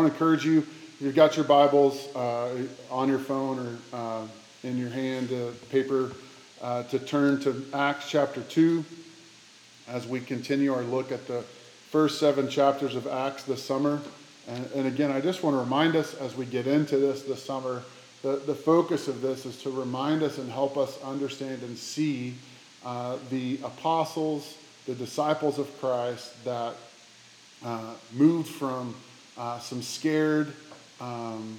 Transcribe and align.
want 0.00 0.14
to 0.14 0.18
encourage 0.18 0.46
you, 0.46 0.60
if 0.60 0.96
you've 1.02 1.14
got 1.14 1.36
your 1.36 1.44
Bibles 1.44 2.08
uh, 2.16 2.56
on 2.90 3.10
your 3.10 3.18
phone 3.18 3.58
or 3.58 3.76
uh, 3.92 4.26
in 4.64 4.78
your 4.78 4.88
hand, 4.88 5.30
uh, 5.30 5.50
paper, 5.70 6.12
uh, 6.62 6.84
to 6.84 6.98
turn 6.98 7.38
to 7.40 7.62
Acts 7.74 8.08
chapter 8.08 8.40
2 8.40 8.82
as 9.88 10.06
we 10.06 10.20
continue 10.20 10.72
our 10.72 10.80
look 10.84 11.12
at 11.12 11.26
the 11.26 11.42
first 11.90 12.18
seven 12.18 12.48
chapters 12.48 12.96
of 12.96 13.06
Acts 13.08 13.42
this 13.42 13.62
summer. 13.62 14.00
And, 14.48 14.66
and 14.74 14.86
again, 14.86 15.10
I 15.10 15.20
just 15.20 15.42
want 15.42 15.52
to 15.52 15.60
remind 15.60 15.96
us 15.96 16.14
as 16.14 16.34
we 16.34 16.46
get 16.46 16.66
into 16.66 16.96
this 16.96 17.24
this 17.24 17.44
summer, 17.44 17.82
the, 18.22 18.36
the 18.46 18.54
focus 18.54 19.06
of 19.06 19.20
this 19.20 19.44
is 19.44 19.60
to 19.64 19.70
remind 19.70 20.22
us 20.22 20.38
and 20.38 20.50
help 20.50 20.78
us 20.78 20.98
understand 21.02 21.62
and 21.62 21.76
see 21.76 22.32
uh, 22.86 23.18
the 23.28 23.58
apostles, 23.64 24.56
the 24.86 24.94
disciples 24.94 25.58
of 25.58 25.78
Christ 25.78 26.42
that 26.46 26.72
uh, 27.62 27.92
moved 28.14 28.48
from 28.48 28.94
uh, 29.40 29.58
some 29.58 29.80
scared, 29.80 30.52
um, 31.00 31.58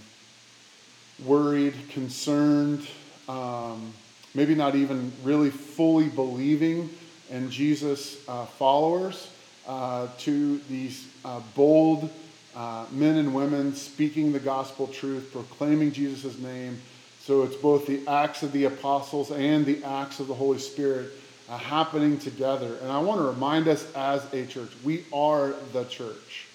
worried, 1.26 1.74
concerned, 1.90 2.86
um, 3.28 3.92
maybe 4.36 4.54
not 4.54 4.76
even 4.76 5.12
really 5.24 5.50
fully 5.50 6.08
believing 6.08 6.88
in 7.32 7.50
Jesus' 7.50 8.18
uh, 8.30 8.46
followers 8.46 9.32
uh, 9.68 10.08
to 10.20 10.60
these 10.70 11.08
uh, 11.26 11.40
bold 11.56 12.08
uh, 12.56 12.86
men 12.92 13.18
and 13.18 13.34
women 13.34 13.74
speaking 13.74 14.32
the 14.32 14.40
gospel 14.40 14.86
truth, 14.86 15.32
proclaiming 15.32 15.92
Jesus' 15.92 16.38
name. 16.38 16.80
So 17.22 17.42
it's 17.42 17.56
both 17.56 17.88
the 17.88 18.08
acts 18.08 18.44
of 18.44 18.52
the 18.52 18.66
apostles 18.66 19.32
and 19.32 19.66
the 19.66 19.84
acts 19.84 20.20
of 20.20 20.28
the 20.28 20.36
Holy 20.36 20.60
Spirit 20.60 21.10
uh, 21.50 21.58
happening 21.58 22.20
together. 22.20 22.78
And 22.84 22.92
I 22.92 23.00
want 23.00 23.22
to 23.22 23.26
remind 23.26 23.68
us 23.68 23.92
as 23.96 24.22
a 24.34 24.46
church, 24.46 24.70
we 24.84 25.06
are 25.12 25.56
the 25.74 25.86
church. 25.86 26.48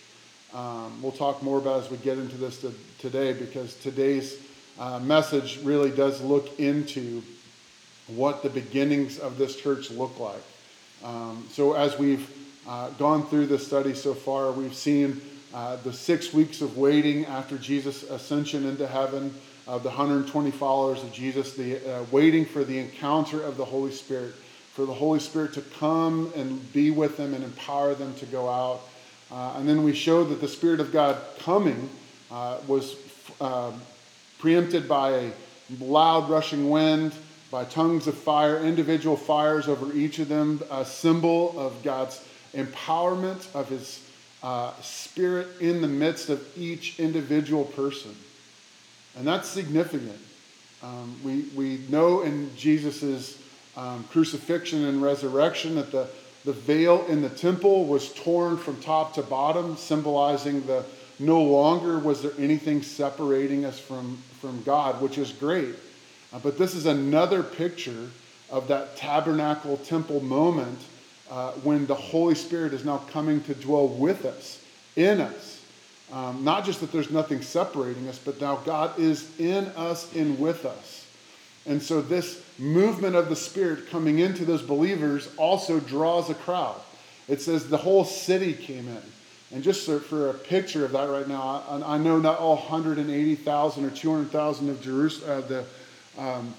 Um, 0.56 1.02
we'll 1.02 1.12
talk 1.12 1.42
more 1.42 1.58
about 1.58 1.84
as 1.84 1.90
we 1.90 1.98
get 1.98 2.16
into 2.16 2.38
this 2.38 2.62
to, 2.62 2.72
today 2.98 3.34
because 3.34 3.74
today's 3.74 4.40
uh, 4.78 4.98
message 5.00 5.60
really 5.62 5.90
does 5.90 6.22
look 6.22 6.58
into 6.58 7.22
what 8.06 8.42
the 8.42 8.48
beginnings 8.48 9.18
of 9.18 9.36
this 9.36 9.60
church 9.60 9.90
look 9.90 10.18
like. 10.18 10.42
Um, 11.04 11.46
so 11.52 11.74
as 11.74 11.98
we've 11.98 12.26
uh, 12.66 12.88
gone 12.90 13.26
through 13.26 13.48
the 13.48 13.58
study 13.58 13.92
so 13.92 14.14
far, 14.14 14.50
we've 14.50 14.74
seen 14.74 15.20
uh, 15.52 15.76
the 15.76 15.92
six 15.92 16.32
weeks 16.32 16.62
of 16.62 16.78
waiting 16.78 17.26
after 17.26 17.58
Jesus' 17.58 18.04
ascension 18.04 18.64
into 18.64 18.86
heaven, 18.86 19.34
of 19.66 19.82
the 19.82 19.90
120 19.90 20.50
followers 20.52 21.02
of 21.02 21.12
Jesus, 21.12 21.52
the 21.52 21.76
uh, 21.76 22.04
waiting 22.10 22.46
for 22.46 22.64
the 22.64 22.78
encounter 22.78 23.42
of 23.42 23.58
the 23.58 23.64
Holy 23.64 23.92
Spirit, 23.92 24.32
for 24.72 24.86
the 24.86 24.94
Holy 24.94 25.20
Spirit 25.20 25.52
to 25.52 25.60
come 25.60 26.32
and 26.34 26.72
be 26.72 26.90
with 26.90 27.18
them 27.18 27.34
and 27.34 27.44
empower 27.44 27.94
them 27.94 28.14
to 28.14 28.26
go 28.26 28.48
out. 28.48 28.80
Uh, 29.30 29.54
and 29.56 29.68
then 29.68 29.82
we 29.82 29.92
showed 29.92 30.24
that 30.24 30.40
the 30.40 30.48
Spirit 30.48 30.80
of 30.80 30.92
God 30.92 31.16
coming 31.40 31.88
uh, 32.30 32.58
was 32.66 32.96
uh, 33.40 33.72
preempted 34.38 34.88
by 34.88 35.10
a 35.10 35.30
loud 35.80 36.30
rushing 36.30 36.70
wind, 36.70 37.12
by 37.50 37.64
tongues 37.64 38.06
of 38.06 38.16
fire, 38.16 38.58
individual 38.58 39.16
fires 39.16 39.68
over 39.68 39.92
each 39.92 40.18
of 40.18 40.28
them, 40.28 40.62
a 40.70 40.84
symbol 40.84 41.58
of 41.58 41.82
God's 41.82 42.22
empowerment 42.54 43.52
of 43.54 43.68
His 43.68 44.00
uh, 44.42 44.72
Spirit 44.80 45.48
in 45.60 45.80
the 45.80 45.88
midst 45.88 46.28
of 46.28 46.46
each 46.56 47.00
individual 47.00 47.64
person. 47.64 48.14
And 49.16 49.26
that's 49.26 49.48
significant. 49.48 50.18
Um, 50.82 51.18
we, 51.24 51.46
we 51.54 51.80
know 51.88 52.22
in 52.22 52.54
Jesus' 52.56 53.38
um, 53.76 54.04
crucifixion 54.10 54.84
and 54.84 55.02
resurrection 55.02 55.74
that 55.76 55.90
the, 55.90 56.08
the 56.46 56.52
veil 56.52 57.04
in 57.08 57.20
the 57.20 57.28
temple 57.28 57.86
was 57.86 58.14
torn 58.14 58.56
from 58.56 58.80
top 58.80 59.12
to 59.14 59.22
bottom, 59.22 59.76
symbolizing 59.76 60.64
the 60.66 60.84
no 61.18 61.42
longer 61.42 61.98
was 61.98 62.22
there 62.22 62.32
anything 62.38 62.82
separating 62.82 63.64
us 63.64 63.78
from, 63.78 64.16
from 64.40 64.62
God, 64.62 65.00
which 65.00 65.18
is 65.18 65.32
great. 65.32 65.74
Uh, 66.32 66.38
but 66.38 66.56
this 66.56 66.74
is 66.74 66.86
another 66.86 67.42
picture 67.42 68.08
of 68.50 68.68
that 68.68 68.96
tabernacle 68.96 69.76
temple 69.78 70.20
moment 70.20 70.78
uh, 71.30 71.52
when 71.64 71.86
the 71.86 71.94
Holy 71.94 72.34
Spirit 72.34 72.72
is 72.72 72.84
now 72.84 72.98
coming 73.10 73.42
to 73.44 73.54
dwell 73.54 73.88
with 73.88 74.24
us, 74.24 74.62
in 74.94 75.20
us. 75.20 75.64
Um, 76.12 76.44
not 76.44 76.64
just 76.64 76.80
that 76.80 76.92
there's 76.92 77.10
nothing 77.10 77.42
separating 77.42 78.06
us, 78.06 78.18
but 78.18 78.40
now 78.40 78.56
God 78.64 78.96
is 78.98 79.28
in 79.40 79.64
us 79.68 80.14
and 80.14 80.38
with 80.38 80.64
us. 80.64 81.05
And 81.66 81.82
so 81.82 82.00
this 82.00 82.42
movement 82.58 83.16
of 83.16 83.28
the 83.28 83.36
Spirit 83.36 83.90
coming 83.90 84.20
into 84.20 84.44
those 84.44 84.62
believers 84.62 85.28
also 85.36 85.80
draws 85.80 86.30
a 86.30 86.34
crowd. 86.34 86.80
It 87.28 87.40
says 87.40 87.68
the 87.68 87.76
whole 87.76 88.04
city 88.04 88.52
came 88.52 88.88
in. 88.88 89.02
And 89.52 89.62
just 89.62 89.86
for 89.86 90.30
a 90.30 90.34
picture 90.34 90.84
of 90.84 90.92
that 90.92 91.08
right 91.08 91.26
now, 91.28 91.62
I, 91.68 91.98
know 91.98 92.18
not 92.18 92.38
all 92.38 92.56
180,000 92.56 93.84
or 93.84 93.90
200,000 93.90 94.70
of 94.70 94.78
uh, 95.22 95.40
the 95.42 95.64
um, 96.18 96.54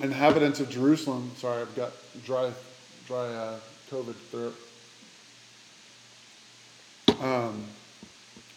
inhabitants 0.00 0.58
of 0.60 0.68
Jerusalem, 0.68 1.30
sorry, 1.36 1.62
I've 1.62 1.74
got 1.76 1.92
dry, 2.24 2.50
dry 3.06 3.26
uh, 3.26 3.58
COVID 3.90 4.14
throat, 4.30 4.54
um, 7.20 7.64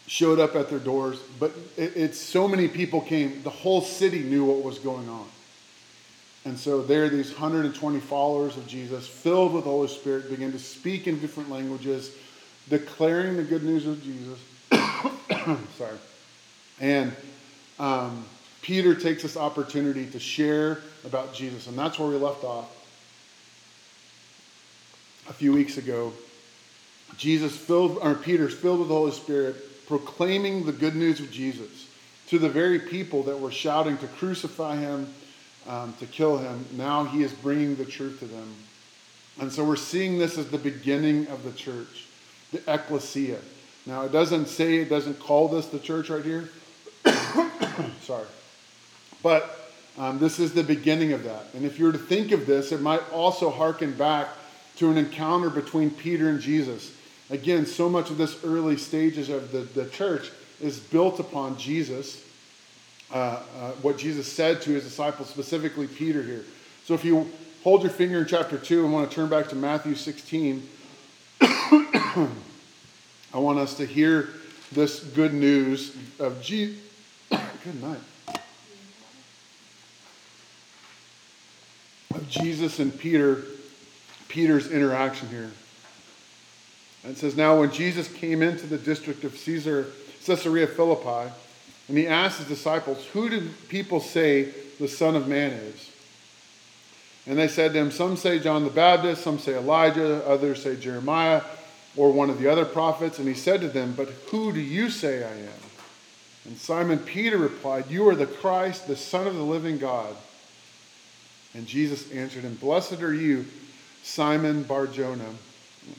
showed 0.08 0.40
up 0.40 0.56
at 0.56 0.68
their 0.68 0.80
doors. 0.80 1.20
But 1.38 1.52
it, 1.76 1.96
it's 1.96 2.18
so 2.18 2.48
many 2.48 2.66
people 2.66 3.00
came, 3.00 3.42
the 3.42 3.50
whole 3.50 3.82
city 3.82 4.20
knew 4.20 4.44
what 4.44 4.64
was 4.64 4.80
going 4.80 5.08
on. 5.08 5.26
And 6.44 6.58
so 6.58 6.82
there, 6.82 7.08
these 7.08 7.30
120 7.30 8.00
followers 8.00 8.56
of 8.56 8.66
Jesus, 8.66 9.06
filled 9.06 9.52
with 9.52 9.64
the 9.64 9.70
Holy 9.70 9.88
Spirit, 9.88 10.30
begin 10.30 10.52
to 10.52 10.58
speak 10.58 11.06
in 11.06 11.20
different 11.20 11.50
languages, 11.50 12.12
declaring 12.68 13.36
the 13.36 13.42
good 13.42 13.62
news 13.62 13.86
of 13.86 14.02
Jesus. 14.02 14.38
Sorry. 15.76 15.98
And 16.80 17.14
um, 17.78 18.24
Peter 18.62 18.94
takes 18.94 19.22
this 19.22 19.36
opportunity 19.36 20.06
to 20.06 20.18
share 20.18 20.78
about 21.04 21.34
Jesus. 21.34 21.66
And 21.66 21.78
that's 21.78 21.98
where 21.98 22.08
we 22.08 22.16
left 22.16 22.42
off 22.42 22.74
a 25.28 25.32
few 25.32 25.52
weeks 25.52 25.76
ago. 25.76 26.12
Jesus 27.16 27.54
filled, 27.54 27.98
or 28.00 28.14
Peter's 28.14 28.54
filled 28.54 28.80
with 28.80 28.88
the 28.88 28.94
Holy 28.94 29.12
Spirit, 29.12 29.86
proclaiming 29.86 30.64
the 30.64 30.72
good 30.72 30.94
news 30.94 31.20
of 31.20 31.30
Jesus 31.30 31.88
to 32.28 32.38
the 32.38 32.48
very 32.48 32.78
people 32.78 33.24
that 33.24 33.38
were 33.38 33.50
shouting 33.50 33.98
to 33.98 34.06
crucify 34.06 34.76
him 34.76 35.12
um, 35.70 35.94
to 36.00 36.06
kill 36.06 36.36
him. 36.36 36.66
Now 36.72 37.04
he 37.04 37.22
is 37.22 37.32
bringing 37.32 37.76
the 37.76 37.84
truth 37.84 38.18
to 38.18 38.26
them. 38.26 38.54
And 39.40 39.52
so 39.52 39.64
we're 39.64 39.76
seeing 39.76 40.18
this 40.18 40.36
as 40.36 40.50
the 40.50 40.58
beginning 40.58 41.28
of 41.28 41.44
the 41.44 41.52
church, 41.52 42.06
the 42.52 42.60
ecclesia. 42.66 43.38
Now 43.86 44.02
it 44.02 44.12
doesn't 44.12 44.48
say, 44.48 44.78
it 44.78 44.88
doesn't 44.88 45.20
call 45.20 45.48
this 45.48 45.66
the 45.66 45.78
church 45.78 46.10
right 46.10 46.24
here. 46.24 46.50
Sorry. 48.02 48.26
But 49.22 49.72
um, 49.96 50.18
this 50.18 50.40
is 50.40 50.52
the 50.52 50.64
beginning 50.64 51.12
of 51.12 51.22
that. 51.22 51.46
And 51.54 51.64
if 51.64 51.78
you 51.78 51.86
were 51.86 51.92
to 51.92 51.98
think 51.98 52.32
of 52.32 52.46
this, 52.46 52.72
it 52.72 52.80
might 52.80 53.08
also 53.12 53.48
harken 53.48 53.92
back 53.92 54.28
to 54.76 54.90
an 54.90 54.98
encounter 54.98 55.50
between 55.50 55.90
Peter 55.90 56.28
and 56.28 56.40
Jesus. 56.40 56.92
Again, 57.30 57.64
so 57.64 57.88
much 57.88 58.10
of 58.10 58.18
this 58.18 58.44
early 58.44 58.76
stages 58.76 59.28
of 59.28 59.52
the, 59.52 59.60
the 59.60 59.88
church 59.88 60.32
is 60.60 60.80
built 60.80 61.20
upon 61.20 61.56
Jesus 61.56 62.24
uh, 63.12 63.16
uh, 63.16 63.70
what 63.82 63.98
Jesus 63.98 64.30
said 64.30 64.62
to 64.62 64.70
his 64.70 64.84
disciples, 64.84 65.28
specifically 65.28 65.86
Peter 65.86 66.22
here. 66.22 66.44
So 66.84 66.94
if 66.94 67.04
you 67.04 67.30
hold 67.62 67.82
your 67.82 67.90
finger 67.90 68.18
in 68.20 68.26
chapter 68.26 68.56
2 68.56 68.84
and 68.84 68.92
want 68.92 69.10
to 69.10 69.14
turn 69.14 69.28
back 69.28 69.48
to 69.48 69.56
Matthew 69.56 69.94
16, 69.94 70.68
I 71.40 72.28
want 73.34 73.58
us 73.58 73.76
to 73.76 73.86
hear 73.86 74.28
this 74.72 75.00
good 75.00 75.34
news 75.34 75.96
of 76.18 76.40
Jesus. 76.42 76.78
good 77.30 77.82
night. 77.82 78.00
Of 82.14 82.28
Jesus 82.28 82.78
and 82.78 82.96
Peter, 82.96 83.44
Peter's 84.28 84.70
interaction 84.70 85.28
here. 85.28 85.50
And 87.02 87.12
it 87.12 87.18
says, 87.18 87.36
Now 87.36 87.58
when 87.58 87.70
Jesus 87.70 88.12
came 88.12 88.42
into 88.42 88.66
the 88.66 88.78
district 88.78 89.24
of 89.24 89.36
Caesar, 89.36 89.86
Caesarea 90.24 90.66
Philippi, 90.66 91.32
and 91.90 91.98
he 91.98 92.06
asked 92.06 92.38
his 92.38 92.46
disciples, 92.46 93.04
Who 93.06 93.28
do 93.28 93.48
people 93.68 93.98
say 93.98 94.54
the 94.78 94.86
Son 94.86 95.16
of 95.16 95.26
Man 95.26 95.50
is? 95.50 95.90
And 97.26 97.36
they 97.36 97.48
said 97.48 97.72
to 97.72 97.80
him, 97.80 97.90
Some 97.90 98.16
say 98.16 98.38
John 98.38 98.62
the 98.62 98.70
Baptist, 98.70 99.24
some 99.24 99.40
say 99.40 99.56
Elijah, 99.56 100.24
others 100.24 100.62
say 100.62 100.76
Jeremiah, 100.76 101.42
or 101.96 102.12
one 102.12 102.30
of 102.30 102.38
the 102.38 102.46
other 102.46 102.64
prophets. 102.64 103.18
And 103.18 103.26
he 103.26 103.34
said 103.34 103.60
to 103.62 103.68
them, 103.68 103.94
But 103.96 104.08
who 104.30 104.52
do 104.52 104.60
you 104.60 104.88
say 104.88 105.24
I 105.24 105.32
am? 105.32 105.62
And 106.44 106.56
Simon 106.56 107.00
Peter 107.00 107.36
replied, 107.36 107.90
You 107.90 108.08
are 108.08 108.14
the 108.14 108.26
Christ, 108.26 108.86
the 108.86 108.94
Son 108.94 109.26
of 109.26 109.34
the 109.34 109.42
living 109.42 109.78
God. 109.78 110.14
And 111.54 111.66
Jesus 111.66 112.08
answered 112.12 112.44
him, 112.44 112.54
Blessed 112.54 113.02
are 113.02 113.12
you, 113.12 113.46
Simon 114.04 114.62
Bar 114.62 114.86
Jonah, 114.86 115.34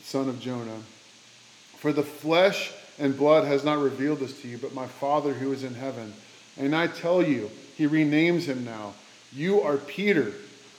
son 0.04 0.30
of 0.30 0.40
Jonah. 0.40 0.80
For 1.80 1.92
the 1.92 2.04
flesh 2.04 2.72
and 3.00 3.18
blood 3.18 3.46
has 3.46 3.64
not 3.64 3.80
revealed 3.80 4.20
this 4.20 4.42
to 4.42 4.48
you, 4.48 4.58
but 4.58 4.74
my 4.74 4.88
Father 4.88 5.34
who 5.34 5.52
is 5.52 5.64
in 5.64 5.74
heaven. 5.74 6.14
And 6.58 6.76
I 6.76 6.88
tell 6.88 7.24
you, 7.24 7.50
he 7.76 7.88
renames 7.88 8.44
him 8.44 8.66
now. 8.66 8.94
You 9.34 9.62
are 9.62 9.78
Peter, 9.78 10.34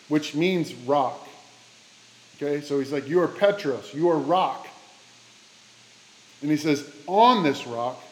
which 0.08 0.34
means 0.34 0.74
rock. 0.74 1.26
Okay, 2.36 2.60
so 2.60 2.78
he's 2.78 2.92
like, 2.92 3.08
You 3.08 3.20
are 3.20 3.28
Petros, 3.28 3.94
you 3.94 4.08
are 4.10 4.18
rock. 4.18 4.66
And 6.42 6.50
he 6.50 6.56
says, 6.56 6.88
On 7.06 7.42
this 7.42 7.66
rock, 7.66 8.02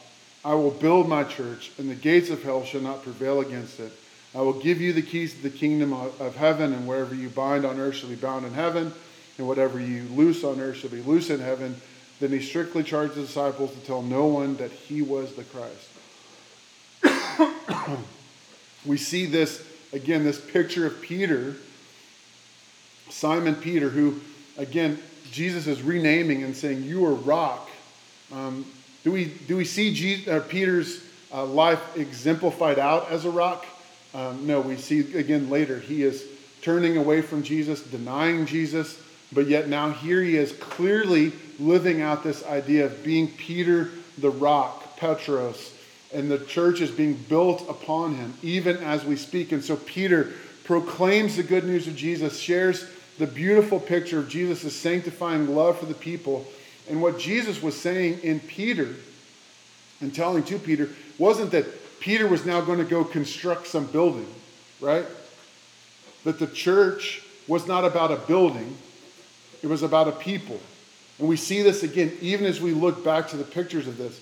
I 0.45 0.55
will 0.55 0.71
build 0.71 1.09
my 1.09 1.25
church, 1.25 1.73
and 1.79 1.91
the 1.91 1.95
gates 1.95 2.31
of 2.31 2.43
hell 2.43 2.65
shall 2.65 2.81
not 2.81 3.03
prevail 3.03 3.41
against 3.41 3.79
it. 3.81 3.93
I 4.35 4.41
will 4.41 4.59
give 4.59 4.81
you 4.81 4.93
the 4.93 5.03
keys 5.03 5.35
to 5.35 5.43
the 5.43 5.51
kingdom 5.51 5.93
of 5.93 6.37
heaven, 6.37 6.73
and 6.73 6.87
wherever 6.87 7.15
you 7.15 7.29
bind 7.29 7.65
on 7.65 7.79
earth 7.79 7.97
shall 7.97 8.09
be 8.09 8.15
bound 8.15 8.47
in 8.47 8.55
heaven, 8.55 8.93
and 9.39 9.49
whatever 9.49 9.81
you 9.81 10.05
loose 10.15 10.45
on 10.45 10.61
earth 10.61 10.77
shall 10.77 10.91
be 10.91 11.03
loose 11.03 11.31
in 11.31 11.41
heaven. 11.41 11.81
Then 12.21 12.31
he 12.31 12.41
strictly 12.41 12.83
charged 12.83 13.15
the 13.15 13.23
disciples 13.23 13.73
to 13.73 13.81
tell 13.81 14.03
no 14.03 14.27
one 14.27 14.57
that 14.57 14.71
he 14.71 15.01
was 15.01 15.35
the 15.35 15.45
Christ. 15.45 15.89
we 18.87 18.99
see 18.99 19.25
this, 19.25 19.67
again, 19.95 20.23
this 20.23 20.39
picture 20.39 20.87
of 20.87 21.01
Peter, 21.01 21.57
Simon 23.09 23.55
Peter, 23.55 23.89
who, 23.89 24.21
again, 24.59 24.99
Jesus 25.33 25.67
is 25.67 25.83
renaming 25.83 26.43
and 26.43 26.55
saying, 26.55 26.83
You 26.83 27.07
are 27.07 27.15
rock. 27.15 27.71
Um, 28.33 28.67
do, 29.03 29.13
we, 29.13 29.27
do 29.49 29.57
we 29.57 29.65
see 29.65 29.95
Jesus, 29.95 30.29
uh, 30.29 30.41
Peter's 30.47 31.03
uh, 31.33 31.45
life 31.47 31.81
exemplified 31.97 32.79
out 32.79 33.11
as 33.11 33.25
a 33.25 33.31
rock? 33.31 33.65
Um, 34.13 34.47
no, 34.47 34.61
we 34.61 34.77
see 34.77 35.17
again 35.17 35.49
later 35.51 35.79
he 35.79 36.03
is 36.03 36.25
turning 36.63 36.97
away 36.97 37.23
from 37.23 37.43
Jesus, 37.43 37.81
denying 37.83 38.45
Jesus, 38.45 39.01
but 39.33 39.47
yet 39.47 39.69
now 39.69 39.91
here 39.91 40.21
he 40.23 40.37
is 40.37 40.53
clearly 40.53 41.33
living 41.61 42.01
out 42.01 42.25
this 42.25 42.45
idea 42.47 42.87
of 42.87 43.05
being 43.05 43.29
Peter 43.29 43.91
the 44.19 44.31
rock, 44.31 44.97
Petros, 44.97 45.75
and 46.13 46.31
the 46.31 46.39
church 46.39 46.81
is 46.81 46.91
being 46.91 47.15
built 47.15 47.69
upon 47.69 48.15
him 48.15 48.35
even 48.43 48.77
as 48.79 49.05
we 49.05 49.17
speak. 49.17 49.53
And 49.53 49.63
so 49.63 49.77
Peter 49.77 50.33
proclaims 50.65 51.37
the 51.37 51.43
good 51.43 51.65
news 51.65 51.87
of 51.87 51.97
Jesus, 51.97 52.39
shares 52.39 52.87
the 53.19 53.27
beautiful 53.27 53.79
picture 53.79 54.19
of 54.19 54.29
Jesus' 54.29 54.75
sanctifying 54.75 55.55
love 55.55 55.79
for 55.79 55.87
the 55.87 55.95
people. 55.95 56.47
And 56.89 57.01
what 57.03 57.19
Jesus 57.19 57.63
was 57.63 57.79
saying 57.79 58.21
in 58.23 58.41
Peter 58.41 58.89
and 60.01 60.15
telling 60.15 60.43
to 60.45 60.59
Peter 60.59 60.89
wasn't 61.19 61.51
that 61.53 61.67
Peter 62.01 62.27
was 62.27 62.47
now 62.47 62.61
going 62.61 62.79
to 62.79 62.85
go 62.85 63.05
construct 63.05 63.67
some 63.67 63.87
building, 63.87 64.27
right? 64.81 65.05
That 66.25 66.39
the 66.39 66.47
church 66.47 67.23
was 67.47 67.67
not 67.67 67.85
about 67.85 68.11
a 68.11 68.17
building, 68.17 68.77
it 69.63 69.67
was 69.67 69.83
about 69.83 70.09
a 70.09 70.13
people. 70.13 70.59
And 71.21 71.29
we 71.29 71.37
see 71.37 71.63
this 71.63 71.83
again, 71.83 72.17
even 72.21 72.47
as 72.47 72.61
we 72.61 72.73
look 72.73 73.05
back 73.05 73.29
to 73.29 73.37
the 73.37 73.45
pictures 73.45 73.87
of 73.87 73.99
this. 73.99 74.21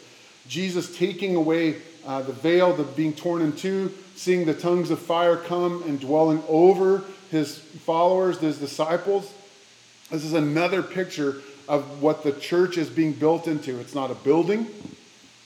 Jesus 0.49 0.97
taking 0.97 1.37
away 1.37 1.77
uh, 2.05 2.23
the 2.23 2.33
veil, 2.33 2.75
the 2.75 2.83
being 2.83 3.13
torn 3.13 3.41
in 3.41 3.53
two, 3.53 3.93
seeing 4.17 4.45
the 4.45 4.55
tongues 4.55 4.91
of 4.91 4.99
fire 4.99 5.37
come 5.37 5.83
and 5.85 6.01
dwelling 6.01 6.43
over 6.49 7.05
his 7.31 7.59
followers, 7.59 8.39
his 8.39 8.59
disciples. 8.59 9.33
This 10.11 10.25
is 10.25 10.33
another 10.33 10.83
picture 10.83 11.37
of 11.69 12.03
what 12.03 12.25
the 12.25 12.33
church 12.33 12.79
is 12.79 12.89
being 12.89 13.13
built 13.13 13.47
into. 13.47 13.79
It's 13.79 13.95
not 13.95 14.11
a 14.11 14.15
building, 14.15 14.67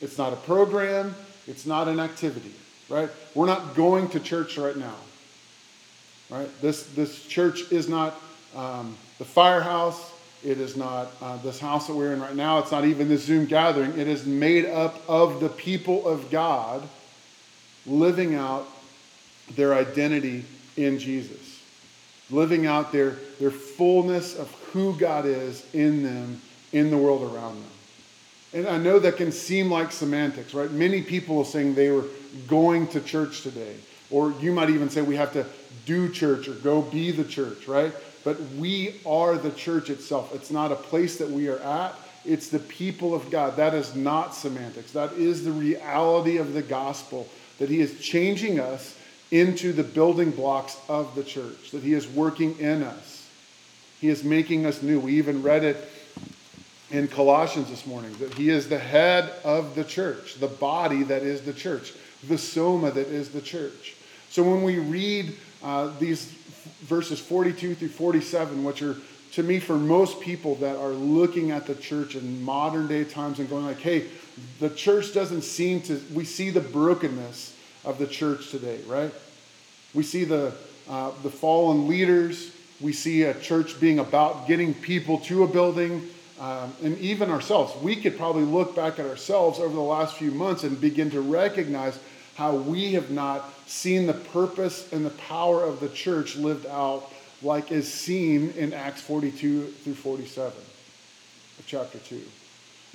it's 0.00 0.16
not 0.16 0.32
a 0.32 0.36
program, 0.36 1.14
it's 1.46 1.66
not 1.66 1.88
an 1.88 1.98
activity, 2.00 2.52
right? 2.88 3.10
We're 3.34 3.46
not 3.46 3.74
going 3.74 4.08
to 4.10 4.20
church 4.20 4.56
right 4.56 4.76
now, 4.76 4.94
right? 6.30 6.48
This, 6.62 6.84
this 6.94 7.26
church 7.26 7.72
is 7.72 7.88
not 7.88 8.14
um, 8.54 8.96
the 9.18 9.24
firehouse. 9.24 10.11
It 10.44 10.58
is 10.58 10.76
not 10.76 11.12
uh, 11.20 11.36
this 11.38 11.60
house 11.60 11.86
that 11.86 11.94
we're 11.94 12.12
in 12.12 12.20
right 12.20 12.34
now. 12.34 12.58
It's 12.58 12.72
not 12.72 12.84
even 12.84 13.08
this 13.08 13.24
Zoom 13.24 13.46
gathering. 13.46 13.98
It 13.98 14.08
is 14.08 14.26
made 14.26 14.66
up 14.66 15.00
of 15.08 15.40
the 15.40 15.48
people 15.48 16.06
of 16.06 16.30
God 16.30 16.82
living 17.86 18.34
out 18.34 18.66
their 19.54 19.74
identity 19.74 20.44
in 20.76 20.98
Jesus, 20.98 21.62
living 22.30 22.66
out 22.66 22.92
their, 22.92 23.16
their 23.38 23.50
fullness 23.50 24.36
of 24.36 24.50
who 24.72 24.96
God 24.96 25.26
is 25.26 25.64
in 25.74 26.02
them, 26.02 26.40
in 26.72 26.90
the 26.90 26.98
world 26.98 27.22
around 27.34 27.54
them. 27.56 27.70
And 28.54 28.66
I 28.66 28.78
know 28.78 28.98
that 28.98 29.16
can 29.16 29.32
seem 29.32 29.70
like 29.70 29.92
semantics, 29.92 30.54
right? 30.54 30.70
Many 30.70 31.02
people 31.02 31.38
are 31.38 31.44
saying 31.44 31.74
they 31.74 31.90
were 31.90 32.04
going 32.48 32.86
to 32.88 33.00
church 33.00 33.42
today. 33.42 33.76
Or 34.10 34.32
you 34.40 34.52
might 34.52 34.68
even 34.70 34.90
say 34.90 35.00
we 35.00 35.16
have 35.16 35.32
to 35.32 35.46
do 35.86 36.10
church 36.10 36.48
or 36.48 36.52
go 36.54 36.82
be 36.82 37.10
the 37.12 37.24
church, 37.24 37.66
right? 37.66 37.92
But 38.24 38.40
we 38.58 39.00
are 39.04 39.36
the 39.36 39.50
church 39.50 39.90
itself. 39.90 40.34
It's 40.34 40.50
not 40.50 40.72
a 40.72 40.76
place 40.76 41.18
that 41.18 41.28
we 41.28 41.48
are 41.48 41.58
at, 41.58 41.94
it's 42.24 42.48
the 42.48 42.60
people 42.60 43.14
of 43.14 43.30
God. 43.30 43.56
That 43.56 43.74
is 43.74 43.96
not 43.96 44.34
semantics. 44.34 44.92
That 44.92 45.12
is 45.14 45.44
the 45.44 45.52
reality 45.52 46.36
of 46.36 46.52
the 46.52 46.62
gospel 46.62 47.28
that 47.58 47.68
He 47.68 47.80
is 47.80 48.00
changing 48.00 48.60
us 48.60 48.96
into 49.30 49.72
the 49.72 49.82
building 49.82 50.30
blocks 50.30 50.76
of 50.88 51.14
the 51.14 51.24
church, 51.24 51.72
that 51.72 51.82
He 51.82 51.94
is 51.94 52.06
working 52.06 52.58
in 52.58 52.82
us. 52.82 53.28
He 54.00 54.08
is 54.08 54.22
making 54.22 54.66
us 54.66 54.82
new. 54.82 55.00
We 55.00 55.18
even 55.18 55.42
read 55.42 55.64
it 55.64 55.88
in 56.92 57.08
Colossians 57.08 57.70
this 57.70 57.86
morning 57.86 58.12
that 58.18 58.34
he 58.34 58.50
is 58.50 58.68
the 58.68 58.78
head 58.78 59.32
of 59.44 59.74
the 59.74 59.84
church, 59.84 60.34
the 60.34 60.46
body 60.46 61.02
that 61.04 61.22
is 61.22 61.40
the 61.40 61.52
church, 61.52 61.94
the 62.28 62.36
soma 62.36 62.90
that 62.90 63.08
is 63.08 63.30
the 63.30 63.40
church. 63.40 63.96
So 64.28 64.42
when 64.42 64.62
we 64.62 64.78
read 64.78 65.34
uh, 65.62 65.90
these 65.98 66.32
verses 66.82 67.20
42 67.20 67.74
through 67.74 67.88
47, 67.88 68.64
which 68.64 68.82
are 68.82 68.96
to 69.32 69.42
me 69.42 69.58
for 69.58 69.78
most 69.78 70.20
people 70.20 70.56
that 70.56 70.76
are 70.76 70.90
looking 70.90 71.50
at 71.50 71.66
the 71.66 71.74
church 71.74 72.14
in 72.14 72.42
modern 72.42 72.86
day 72.86 73.04
times 73.04 73.38
and 73.38 73.48
going 73.48 73.64
like, 73.64 73.80
hey, 73.80 74.06
the 74.60 74.68
church 74.70 75.14
doesn't 75.14 75.42
seem 75.42 75.80
to, 75.82 76.00
we 76.12 76.24
see 76.24 76.50
the 76.50 76.60
brokenness 76.60 77.56
of 77.84 77.98
the 77.98 78.06
church 78.06 78.50
today, 78.50 78.80
right? 78.86 79.12
We 79.94 80.02
see 80.02 80.24
the, 80.24 80.52
uh, 80.88 81.12
the 81.22 81.30
fallen 81.30 81.88
leaders. 81.88 82.52
We 82.80 82.92
see 82.92 83.22
a 83.22 83.34
church 83.40 83.80
being 83.80 83.98
about 83.98 84.46
getting 84.46 84.74
people 84.74 85.18
to 85.20 85.44
a 85.44 85.46
building 85.46 86.08
um, 86.42 86.74
and 86.82 86.98
even 86.98 87.30
ourselves, 87.30 87.72
we 87.82 87.94
could 87.94 88.18
probably 88.18 88.42
look 88.42 88.74
back 88.74 88.98
at 88.98 89.06
ourselves 89.06 89.60
over 89.60 89.72
the 89.72 89.80
last 89.80 90.16
few 90.16 90.32
months 90.32 90.64
and 90.64 90.80
begin 90.80 91.08
to 91.12 91.20
recognize 91.20 91.96
how 92.34 92.54
we 92.54 92.92
have 92.94 93.10
not 93.10 93.52
seen 93.66 94.06
the 94.06 94.14
purpose 94.14 94.92
and 94.92 95.04
the 95.04 95.10
power 95.10 95.62
of 95.62 95.80
the 95.80 95.88
church 95.88 96.36
lived 96.36 96.66
out 96.66 97.10
like 97.42 97.72
is 97.72 97.92
seen 97.92 98.50
in 98.52 98.72
Acts 98.72 99.00
42 99.02 99.66
through 99.66 99.94
47 99.94 100.52
of 100.52 101.66
chapter 101.66 101.98
2. 101.98 102.20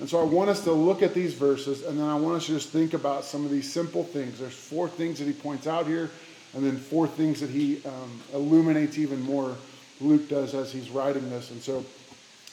And 0.00 0.08
so 0.08 0.20
I 0.20 0.24
want 0.24 0.48
us 0.48 0.62
to 0.64 0.72
look 0.72 1.02
at 1.02 1.12
these 1.12 1.34
verses 1.34 1.84
and 1.84 1.98
then 1.98 2.06
I 2.06 2.14
want 2.14 2.36
us 2.36 2.46
to 2.46 2.52
just 2.52 2.70
think 2.70 2.94
about 2.94 3.24
some 3.24 3.44
of 3.44 3.50
these 3.50 3.70
simple 3.70 4.04
things. 4.04 4.38
There's 4.38 4.54
four 4.54 4.88
things 4.88 5.18
that 5.18 5.26
he 5.26 5.32
points 5.32 5.66
out 5.66 5.86
here, 5.86 6.10
and 6.54 6.64
then 6.64 6.76
four 6.76 7.06
things 7.06 7.40
that 7.40 7.50
he 7.50 7.82
um, 7.84 8.20
illuminates 8.32 8.96
even 8.96 9.20
more, 9.20 9.56
Luke 10.00 10.28
does 10.28 10.54
as 10.54 10.72
he's 10.72 10.88
writing 10.88 11.28
this. 11.28 11.50
And 11.50 11.60
so 11.60 11.84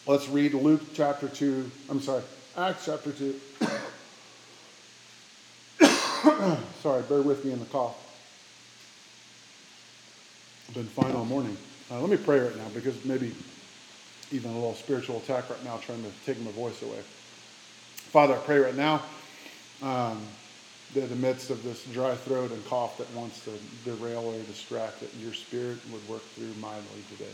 Let's 0.07 0.29
read 0.29 0.53
Luke 0.53 0.81
chapter 0.93 1.27
2. 1.27 1.71
I'm 1.89 1.99
sorry, 1.99 2.21
Acts 2.55 2.85
chapter 2.85 3.11
2. 3.11 3.39
sorry, 6.81 7.03
bear 7.03 7.21
with 7.21 7.45
me 7.45 7.51
in 7.51 7.59
the 7.59 7.65
cough. 7.65 7.95
I've 10.67 10.75
been 10.75 10.87
fine 10.87 11.13
all 11.13 11.25
morning. 11.25 11.57
Uh, 11.89 12.01
let 12.01 12.09
me 12.09 12.17
pray 12.17 12.39
right 12.39 12.57
now 12.57 12.67
because 12.73 13.03
maybe 13.05 13.33
even 14.31 14.51
a 14.51 14.53
little 14.53 14.75
spiritual 14.75 15.19
attack 15.19 15.49
right 15.49 15.63
now 15.63 15.77
trying 15.77 16.03
to 16.03 16.11
take 16.25 16.39
my 16.41 16.51
voice 16.51 16.81
away. 16.81 16.99
Father, 18.11 18.35
I 18.35 18.37
pray 18.39 18.57
right 18.57 18.75
now 18.75 19.03
um, 19.81 20.27
that 20.93 21.03
in 21.03 21.09
the 21.09 21.15
midst 21.15 21.51
of 21.51 21.63
this 21.63 21.83
dry 21.85 22.15
throat 22.15 22.51
and 22.51 22.65
cough 22.65 22.97
that 22.97 23.09
wants 23.11 23.41
to 23.41 23.51
derail 23.83 24.25
or 24.25 24.41
distract, 24.43 24.99
that 25.01 25.13
your 25.21 25.33
spirit 25.33 25.79
would 25.89 26.05
work 26.07 26.33
through 26.33 26.53
mightily 26.55 27.03
today. 27.09 27.31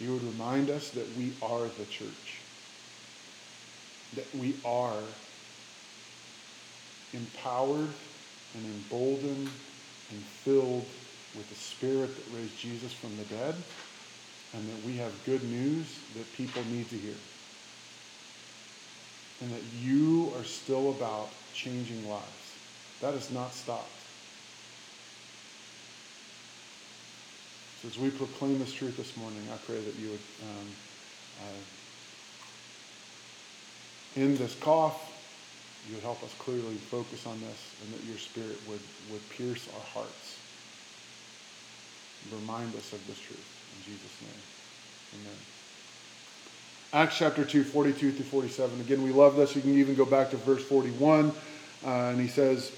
you 0.00 0.12
would 0.12 0.22
remind 0.22 0.70
us 0.70 0.90
that 0.90 1.16
we 1.16 1.32
are 1.42 1.68
the 1.68 1.84
church, 1.86 2.40
that 4.14 4.34
we 4.34 4.56
are 4.64 5.04
empowered 7.12 7.94
and 8.54 8.64
emboldened 8.64 9.50
and 10.10 10.24
filled 10.26 10.90
with 11.34 11.48
the 11.48 11.54
Spirit 11.54 12.16
that 12.16 12.24
raised 12.30 12.56
Jesus 12.56 12.92
from 12.92 13.16
the 13.16 13.24
dead, 13.24 13.54
and 14.52 14.68
that 14.68 14.82
we 14.82 14.96
have 14.96 15.12
good 15.24 15.44
news 15.44 16.00
that 16.16 16.32
people 16.32 16.64
need 16.64 16.88
to 16.88 16.98
hear. 16.98 17.18
And 19.40 19.52
that 19.52 19.62
you 19.74 20.32
are 20.34 20.42
still 20.42 20.90
about 20.90 21.52
changing 21.52 22.08
lives. 22.08 22.56
That 23.00 23.14
has 23.14 23.30
not 23.30 23.54
stopped. 23.54 24.04
So 27.80 27.86
as 27.86 27.96
we 27.96 28.10
proclaim 28.10 28.58
this 28.58 28.72
truth 28.72 28.96
this 28.96 29.16
morning, 29.16 29.48
I 29.52 29.56
pray 29.56 29.80
that 29.80 29.94
you 29.94 30.10
would 30.10 30.20
um, 30.42 30.74
uh, 31.38 31.44
end 34.16 34.38
this 34.38 34.54
cough. 34.56 35.04
You 35.88 35.94
would 35.94 36.04
help 36.04 36.22
us 36.22 36.34
clearly 36.38 36.74
focus 36.74 37.26
on 37.26 37.40
this, 37.40 37.74
and 37.82 37.94
that 37.94 38.04
your 38.06 38.18
Spirit 38.18 38.58
would, 38.68 38.80
would 39.10 39.28
pierce 39.30 39.68
our 39.74 40.02
hearts. 40.02 40.38
Remind 42.32 42.74
us 42.74 42.92
of 42.92 43.06
this 43.06 43.18
truth. 43.18 43.38
In 43.78 43.92
Jesus' 43.92 44.20
name. 44.20 45.22
Amen. 45.22 45.38
Acts 46.92 47.18
chapter 47.18 47.44
2, 47.44 47.64
42 47.64 48.12
through 48.12 48.24
47. 48.24 48.80
Again, 48.80 49.02
we 49.02 49.12
love 49.12 49.36
this. 49.36 49.54
You 49.54 49.62
can 49.62 49.78
even 49.78 49.94
go 49.94 50.04
back 50.04 50.30
to 50.30 50.36
verse 50.36 50.62
41. 50.64 51.32
Uh, 51.84 51.88
and 51.88 52.20
he 52.20 52.28
says, 52.28 52.72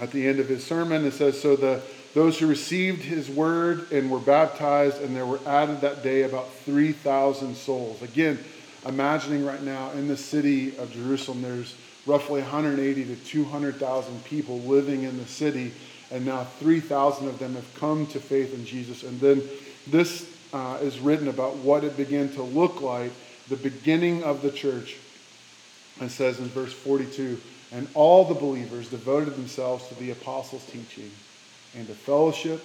at 0.00 0.10
the 0.10 0.26
end 0.26 0.40
of 0.40 0.48
his 0.48 0.64
sermon, 0.64 1.04
it 1.04 1.12
says, 1.12 1.40
So 1.40 1.56
the 1.56 1.82
those 2.14 2.38
who 2.38 2.46
received 2.46 3.02
his 3.02 3.28
word 3.28 3.92
and 3.92 4.10
were 4.10 4.18
baptized, 4.18 5.00
and 5.02 5.14
there 5.14 5.26
were 5.26 5.40
added 5.46 5.82
that 5.82 6.02
day 6.02 6.22
about 6.22 6.52
3,000 6.64 7.54
souls. 7.54 8.02
Again, 8.02 8.42
imagining 8.88 9.44
right 9.44 9.62
now 9.62 9.90
in 9.92 10.08
the 10.08 10.16
city 10.16 10.76
of 10.78 10.90
Jerusalem, 10.92 11.42
there's 11.42 11.74
roughly 12.06 12.40
180 12.40 13.04
to 13.04 13.16
200,000 13.16 14.24
people 14.24 14.60
living 14.60 15.02
in 15.02 15.18
the 15.18 15.26
city, 15.26 15.72
and 16.10 16.24
now 16.24 16.44
3,000 16.44 17.28
of 17.28 17.38
them 17.38 17.54
have 17.54 17.74
come 17.74 18.06
to 18.08 18.18
faith 18.18 18.54
in 18.54 18.64
Jesus. 18.64 19.02
And 19.02 19.20
then 19.20 19.42
this 19.86 20.28
uh, 20.52 20.78
is 20.80 20.98
written 20.98 21.28
about 21.28 21.56
what 21.56 21.84
it 21.84 21.96
began 21.96 22.30
to 22.30 22.42
look 22.42 22.80
like, 22.80 23.12
the 23.48 23.56
beginning 23.56 24.24
of 24.24 24.40
the 24.40 24.50
church. 24.50 24.96
It 26.00 26.10
says 26.10 26.38
in 26.38 26.46
verse 26.46 26.72
42 26.72 27.38
And 27.72 27.86
all 27.92 28.24
the 28.24 28.34
believers 28.34 28.88
devoted 28.88 29.34
themselves 29.34 29.86
to 29.88 29.94
the 29.96 30.10
apostles' 30.10 30.64
teaching, 30.64 31.10
and 31.76 31.86
to 31.86 31.94
fellowship, 31.94 32.64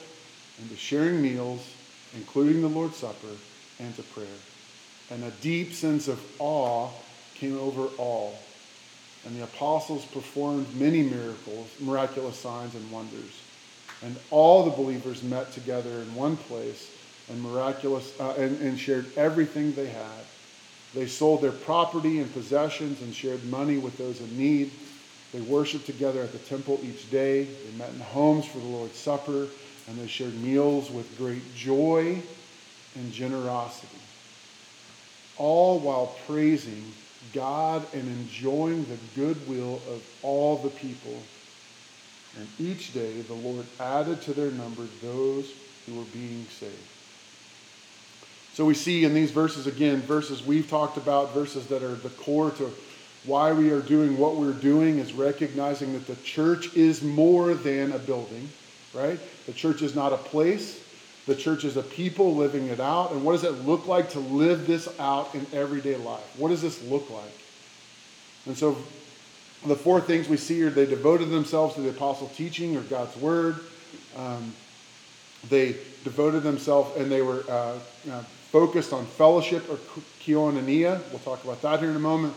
and 0.60 0.70
to 0.70 0.78
sharing 0.78 1.22
meals, 1.22 1.68
including 2.16 2.62
the 2.62 2.70
Lord's 2.70 2.96
Supper, 2.96 3.36
and 3.80 3.94
to 3.98 4.04
prayer. 4.04 4.28
And 5.14 5.24
a 5.26 5.32
deep 5.42 5.74
sense 5.74 6.08
of 6.08 6.20
awe 6.40 6.90
came 7.36 7.58
over 7.60 7.86
all. 8.00 8.36
And 9.26 9.40
the 9.40 9.44
apostles 9.44 10.06
performed 10.06 10.66
many 10.76 11.04
miracles, 11.04 11.70
miraculous 11.80 12.36
signs 12.36 12.74
and 12.74 12.92
wonders. 12.92 13.42
And 14.04 14.16
all 14.32 14.66
the 14.66 14.72
believers 14.72 15.22
met 15.22 15.52
together 15.52 15.92
in 15.92 16.16
one 16.16 16.36
place 16.36 16.90
and 17.30 17.42
miraculous 17.42 18.12
uh, 18.20 18.34
and, 18.38 18.60
and 18.60 18.78
shared 18.78 19.06
everything 19.16 19.74
they 19.74 19.88
had. 19.88 20.26
They 20.96 21.06
sold 21.06 21.42
their 21.42 21.52
property 21.52 22.20
and 22.20 22.32
possessions 22.34 23.02
and 23.02 23.14
shared 23.14 23.44
money 23.46 23.78
with 23.78 23.98
those 24.00 24.20
in 24.20 24.38
need. 24.38 24.72
They 25.32 25.42
worshiped 25.42 25.86
together 25.86 26.24
at 26.24 26.32
the 26.32 26.40
temple 26.40 26.80
each 26.84 27.10
day. 27.12 27.44
They 27.44 27.78
met 27.78 27.90
in 27.90 28.00
homes 28.00 28.46
for 28.46 28.58
the 28.58 28.66
Lord's 28.66 28.98
Supper, 28.98 29.48
and 29.88 29.98
they 30.00 30.08
shared 30.08 30.36
meals 30.42 30.90
with 30.90 31.18
great 31.18 31.56
joy 31.56 32.22
and 32.96 33.12
generosity. 33.12 34.03
All 35.38 35.80
while 35.80 36.16
praising 36.28 36.94
God 37.34 37.86
and 37.94 38.08
enjoying 38.08 38.86
the 38.86 38.98
goodwill 39.16 39.82
of 39.90 40.02
all 40.22 40.58
the 40.58 40.70
people. 40.70 41.18
And 42.38 42.48
each 42.60 42.94
day 42.94 43.22
the 43.22 43.34
Lord 43.34 43.66
added 43.80 44.22
to 44.24 44.34
their 44.34 44.52
number 44.52 44.84
those 45.02 45.52
who 45.86 45.96
were 45.96 46.06
being 46.14 46.46
saved. 46.60 46.74
So 48.54 48.66
we 48.66 48.76
see 48.76 49.04
in 49.04 49.16
these 49.16 49.32
verses 49.32 49.66
again, 49.66 50.02
verses 50.02 50.44
we've 50.46 50.70
talked 50.70 50.98
about, 50.98 51.34
verses 51.34 51.66
that 51.68 51.82
are 51.82 51.96
the 51.96 52.10
core 52.10 52.52
to 52.52 52.72
why 53.26 53.52
we 53.54 53.72
are 53.72 53.80
doing 53.80 54.18
what 54.18 54.36
we're 54.36 54.52
doing 54.52 55.00
is 55.00 55.14
recognizing 55.14 55.94
that 55.94 56.08
the 56.08 56.16
church 56.24 56.76
is 56.76 57.02
more 57.02 57.54
than 57.54 57.94
a 57.94 57.98
building, 57.98 58.50
right? 58.94 59.20
The 59.46 59.54
church 59.54 59.82
is 59.82 59.96
not 59.96 60.14
a 60.14 60.18
place. 60.18 60.80
The 61.26 61.36
church 61.36 61.64
is 61.64 61.78
a 61.78 61.84
people 61.84 62.36
living 62.36 62.68
it 62.68 62.80
out. 62.80 63.12
And 63.12 63.24
what 63.24 63.34
does 63.34 63.44
it 63.44 63.66
look 63.66 63.88
like 63.88 64.10
to 64.12 64.20
live 64.20 64.68
this 64.68 64.88
out 65.00 65.34
in 65.34 65.46
everyday 65.54 65.96
life? 65.96 66.38
What 66.38 66.50
does 66.50 66.62
this 66.62 66.84
look 66.84 67.10
like? 67.10 67.32
And 68.46 68.58
so 68.58 68.78
the 69.66 69.76
four 69.76 70.02
things 70.02 70.28
we 70.28 70.38
see 70.38 70.62
are 70.64 70.70
they 70.70 70.86
devoted 70.86 71.30
themselves 71.30 71.76
to 71.76 71.82
the 71.82 71.90
apostle 71.90 72.28
teaching 72.36 72.76
or 72.76 72.82
God's 72.82 73.16
word. 73.18 73.56
Um, 74.18 74.54
they 75.50 75.78
devoted 76.04 76.44
themselves 76.44 76.96
and 76.98 77.10
they 77.10 77.22
were 77.22 77.44
uh, 77.50 77.80
uh, 78.12 78.24
focused 78.52 78.92
on 78.92 79.06
fellowship 79.06 79.70
or 79.70 79.78
koinonia. 80.22 81.02
We'll 81.10 81.20
talk 81.20 81.44
about 81.44 81.62
that 81.62 81.80
here 81.80 81.90
in 81.90 81.96
a 81.96 82.00
moment. 82.00 82.34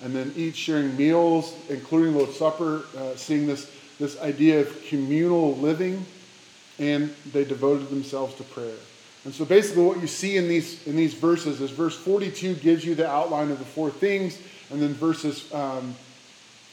And 0.00 0.14
then 0.14 0.32
each 0.36 0.54
sharing 0.54 0.96
meals, 0.96 1.54
including 1.68 2.14
Lord's 2.14 2.36
Supper, 2.36 2.82
uh, 2.96 3.16
seeing 3.16 3.48
this, 3.48 3.68
this 3.98 4.20
idea 4.20 4.60
of 4.60 4.84
communal 4.86 5.56
living. 5.56 6.06
And 6.78 7.14
they 7.32 7.44
devoted 7.44 7.90
themselves 7.90 8.34
to 8.36 8.44
prayer. 8.44 8.76
And 9.24 9.34
so 9.34 9.44
basically 9.44 9.84
what 9.84 10.00
you 10.00 10.06
see 10.06 10.36
in 10.36 10.48
these, 10.48 10.86
in 10.86 10.96
these 10.96 11.14
verses 11.14 11.60
is 11.60 11.70
verse 11.70 11.96
42 11.96 12.54
gives 12.54 12.84
you 12.84 12.94
the 12.94 13.08
outline 13.08 13.50
of 13.50 13.58
the 13.58 13.64
four 13.64 13.90
things. 13.90 14.38
And 14.70 14.80
then 14.80 14.94
verses 14.94 15.52
um, 15.52 15.94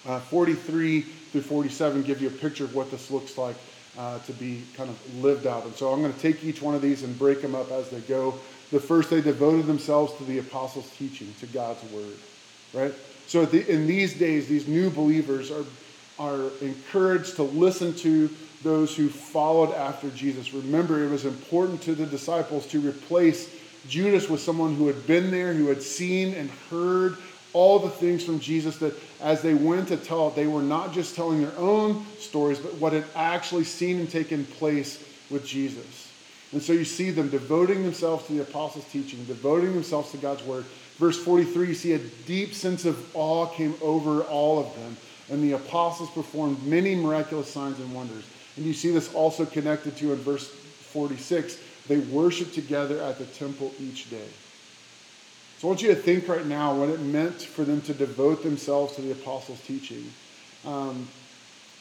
uh, 0.05 0.19
43 0.19 1.01
through 1.01 1.41
47 1.41 2.03
give 2.03 2.21
you 2.21 2.27
a 2.27 2.31
picture 2.31 2.63
of 2.63 2.75
what 2.75 2.91
this 2.91 3.09
looks 3.09 3.37
like 3.37 3.55
uh, 3.97 4.19
to 4.19 4.33
be 4.33 4.63
kind 4.75 4.89
of 4.89 5.15
lived 5.23 5.47
out. 5.47 5.65
And 5.65 5.73
so 5.75 5.91
I'm 5.91 6.01
going 6.01 6.13
to 6.13 6.19
take 6.19 6.43
each 6.43 6.61
one 6.61 6.75
of 6.75 6.81
these 6.81 7.03
and 7.03 7.17
break 7.17 7.41
them 7.41 7.55
up 7.55 7.71
as 7.71 7.89
they 7.89 8.01
go. 8.01 8.35
The 8.71 8.79
first, 8.79 9.09
they 9.09 9.21
devoted 9.21 9.67
themselves 9.67 10.13
to 10.17 10.23
the 10.23 10.39
apostles' 10.39 10.89
teaching, 10.97 11.33
to 11.39 11.45
God's 11.47 11.83
word, 11.91 12.17
right? 12.73 12.93
So 13.27 13.45
the, 13.45 13.67
in 13.71 13.87
these 13.87 14.13
days, 14.13 14.47
these 14.47 14.67
new 14.67 14.89
believers 14.89 15.51
are, 15.51 15.65
are 16.19 16.49
encouraged 16.61 17.35
to 17.37 17.43
listen 17.43 17.93
to 17.95 18.29
those 18.65 18.95
who 18.95 19.07
followed 19.07 19.71
after 19.73 20.09
Jesus. 20.09 20.53
Remember, 20.53 21.01
it 21.03 21.09
was 21.09 21.23
important 21.23 21.81
to 21.83 21.93
the 21.93 22.05
disciples 22.05 22.65
to 22.67 22.81
replace 22.81 23.55
Judas 23.87 24.27
with 24.27 24.41
someone 24.41 24.75
who 24.75 24.87
had 24.87 25.05
been 25.05 25.29
there, 25.29 25.53
who 25.53 25.67
had 25.67 25.81
seen 25.81 26.33
and 26.33 26.49
heard 26.69 27.15
all 27.53 27.77
the 27.79 27.89
things 27.89 28.23
from 28.25 28.39
Jesus 28.39 28.77
that 28.79 28.93
as 29.21 29.41
they 29.41 29.53
went 29.53 29.87
to 29.89 29.97
tell, 29.97 30.31
they 30.31 30.47
were 30.47 30.63
not 30.63 30.93
just 30.93 31.15
telling 31.15 31.41
their 31.41 31.57
own 31.57 32.05
stories, 32.17 32.59
but 32.59 32.73
what 32.73 32.91
had 32.91 33.05
actually 33.15 33.63
seen 33.63 33.99
and 33.99 34.09
taken 34.09 34.43
place 34.43 35.01
with 35.29 35.45
Jesus. 35.45 36.11
And 36.51 36.61
so 36.61 36.73
you 36.73 36.85
see 36.85 37.11
them 37.11 37.29
devoting 37.29 37.83
themselves 37.83 38.25
to 38.27 38.33
the 38.33 38.41
apostles' 38.41 38.85
teaching, 38.91 39.23
devoting 39.25 39.73
themselves 39.73 40.11
to 40.11 40.17
God's 40.17 40.43
word. 40.43 40.65
Verse 40.97 41.21
43, 41.23 41.67
you 41.67 41.73
see 41.75 41.93
a 41.93 41.99
deep 42.25 42.53
sense 42.53 42.85
of 42.85 43.15
awe 43.15 43.45
came 43.45 43.75
over 43.81 44.21
all 44.23 44.59
of 44.59 44.75
them. 44.75 44.97
And 45.29 45.43
the 45.43 45.53
apostles 45.53 46.09
performed 46.11 46.65
many 46.65 46.95
miraculous 46.95 47.51
signs 47.51 47.79
and 47.79 47.93
wonders. 47.93 48.23
And 48.55 48.65
you 48.65 48.73
see 48.73 48.91
this 48.91 49.13
also 49.13 49.45
connected 49.45 49.97
to 49.97 50.13
in 50.13 50.19
verse 50.19 50.47
46. 50.47 51.59
They 51.87 51.97
worship 51.97 52.53
together 52.53 53.01
at 53.01 53.17
the 53.19 53.25
temple 53.25 53.73
each 53.79 54.09
day. 54.09 54.27
So 55.57 55.67
I 55.67 55.71
want 55.71 55.81
you 55.81 55.89
to 55.89 55.95
think 55.95 56.27
right 56.27 56.45
now 56.45 56.75
what 56.75 56.89
it 56.89 56.99
meant 56.99 57.41
for 57.41 57.63
them 57.63 57.81
to 57.83 57.93
devote 57.93 58.43
themselves 58.43 58.95
to 58.95 59.01
the 59.01 59.11
apostles' 59.11 59.61
teaching. 59.61 60.11
Um, 60.65 61.07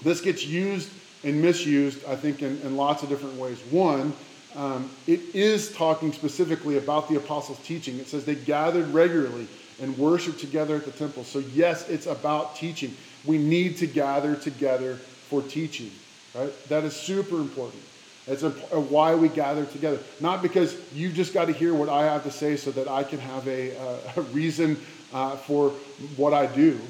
this 0.03 0.21
gets 0.21 0.47
used 0.47 0.91
and 1.25 1.41
misused, 1.41 2.05
I 2.07 2.17
think, 2.17 2.43
in, 2.43 2.61
in 2.63 2.77
lots 2.77 3.03
of 3.03 3.09
different 3.09 3.37
ways. 3.37 3.59
One, 3.71 4.13
um, 4.55 4.91
it 5.07 5.21
is 5.35 5.73
talking 5.73 6.13
specifically 6.13 6.77
about 6.77 7.09
the 7.09 7.17
apostles' 7.17 7.59
teaching. 7.65 7.99
It 7.99 8.07
says 8.07 8.25
they 8.25 8.37
gathered 8.37 8.89
regularly 8.89 9.49
and 9.81 9.97
worshiped 9.99 10.39
together 10.39 10.77
at 10.77 10.85
the 10.85 10.93
temple. 10.93 11.25
So, 11.25 11.41
yes, 11.41 11.89
it's 11.89 12.07
about 12.07 12.55
teaching. 12.55 12.97
We 13.25 13.39
need 13.39 13.79
to 13.79 13.87
gather 13.87 14.37
together 14.37 14.97
for 14.97 15.43
teaching, 15.43 15.91
right? 16.35 16.69
That 16.69 16.85
is 16.85 16.95
super 16.95 17.37
important. 17.37 17.83
It's 18.27 18.43
a, 18.43 18.55
a 18.73 18.81
why 18.81 19.15
we 19.15 19.29
gather 19.29 19.67
together. 19.67 19.99
Not 20.21 20.43
because 20.43 20.77
you 20.95 21.11
just 21.11 21.35
got 21.35 21.47
to 21.47 21.53
hear 21.53 21.75
what 21.75 21.89
I 21.89 22.05
have 22.05 22.25
to 22.25 22.31
say 22.31 22.57
so 22.57 22.71
that 22.73 22.89
I 22.89 23.05
can 23.05 23.19
have 23.19 23.47
a, 23.47 23.77
a 24.17 24.23
reason 24.23 24.79
uh, 25.13 25.37
for 25.37 25.71
what 26.17 26.33
I 26.33 26.47
do, 26.47 26.81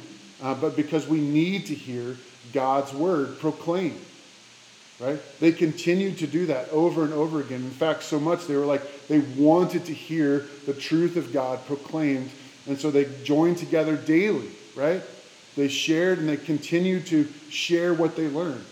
uh, 0.43 0.55
but 0.55 0.77
because 0.77 1.07
we 1.09 1.21
need 1.21 1.67
to 1.67 1.75
hear 1.75 2.17
God's 2.53 2.93
word 2.93 3.39
proclaimed. 3.39 4.01
Right? 5.01 5.19
They 5.41 5.51
continued 5.51 6.19
to 6.19 6.27
do 6.29 6.47
that 6.47 6.69
over 6.69 7.03
and 7.03 7.13
over 7.13 7.41
again. 7.41 7.63
In 7.63 7.71
fact, 7.71 8.05
so 8.05 8.21
much 8.21 8.47
they 8.47 8.57
were 8.57 8.65
like, 8.65 9.09
they 9.09 9.19
wanted 9.19 9.87
to 9.87 9.93
hear 9.93 10.47
the 10.67 10.73
truth 10.73 11.17
of 11.17 11.33
God 11.33 11.67
proclaimed. 11.67 12.31
And 12.69 12.79
so 12.79 12.93
they 12.93 13.07
joined 13.25 13.59
together 13.59 13.97
daily, 13.97 14.51
right? 14.77 15.03
They 15.57 15.69
shared 15.69 16.19
and 16.19 16.29
they 16.29 16.37
continued 16.37 17.07
to 17.07 17.29
share 17.51 17.93
what 17.93 18.15
they 18.15 18.29
learned. 18.29 18.65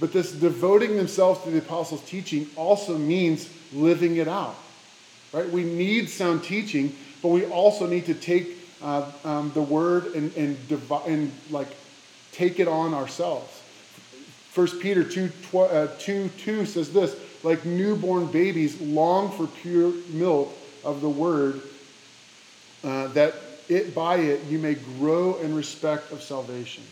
But 0.00 0.12
this 0.12 0.32
devoting 0.32 0.96
themselves 0.96 1.42
to 1.44 1.50
the 1.50 1.58
apostles' 1.58 2.02
teaching 2.02 2.48
also 2.56 2.98
means 2.98 3.48
living 3.72 4.16
it 4.16 4.28
out. 4.28 4.56
Right? 5.32 5.48
We 5.48 5.64
need 5.64 6.10
sound 6.10 6.44
teaching, 6.44 6.96
but 7.22 7.28
we 7.28 7.44
also 7.46 7.86
need 7.86 8.06
to 8.06 8.14
take 8.14 8.58
uh, 8.82 9.10
um, 9.24 9.50
the 9.54 9.62
word 9.62 10.14
and, 10.14 10.34
and, 10.36 10.56
and 11.06 11.32
like 11.50 11.68
take 12.32 12.60
it 12.60 12.68
on 12.68 12.94
ourselves. 12.94 13.62
1 14.54 14.78
Peter 14.80 15.02
2, 15.02 15.28
tw- 15.28 15.54
uh, 15.56 15.88
2 15.98 16.28
2 16.38 16.66
says 16.66 16.92
this 16.92 17.16
like 17.42 17.64
newborn 17.64 18.26
babies, 18.26 18.80
long 18.80 19.30
for 19.30 19.46
pure 19.46 19.92
milk 20.10 20.52
of 20.84 21.00
the 21.00 21.08
word, 21.08 21.60
uh, 22.82 23.08
that 23.08 23.34
it 23.68 23.94
by 23.94 24.16
it 24.16 24.42
you 24.44 24.58
may 24.58 24.74
grow 24.74 25.36
in 25.36 25.54
respect 25.54 26.12
of 26.12 26.22
salvation. 26.22 26.84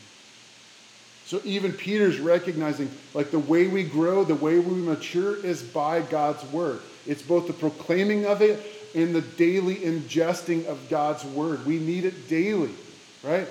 So 1.33 1.41
even 1.47 1.73
Peter's 1.73 2.21
recognizing 2.21 2.91
like 3.15 3.31
the 3.31 3.39
way 3.39 3.67
we 3.67 3.85
grow, 3.85 4.23
the 4.23 4.35
way 4.35 4.59
we 4.59 4.75
mature 4.75 5.35
is 5.43 5.63
by 5.63 6.03
God's 6.03 6.45
word. 6.53 6.81
It's 7.07 7.23
both 7.23 7.47
the 7.47 7.55
proclaiming 7.55 8.27
of 8.27 8.43
it 8.43 8.63
and 8.95 9.15
the 9.15 9.23
daily 9.23 9.77
ingesting 9.77 10.67
of 10.67 10.79
God's 10.91 11.25
word. 11.25 11.65
We 11.65 11.79
need 11.79 12.05
it 12.05 12.29
daily, 12.29 12.75
right? 13.23 13.49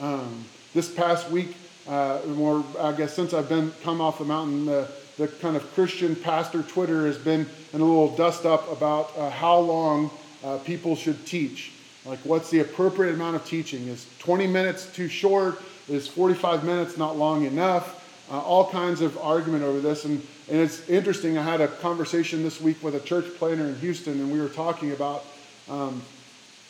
Um, 0.00 0.44
this 0.74 0.92
past 0.92 1.30
week, 1.30 1.54
uh, 1.86 2.22
more 2.26 2.64
I 2.80 2.90
guess 2.90 3.14
since 3.14 3.32
I've 3.32 3.48
been 3.48 3.72
come 3.84 4.00
off 4.00 4.18
the 4.18 4.24
mountain, 4.24 4.66
the, 4.66 4.88
the 5.16 5.28
kind 5.28 5.54
of 5.54 5.62
Christian 5.74 6.16
pastor 6.16 6.64
Twitter 6.64 7.06
has 7.06 7.18
been 7.18 7.46
in 7.72 7.80
a 7.80 7.84
little 7.84 8.16
dust 8.16 8.46
up 8.46 8.68
about 8.72 9.16
uh, 9.16 9.30
how 9.30 9.60
long 9.60 10.10
uh, 10.42 10.58
people 10.58 10.96
should 10.96 11.24
teach. 11.24 11.70
Like, 12.04 12.18
what's 12.24 12.50
the 12.50 12.58
appropriate 12.58 13.14
amount 13.14 13.36
of 13.36 13.44
teaching? 13.44 13.86
Is 13.86 14.08
20 14.18 14.48
minutes 14.48 14.92
too 14.92 15.06
short? 15.06 15.62
Is 15.88 16.08
45 16.08 16.64
minutes 16.64 16.96
not 16.96 17.16
long 17.16 17.44
enough? 17.44 17.98
Uh, 18.30 18.40
all 18.40 18.70
kinds 18.70 19.00
of 19.00 19.18
argument 19.18 19.64
over 19.64 19.80
this. 19.80 20.04
And, 20.04 20.26
and 20.48 20.60
it's 20.60 20.88
interesting. 20.88 21.36
I 21.36 21.42
had 21.42 21.60
a 21.60 21.68
conversation 21.68 22.42
this 22.42 22.60
week 22.60 22.82
with 22.82 22.94
a 22.94 23.00
church 23.00 23.26
planner 23.36 23.66
in 23.66 23.76
Houston, 23.76 24.14
and 24.14 24.32
we 24.32 24.40
were 24.40 24.48
talking 24.48 24.92
about 24.92 25.24
um, 25.68 26.02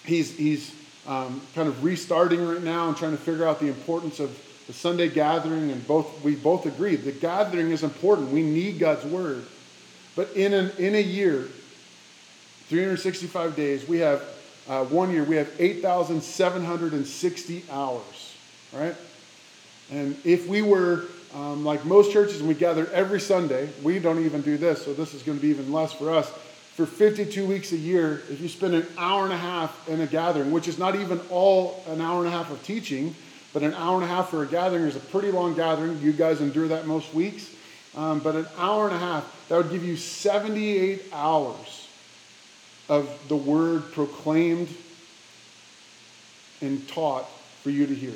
he's, 0.05 0.37
he's 0.37 0.75
um, 1.07 1.41
kind 1.55 1.69
of 1.69 1.85
restarting 1.85 2.47
right 2.47 2.63
now 2.63 2.89
and 2.89 2.97
trying 2.97 3.13
to 3.13 3.19
figure 3.19 3.47
out 3.47 3.61
the 3.61 3.69
importance 3.69 4.19
of 4.19 4.37
the 4.67 4.73
Sunday 4.73 5.09
gathering. 5.09 5.71
And 5.71 5.87
both 5.87 6.23
we 6.25 6.35
both 6.35 6.67
agree 6.67 6.97
the 6.97 7.13
gathering 7.13 7.71
is 7.71 7.83
important. 7.83 8.31
We 8.31 8.43
need 8.43 8.79
God's 8.79 9.05
word. 9.05 9.45
But 10.15 10.31
in, 10.37 10.53
an, 10.53 10.71
in 10.79 10.95
a 10.95 11.03
year, 11.03 11.49
365 12.69 13.57
days, 13.57 13.89
we 13.89 13.99
have 13.99 14.23
uh, 14.69 14.85
one 14.85 15.11
year, 15.11 15.25
we 15.25 15.37
have 15.37 15.51
8,760 15.59 17.65
hours, 17.71 18.03
right? 18.73 18.95
And 19.91 20.17
if 20.25 20.47
we 20.47 20.63
were 20.63 21.05
um, 21.35 21.65
like 21.65 21.85
most 21.85 22.13
churches 22.13 22.41
and 22.41 22.49
we 22.49 22.55
gather 22.55 22.89
every 22.91 23.21
Sunday, 23.21 23.69
we 23.83 23.99
don't 23.99 24.25
even 24.25 24.43
do 24.43 24.57
this, 24.57 24.85
so 24.85 24.95
this 24.95 25.15
is 25.15 25.23
going 25.23 25.39
to 25.39 25.43
be 25.43 25.49
even 25.49 25.73
less 25.73 25.93
for 25.93 26.11
us. 26.11 26.31
For 26.77 26.87
52 26.87 27.47
weeks 27.47 27.73
a 27.73 27.77
year, 27.77 28.23
if 28.31 28.41
you 28.41 28.49
spend 28.49 28.75
an 28.75 28.87
hour 28.97 29.25
and 29.25 29.33
a 29.33 29.39
half 29.39 29.89
in 29.89 30.01
a 30.01 30.07
gathering, 30.07 30.51
which 30.51 30.69
is 30.69 30.79
not 30.79 30.95
even 30.95 31.21
all 31.29 31.85
an 31.89 32.01
hour 32.01 32.21
and 32.21 32.29
a 32.29 32.31
half 32.31 32.51
of 32.51 32.63
teaching, 32.63 33.15
but 33.53 33.63
an 33.63 33.75
hour 33.75 33.97
and 33.97 34.05
a 34.05 34.09
half 34.09 34.31
for 34.31 34.43
a 34.43 34.47
gathering 34.47 34.85
is 34.85 34.97
a 34.97 35.01
pretty 35.01 35.31
long 35.31 35.55
gathering. 35.55 36.01
You 36.01 36.13
guys 36.13 36.41
endure 36.41 36.69
that 36.69 36.87
most 36.87 37.13
weeks. 37.13 37.51
Um, 37.95 38.21
but 38.21 38.35
an 38.35 38.47
hour 38.57 38.87
and 38.87 38.97
a 38.97 38.99
half, 38.99 39.49
that 39.49 39.57
would 39.59 39.71
give 39.71 39.85
you 39.85 39.97
78 39.97 41.03
hours 41.13 41.89
of 42.89 43.11
the 43.29 43.37
word 43.37 43.93
proclaimed 43.93 44.75
and 46.63 46.89
taught 46.89 47.29
for 47.63 47.69
you 47.69 47.87
to 47.87 47.95
hear. 47.95 48.15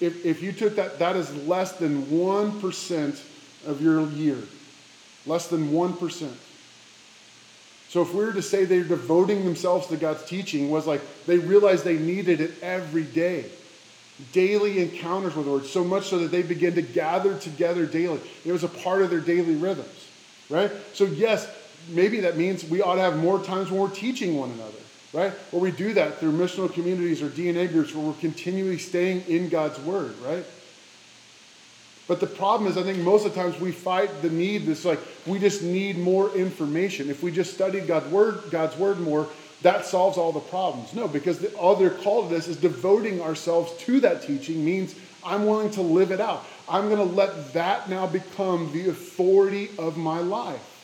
If, 0.00 0.24
if 0.24 0.42
you 0.42 0.52
took 0.52 0.76
that, 0.76 0.98
that 0.98 1.16
is 1.16 1.34
less 1.46 1.72
than 1.72 2.06
1% 2.06 3.22
of 3.66 3.82
your 3.82 4.08
year. 4.08 4.38
Less 5.26 5.48
than 5.48 5.70
1%. 5.70 6.32
So 7.88 8.02
if 8.02 8.14
we 8.14 8.24
were 8.24 8.32
to 8.32 8.42
say 8.42 8.64
they're 8.64 8.84
devoting 8.84 9.44
themselves 9.44 9.88
to 9.88 9.96
God's 9.96 10.24
teaching, 10.24 10.70
was 10.70 10.86
like 10.86 11.02
they 11.26 11.38
realized 11.38 11.84
they 11.84 11.98
needed 11.98 12.40
it 12.40 12.52
every 12.62 13.02
day. 13.02 13.46
Daily 14.32 14.80
encounters 14.80 15.34
with 15.34 15.46
the 15.46 15.50
Lord, 15.50 15.66
so 15.66 15.82
much 15.82 16.06
so 16.06 16.18
that 16.18 16.30
they 16.30 16.42
begin 16.42 16.74
to 16.74 16.82
gather 16.82 17.36
together 17.38 17.86
daily. 17.86 18.20
It 18.44 18.52
was 18.52 18.64
a 18.64 18.68
part 18.68 19.02
of 19.02 19.10
their 19.10 19.20
daily 19.20 19.54
rhythms, 19.54 20.08
right? 20.48 20.70
So 20.92 21.04
yes, 21.04 21.48
maybe 21.88 22.20
that 22.20 22.36
means 22.36 22.64
we 22.64 22.80
ought 22.80 22.94
to 22.94 23.00
have 23.00 23.18
more 23.18 23.42
times 23.42 23.70
when 23.70 23.80
we're 23.80 23.90
teaching 23.90 24.36
one 24.36 24.50
another 24.52 24.78
right? 25.12 25.32
Where 25.50 25.60
we 25.60 25.70
do 25.70 25.94
that 25.94 26.18
through 26.18 26.32
missional 26.32 26.72
communities 26.72 27.22
or 27.22 27.28
DNA 27.28 27.70
groups 27.70 27.94
where 27.94 28.04
we're 28.04 28.12
continually 28.14 28.78
staying 28.78 29.24
in 29.28 29.48
God's 29.48 29.78
Word, 29.80 30.14
right? 30.20 30.44
But 32.10 32.18
the 32.18 32.26
problem 32.26 32.68
is, 32.68 32.76
I 32.76 32.82
think 32.82 32.98
most 32.98 33.24
of 33.24 33.32
the 33.32 33.40
times 33.40 33.60
we 33.60 33.70
fight 33.70 34.20
the 34.20 34.30
need. 34.30 34.68
It's 34.68 34.84
like 34.84 34.98
we 35.26 35.38
just 35.38 35.62
need 35.62 35.96
more 35.96 36.34
information. 36.34 37.08
If 37.08 37.22
we 37.22 37.30
just 37.30 37.54
studied 37.54 37.86
God's 37.86 38.10
word, 38.10 38.50
God's 38.50 38.76
word 38.76 38.98
more, 38.98 39.28
that 39.62 39.84
solves 39.84 40.18
all 40.18 40.32
the 40.32 40.40
problems. 40.40 40.92
No, 40.92 41.06
because 41.06 41.38
the, 41.38 41.56
other 41.56 41.88
they're 41.88 41.98
to 41.98 42.28
this 42.28 42.48
is 42.48 42.56
devoting 42.56 43.22
ourselves 43.22 43.72
to 43.84 44.00
that 44.00 44.22
teaching 44.22 44.64
means 44.64 44.96
I'm 45.24 45.46
willing 45.46 45.70
to 45.72 45.82
live 45.82 46.10
it 46.10 46.20
out. 46.20 46.44
I'm 46.68 46.88
going 46.88 46.98
to 46.98 47.14
let 47.14 47.52
that 47.52 47.88
now 47.88 48.08
become 48.08 48.72
the 48.72 48.88
authority 48.88 49.70
of 49.78 49.96
my 49.96 50.18
life. 50.18 50.79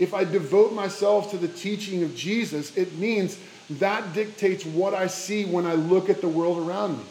If 0.00 0.14
I 0.14 0.24
devote 0.24 0.72
myself 0.72 1.30
to 1.32 1.36
the 1.36 1.46
teaching 1.46 2.02
of 2.02 2.16
Jesus, 2.16 2.74
it 2.74 2.96
means 2.96 3.38
that 3.68 4.14
dictates 4.14 4.64
what 4.64 4.94
I 4.94 5.06
see 5.06 5.44
when 5.44 5.66
I 5.66 5.74
look 5.74 6.08
at 6.08 6.22
the 6.22 6.28
world 6.28 6.66
around 6.66 6.96
me. 6.96 7.04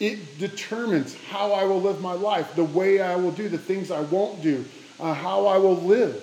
It 0.00 0.38
determines 0.38 1.14
how 1.28 1.52
I 1.52 1.64
will 1.64 1.82
live 1.82 2.00
my 2.00 2.14
life, 2.14 2.54
the 2.54 2.64
way 2.64 3.02
I 3.02 3.14
will 3.16 3.30
do, 3.30 3.46
the 3.50 3.58
things 3.58 3.90
I 3.90 4.00
won't 4.00 4.42
do, 4.42 4.64
uh, 4.98 5.12
how 5.12 5.46
I 5.46 5.58
will 5.58 5.76
live. 5.76 6.22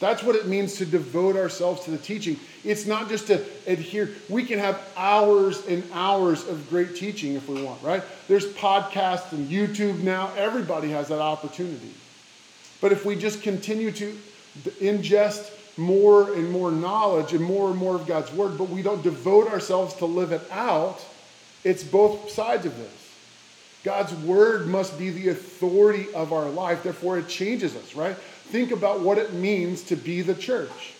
That's 0.00 0.22
what 0.22 0.34
it 0.34 0.46
means 0.46 0.76
to 0.76 0.86
devote 0.86 1.36
ourselves 1.36 1.84
to 1.84 1.90
the 1.90 1.98
teaching. 1.98 2.40
It's 2.64 2.86
not 2.86 3.10
just 3.10 3.26
to 3.26 3.44
adhere. 3.66 4.08
We 4.30 4.44
can 4.44 4.58
have 4.58 4.80
hours 4.96 5.66
and 5.66 5.84
hours 5.92 6.48
of 6.48 6.70
great 6.70 6.96
teaching 6.96 7.34
if 7.34 7.50
we 7.50 7.62
want, 7.62 7.82
right? 7.82 8.02
There's 8.28 8.46
podcasts 8.54 9.32
and 9.32 9.50
YouTube 9.50 10.00
now. 10.00 10.32
Everybody 10.38 10.88
has 10.90 11.08
that 11.08 11.20
opportunity. 11.20 11.92
But 12.80 12.92
if 12.92 13.04
we 13.04 13.16
just 13.16 13.42
continue 13.42 13.90
to 13.92 14.16
ingest 14.80 15.50
more 15.76 16.32
and 16.34 16.50
more 16.50 16.70
knowledge 16.70 17.32
and 17.32 17.44
more 17.44 17.70
and 17.70 17.76
more 17.76 17.94
of 17.94 18.06
God's 18.06 18.32
word, 18.32 18.58
but 18.58 18.68
we 18.68 18.82
don't 18.82 19.02
devote 19.02 19.48
ourselves 19.48 19.94
to 19.94 20.06
live 20.06 20.32
it 20.32 20.42
out, 20.50 21.04
it's 21.64 21.82
both 21.82 22.30
sides 22.30 22.66
of 22.66 22.76
this. 22.76 22.92
God's 23.82 24.12
word 24.14 24.66
must 24.66 24.98
be 24.98 25.10
the 25.10 25.28
authority 25.28 26.12
of 26.14 26.32
our 26.32 26.48
life, 26.50 26.82
therefore, 26.82 27.18
it 27.18 27.28
changes 27.28 27.74
us, 27.74 27.94
right? 27.94 28.16
Think 28.16 28.72
about 28.72 29.00
what 29.00 29.16
it 29.16 29.32
means 29.32 29.82
to 29.84 29.96
be 29.96 30.20
the 30.20 30.34
church, 30.34 30.94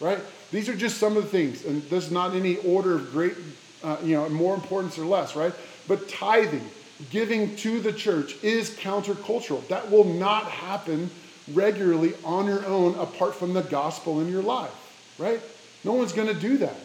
right? 0.00 0.18
These 0.52 0.68
are 0.68 0.76
just 0.76 0.98
some 0.98 1.16
of 1.16 1.22
the 1.22 1.28
things, 1.28 1.64
and 1.64 1.82
there's 1.84 2.10
not 2.10 2.34
any 2.34 2.56
order 2.58 2.96
of 2.96 3.10
great, 3.10 3.34
uh, 3.82 3.96
you 4.02 4.16
know, 4.16 4.28
more 4.28 4.54
importance 4.54 4.98
or 4.98 5.06
less, 5.06 5.34
right? 5.34 5.52
But 5.88 6.08
tithing, 6.08 6.68
giving 7.10 7.56
to 7.56 7.80
the 7.80 7.92
church 7.92 8.36
is 8.42 8.70
countercultural. 8.70 9.66
That 9.68 9.90
will 9.90 10.04
not 10.04 10.44
happen 10.44 11.10
regularly 11.52 12.14
on 12.24 12.46
your 12.46 12.64
own 12.66 12.94
apart 12.98 13.34
from 13.34 13.52
the 13.52 13.62
gospel 13.62 14.20
in 14.20 14.28
your 14.28 14.42
life, 14.42 14.74
right? 15.18 15.40
No 15.84 15.92
one's 15.92 16.12
going 16.12 16.28
to 16.28 16.34
do 16.34 16.58
that. 16.58 16.76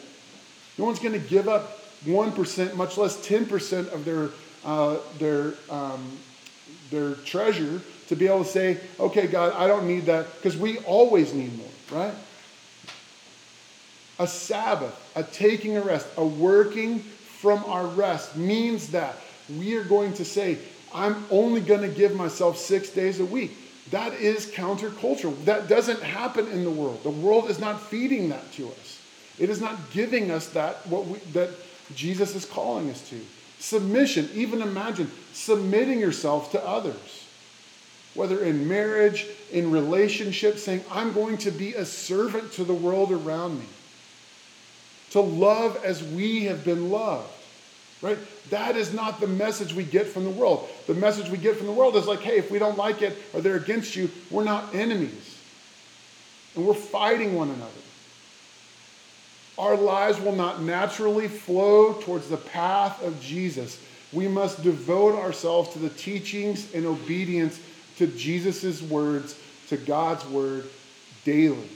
No 0.78 0.86
one's 0.86 1.00
going 1.00 1.14
to 1.14 1.28
give 1.28 1.48
up 1.48 1.80
1%, 2.06 2.76
much 2.76 2.98
less 2.98 3.18
10% 3.28 3.92
of 3.92 4.06
their, 4.06 4.30
uh, 4.66 4.98
their, 5.18 5.54
um, 5.70 6.18
their 6.90 7.16
treasure 7.16 7.82
to 8.08 8.16
be 8.16 8.28
able 8.28 8.44
to 8.44 8.50
say, 8.50 8.78
okay, 9.00 9.28
God, 9.28 9.54
I 9.54 9.68
don't 9.68 9.88
need 9.88 10.06
that, 10.06 10.34
because 10.36 10.58
we 10.58 10.80
always 10.80 11.34
need 11.34 11.56
more, 11.58 11.68
right? 11.92 12.14
A 14.20 14.28
Sabbath, 14.28 14.96
a 15.16 15.24
taking 15.24 15.78
a 15.78 15.82
rest, 15.82 16.08
a 16.18 16.26
working 16.26 17.00
from 17.00 17.64
our 17.66 17.88
rest 17.88 18.36
means 18.36 18.90
that 18.90 19.16
we 19.58 19.76
are 19.76 19.84
going 19.84 20.14
to 20.14 20.26
say, 20.26 20.58
I'm 20.94 21.26
only 21.32 21.62
going 21.62 21.82
to 21.82 21.88
give 21.88 22.16
myself 22.16 22.58
six 22.58 22.90
days 22.90 23.20
a 23.20 23.26
week. 23.26 23.52
That 23.92 24.14
is 24.14 24.48
countercultural. 24.48 25.44
That 25.46 25.68
doesn't 25.68 26.02
happen 26.02 26.48
in 26.48 26.64
the 26.64 26.72
world. 26.72 27.04
The 27.04 27.10
world 27.10 27.50
is 27.50 27.60
not 27.60 27.82
feeding 27.82 28.30
that 28.30 28.52
to 28.54 28.68
us. 28.68 29.02
It 29.38 29.50
is 29.50 29.62
not 29.62 29.92
giving 29.92 30.32
us 30.32 30.48
that 30.50 30.88
what 30.88 31.08
we, 31.08 31.20
that 31.34 31.50
Jesus 31.94 32.36
is 32.36 32.46
calling 32.46 32.90
us 32.90 33.08
to. 33.10 33.20
Submission, 33.60 34.30
even 34.34 34.62
imagine 34.62 35.12
submitting 35.34 36.00
yourself 36.00 36.52
to 36.52 36.66
others. 36.66 37.28
Whether 38.14 38.44
in 38.44 38.68
marriage, 38.68 39.28
in 39.52 39.72
relationships, 39.72 40.64
saying, 40.64 40.84
I'm 40.90 41.14
going 41.14 41.38
to 41.40 41.52
be 41.52 41.74
a 41.74 41.86
servant 41.86 42.54
to 42.54 42.64
the 42.64 42.74
world 42.74 43.12
around 43.12 43.60
me. 43.60 43.66
To 45.12 45.22
love 45.22 45.78
as 45.84 46.04
we 46.04 46.46
have 46.46 46.64
been 46.64 46.90
loved 46.90 47.30
right? 48.02 48.18
That 48.50 48.76
is 48.76 48.94
not 48.94 49.20
the 49.20 49.28
message 49.28 49.74
we 49.74 49.84
get 49.84 50.08
from 50.08 50.24
the 50.24 50.30
world. 50.30 50.68
The 50.88 50.94
message 50.94 51.30
we 51.30 51.38
get 51.38 51.58
from 51.58 51.68
the 51.68 51.74
world 51.74 51.96
is 51.96 52.08
like, 52.08 52.22
hey, 52.22 52.38
if 52.38 52.52
we 52.52 52.60
don't 52.60 52.78
like 52.78 53.02
it 53.02 53.18
or 53.34 53.42
they're 53.42 53.56
against 53.56 53.96
you, 53.96 54.10
we're 54.30 54.44
not 54.44 54.74
enemies. 54.74 55.38
And 56.56 56.66
we're 56.66 56.74
fighting 56.74 57.36
one 57.36 57.50
another. 57.50 57.72
Our 59.58 59.78
lives 59.78 60.20
will 60.20 60.36
not 60.36 60.62
naturally 60.62 61.28
flow 61.28 61.94
towards 61.94 62.30
the 62.30 62.38
path 62.38 63.04
of 63.04 63.22
Jesus. 63.22 63.80
We 64.12 64.28
must 64.28 64.64
devote 64.64 65.16
ourselves 65.16 65.70
to 65.74 65.80
the 65.80 65.90
teachings 65.90 66.74
and 66.74 66.86
obedience 66.86 67.60
to 67.98 68.08
Jesus' 68.08 68.82
words, 68.82 69.40
to 69.68 69.78
God's 69.78 70.26
word 70.26 70.68
daily. 71.24 71.70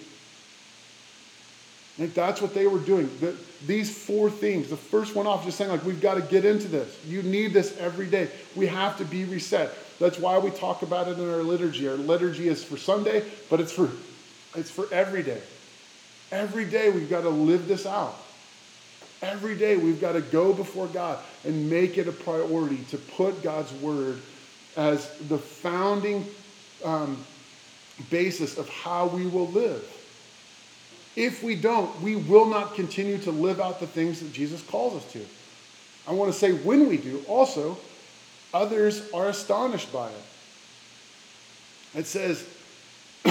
Like 1.98 2.14
that's 2.14 2.42
what 2.42 2.54
they 2.54 2.68
were 2.68 2.80
doing. 2.80 3.10
The, 3.20 3.36
these 3.66 3.96
four 3.96 4.30
themes. 4.30 4.70
The 4.70 4.78
first 4.78 5.16
one 5.16 5.28
off, 5.28 5.44
just 5.46 5.58
saying 5.58 5.72
like 5.72 5.84
we've 5.84 6.02
got 6.02 6.16
to 6.16 6.22
get 6.22 6.46
into 6.46 6.68
this. 6.68 6.98
You 7.06 7.24
need 7.24 7.54
this 7.54 7.78
every 7.78 8.08
day. 8.08 8.30
We 8.56 8.68
have 8.68 8.98
to 8.98 9.06
be 9.06 9.26
reset. 9.26 9.74
That's 10.00 10.20
why 10.20 10.38
we 10.38 10.52
talk 10.52 10.82
about 10.82 11.08
it 11.08 11.18
in 11.18 11.30
our 11.30 11.44
liturgy. 11.44 11.88
Our 11.88 11.96
liturgy 11.96 12.48
is 12.48 12.64
for 12.64 12.78
Sunday, 12.78 13.24
but 13.50 13.60
it's 13.60 13.72
for 13.72 13.90
it's 14.56 14.72
for 14.72 14.92
every 14.92 15.24
day. 15.24 15.42
Every 16.32 16.66
day 16.66 16.90
we've 16.90 17.10
got 17.10 17.22
to 17.22 17.30
live 17.30 17.68
this 17.68 17.86
out. 17.86 18.16
Every 19.22 19.56
day 19.56 19.78
we've 19.78 20.02
got 20.02 20.14
to 20.14 20.22
go 20.22 20.54
before 20.54 20.88
God 20.88 21.20
and 21.46 21.70
make 21.70 21.98
it 21.98 22.08
a 22.08 22.12
priority 22.12 22.84
to 22.90 22.98
put 22.98 23.42
God's 23.42 23.72
word 23.74 24.22
as 24.76 25.10
the 25.30 25.38
founding 25.38 26.26
um, 26.84 27.18
basis 28.10 28.58
of 28.58 28.68
how 28.70 29.08
we 29.08 29.26
will 29.26 29.48
live. 29.48 29.84
If 31.16 31.44
we 31.44 31.56
don't, 31.56 32.02
we 32.02 32.16
will 32.16 32.46
not 32.46 32.76
continue 32.76 33.18
to 33.20 33.32
live 33.32 33.60
out 33.62 33.80
the 33.80 33.88
things 33.88 34.20
that 34.20 34.34
Jesus 34.34 34.62
calls 34.62 34.96
us 34.96 35.12
to. 35.14 35.26
I 36.08 36.12
want 36.12 36.32
to 36.32 36.38
say 36.38 36.52
when 36.52 36.88
we 36.90 36.98
do, 36.98 37.24
also, 37.28 37.78
others 38.54 39.10
are 39.14 39.30
astonished 39.30 39.92
by 39.94 40.10
it. 40.10 40.24
It 41.96 42.06
says, 42.06 42.46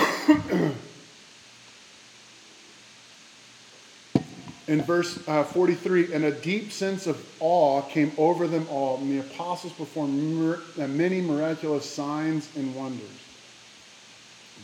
in 4.66 4.80
verse 4.82 5.22
uh, 5.28 5.44
43, 5.44 6.14
and 6.14 6.24
a 6.24 6.32
deep 6.32 6.72
sense 6.72 7.06
of 7.06 7.22
awe 7.38 7.82
came 7.82 8.12
over 8.16 8.48
them 8.48 8.66
all, 8.70 8.96
and 8.98 9.10
the 9.10 9.18
apostles 9.18 9.74
performed 9.74 10.58
uh, 10.78 10.88
many 10.88 11.20
miraculous 11.20 11.88
signs 11.88 12.48
and 12.56 12.74
wonders. 12.74 13.06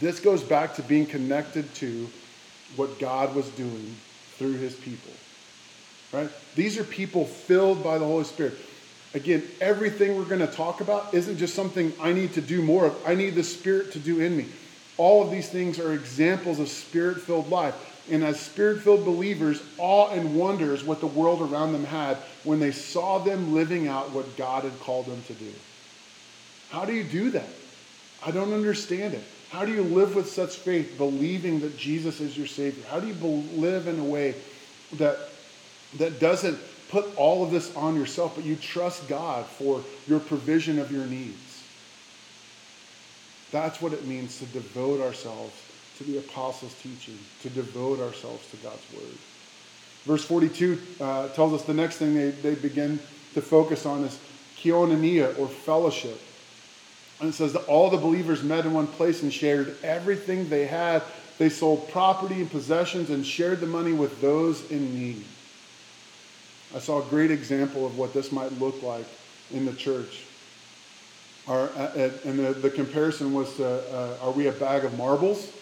This 0.00 0.18
goes 0.18 0.42
back 0.42 0.74
to 0.76 0.82
being 0.82 1.04
connected 1.04 1.74
to 1.76 2.08
what 2.76 2.98
God 2.98 3.34
was 3.34 3.48
doing 3.50 3.96
through 4.36 4.54
his 4.54 4.74
people. 4.74 5.12
Right? 6.12 6.30
These 6.56 6.78
are 6.78 6.84
people 6.84 7.24
filled 7.24 7.84
by 7.84 7.98
the 7.98 8.04
Holy 8.04 8.24
Spirit. 8.24 8.54
Again, 9.14 9.42
everything 9.60 10.16
we're 10.16 10.24
going 10.24 10.40
to 10.40 10.46
talk 10.46 10.80
about 10.80 11.14
isn't 11.14 11.38
just 11.38 11.54
something 11.54 11.92
I 12.00 12.12
need 12.12 12.32
to 12.34 12.40
do 12.40 12.62
more 12.62 12.86
of. 12.86 12.96
I 13.06 13.14
need 13.14 13.34
the 13.34 13.42
Spirit 13.42 13.92
to 13.92 13.98
do 13.98 14.20
in 14.20 14.36
me. 14.36 14.46
All 15.00 15.22
of 15.22 15.30
these 15.30 15.48
things 15.48 15.78
are 15.78 15.94
examples 15.94 16.58
of 16.58 16.68
spirit 16.68 17.22
filled 17.22 17.48
life. 17.48 17.74
And 18.10 18.22
as 18.22 18.38
spirit 18.38 18.82
filled 18.82 19.06
believers, 19.06 19.62
awe 19.78 20.10
and 20.10 20.36
wonder 20.36 20.74
is 20.74 20.84
what 20.84 21.00
the 21.00 21.06
world 21.06 21.40
around 21.40 21.72
them 21.72 21.84
had 21.84 22.18
when 22.44 22.60
they 22.60 22.70
saw 22.70 23.18
them 23.18 23.54
living 23.54 23.88
out 23.88 24.10
what 24.10 24.36
God 24.36 24.64
had 24.64 24.78
called 24.80 25.06
them 25.06 25.22
to 25.22 25.32
do. 25.32 25.52
How 26.68 26.84
do 26.84 26.92
you 26.92 27.02
do 27.02 27.30
that? 27.30 27.48
I 28.24 28.30
don't 28.30 28.52
understand 28.52 29.14
it. 29.14 29.24
How 29.50 29.64
do 29.64 29.72
you 29.72 29.82
live 29.82 30.14
with 30.14 30.28
such 30.28 30.56
faith, 30.56 30.96
believing 30.96 31.60
that 31.60 31.76
Jesus 31.76 32.20
is 32.20 32.36
your 32.36 32.46
Savior? 32.46 32.84
How 32.88 33.00
do 33.00 33.08
you 33.08 33.14
live 33.14 33.88
in 33.88 33.98
a 33.98 34.04
way 34.04 34.34
that, 34.94 35.18
that 35.98 36.20
doesn't 36.20 36.58
put 36.88 37.06
all 37.16 37.42
of 37.42 37.50
this 37.50 37.74
on 37.76 37.96
yourself, 37.96 38.36
but 38.36 38.44
you 38.44 38.56
trust 38.56 39.08
God 39.08 39.46
for 39.46 39.82
your 40.06 40.20
provision 40.20 40.78
of 40.78 40.92
your 40.92 41.04
needs? 41.06 41.64
That's 43.50 43.82
what 43.82 43.92
it 43.92 44.06
means 44.06 44.38
to 44.38 44.46
devote 44.46 45.00
ourselves 45.00 45.54
to 45.98 46.04
the 46.04 46.18
apostles' 46.18 46.74
teaching, 46.82 47.18
to 47.42 47.50
devote 47.50 48.00
ourselves 48.00 48.48
to 48.52 48.56
God's 48.58 48.84
word. 48.94 49.18
Verse 50.04 50.24
42 50.24 50.80
uh, 51.00 51.28
tells 51.30 51.52
us 51.52 51.62
the 51.64 51.74
next 51.74 51.96
thing 51.96 52.14
they, 52.14 52.30
they 52.30 52.54
begin 52.54 52.98
to 53.34 53.42
focus 53.42 53.84
on 53.84 54.04
is 54.04 54.18
koinonia, 54.62 55.36
or 55.38 55.48
fellowship. 55.48 56.20
And 57.20 57.30
it 57.30 57.32
says 57.34 57.52
that 57.52 57.66
all 57.66 57.90
the 57.90 57.98
believers 57.98 58.42
met 58.42 58.64
in 58.64 58.72
one 58.72 58.86
place 58.86 59.22
and 59.22 59.32
shared 59.32 59.76
everything 59.82 60.48
they 60.48 60.66
had. 60.66 61.02
They 61.38 61.50
sold 61.50 61.90
property 61.90 62.36
and 62.36 62.50
possessions 62.50 63.10
and 63.10 63.24
shared 63.24 63.60
the 63.60 63.66
money 63.66 63.92
with 63.92 64.20
those 64.20 64.70
in 64.70 64.94
need. 64.94 65.24
I 66.74 66.78
saw 66.78 67.00
a 67.00 67.10
great 67.10 67.30
example 67.30 67.84
of 67.84 67.98
what 67.98 68.14
this 68.14 68.32
might 68.32 68.52
look 68.58 68.82
like 68.82 69.06
in 69.52 69.66
the 69.66 69.72
church. 69.72 70.22
Our, 71.48 71.62
uh, 71.70 71.92
uh, 71.96 72.10
and 72.24 72.38
the, 72.38 72.52
the 72.52 72.70
comparison 72.70 73.32
was 73.32 73.56
to, 73.56 73.66
uh, 73.66 74.16
are 74.22 74.30
we 74.30 74.46
a 74.46 74.52
bag 74.52 74.84
of 74.84 74.96
marbles? 74.96 75.52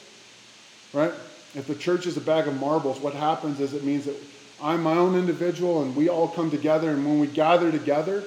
Right? 0.92 1.12
If 1.54 1.66
the 1.66 1.74
church 1.74 2.06
is 2.06 2.16
a 2.16 2.20
bag 2.20 2.46
of 2.46 2.58
marbles, 2.60 3.00
what 3.00 3.14
happens 3.14 3.58
is 3.58 3.72
it 3.72 3.84
means 3.84 4.04
that 4.04 4.16
I'm 4.60 4.82
my 4.82 4.96
own 4.96 5.14
individual 5.14 5.82
and 5.82 5.96
we 5.96 6.08
all 6.08 6.28
come 6.28 6.50
together. 6.50 6.90
And 6.90 7.06
when 7.06 7.20
we 7.20 7.26
gather 7.26 7.70
together, 7.70 8.22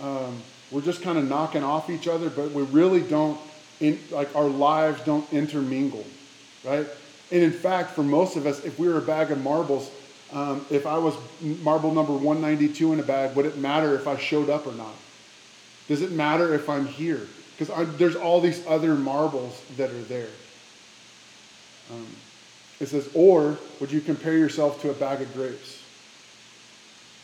um, 0.00 0.40
we're 0.70 0.80
just 0.80 1.02
kind 1.02 1.18
of 1.18 1.28
knocking 1.28 1.62
off 1.62 1.90
each 1.90 2.08
other, 2.08 2.30
but 2.30 2.52
we 2.52 2.62
really 2.64 3.00
don't, 3.00 3.38
in, 3.80 3.98
like 4.10 4.34
our 4.34 4.48
lives 4.48 5.02
don't 5.04 5.30
intermingle, 5.32 6.04
right? 6.64 6.86
And 7.30 7.42
in 7.42 7.52
fact, 7.52 7.92
for 7.92 8.02
most 8.02 8.36
of 8.36 8.46
us, 8.46 8.64
if 8.64 8.78
we 8.78 8.88
were 8.88 8.98
a 8.98 9.02
bag 9.02 9.30
of 9.30 9.42
marbles, 9.42 9.90
um, 10.32 10.64
if 10.70 10.86
I 10.86 10.98
was 10.98 11.14
marble 11.62 11.94
number 11.94 12.12
192 12.12 12.92
in 12.92 13.00
a 13.00 13.02
bag, 13.02 13.36
would 13.36 13.46
it 13.46 13.58
matter 13.58 13.94
if 13.94 14.08
I 14.08 14.16
showed 14.16 14.50
up 14.50 14.66
or 14.66 14.72
not? 14.72 14.94
Does 15.88 16.02
it 16.02 16.12
matter 16.12 16.54
if 16.54 16.68
I'm 16.68 16.86
here? 16.86 17.26
Because 17.56 17.96
there's 17.98 18.16
all 18.16 18.40
these 18.40 18.66
other 18.66 18.94
marbles 18.94 19.62
that 19.76 19.90
are 19.90 20.02
there. 20.02 20.28
Um, 21.90 22.06
it 22.80 22.86
says, 22.86 23.08
or 23.14 23.58
would 23.80 23.92
you 23.92 24.00
compare 24.00 24.36
yourself 24.36 24.80
to 24.82 24.90
a 24.90 24.94
bag 24.94 25.20
of 25.20 25.32
grapes? 25.34 25.80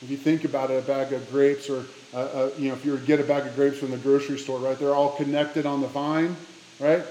If 0.03 0.11
you 0.11 0.17
think 0.17 0.45
about 0.45 0.71
it, 0.71 0.83
a 0.83 0.87
bag 0.87 1.13
of 1.13 1.29
grapes, 1.31 1.69
or 1.69 1.85
uh, 2.13 2.17
uh, 2.17 2.51
you 2.59 2.69
know, 2.69 2.75
if 2.75 2.85
you 2.85 2.93
were 2.93 2.99
to 2.99 3.07
get 3.07 3.21
a 3.21 3.25
bag 3.25 3.47
of 3.47 3.55
grapes 3.55 3.79
from 3.79 3.91
the 3.91 3.97
grocery 3.97 4.39
store, 4.39 4.59
right? 4.59 4.79
They're 4.79 4.95
all 4.95 5.13
connected 5.13 5.65
on 5.65 5.81
the 5.81 5.87
vine, 5.87 6.37
right? 6.81 7.03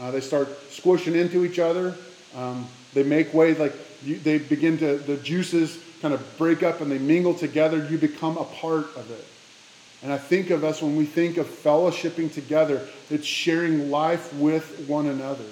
Uh, 0.00 0.10
they 0.10 0.20
start 0.20 0.48
squishing 0.70 1.14
into 1.14 1.44
each 1.44 1.58
other. 1.58 1.94
Um, 2.34 2.66
they 2.94 3.02
make 3.02 3.32
way 3.32 3.54
like 3.54 3.74
you, 4.02 4.18
they 4.18 4.38
begin 4.38 4.78
to 4.78 4.98
the 4.98 5.16
juices 5.16 5.78
kind 6.00 6.14
of 6.14 6.38
break 6.38 6.62
up 6.62 6.80
and 6.80 6.90
they 6.90 6.98
mingle 6.98 7.34
together. 7.34 7.86
You 7.88 7.98
become 7.98 8.36
a 8.36 8.44
part 8.44 8.96
of 8.96 9.10
it. 9.10 9.24
And 10.02 10.12
I 10.12 10.18
think 10.18 10.50
of 10.50 10.62
us 10.62 10.80
when 10.80 10.96
we 10.96 11.04
think 11.04 11.36
of 11.36 11.46
fellowshipping 11.46 12.32
together, 12.32 12.86
it's 13.10 13.26
sharing 13.26 13.90
life 13.90 14.32
with 14.34 14.84
one 14.86 15.06
another. 15.06 15.44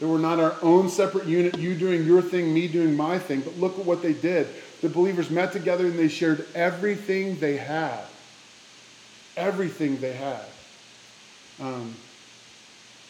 That 0.00 0.08
we're 0.08 0.18
not 0.18 0.40
our 0.40 0.56
own 0.62 0.88
separate 0.88 1.26
unit, 1.26 1.56
you 1.56 1.74
doing 1.74 2.04
your 2.04 2.20
thing, 2.20 2.52
me 2.52 2.68
doing 2.68 2.96
my 2.96 3.18
thing. 3.18 3.40
But 3.40 3.56
look 3.58 3.78
at 3.78 3.84
what 3.84 4.02
they 4.02 4.12
did 4.12 4.48
the 4.80 4.88
believers 4.88 5.30
met 5.30 5.52
together 5.52 5.86
and 5.86 5.98
they 5.98 6.08
shared 6.08 6.46
everything 6.54 7.38
they 7.38 7.56
had. 7.56 8.04
Everything 9.36 9.98
they 9.98 10.12
had. 10.12 10.44
Um, 11.60 11.94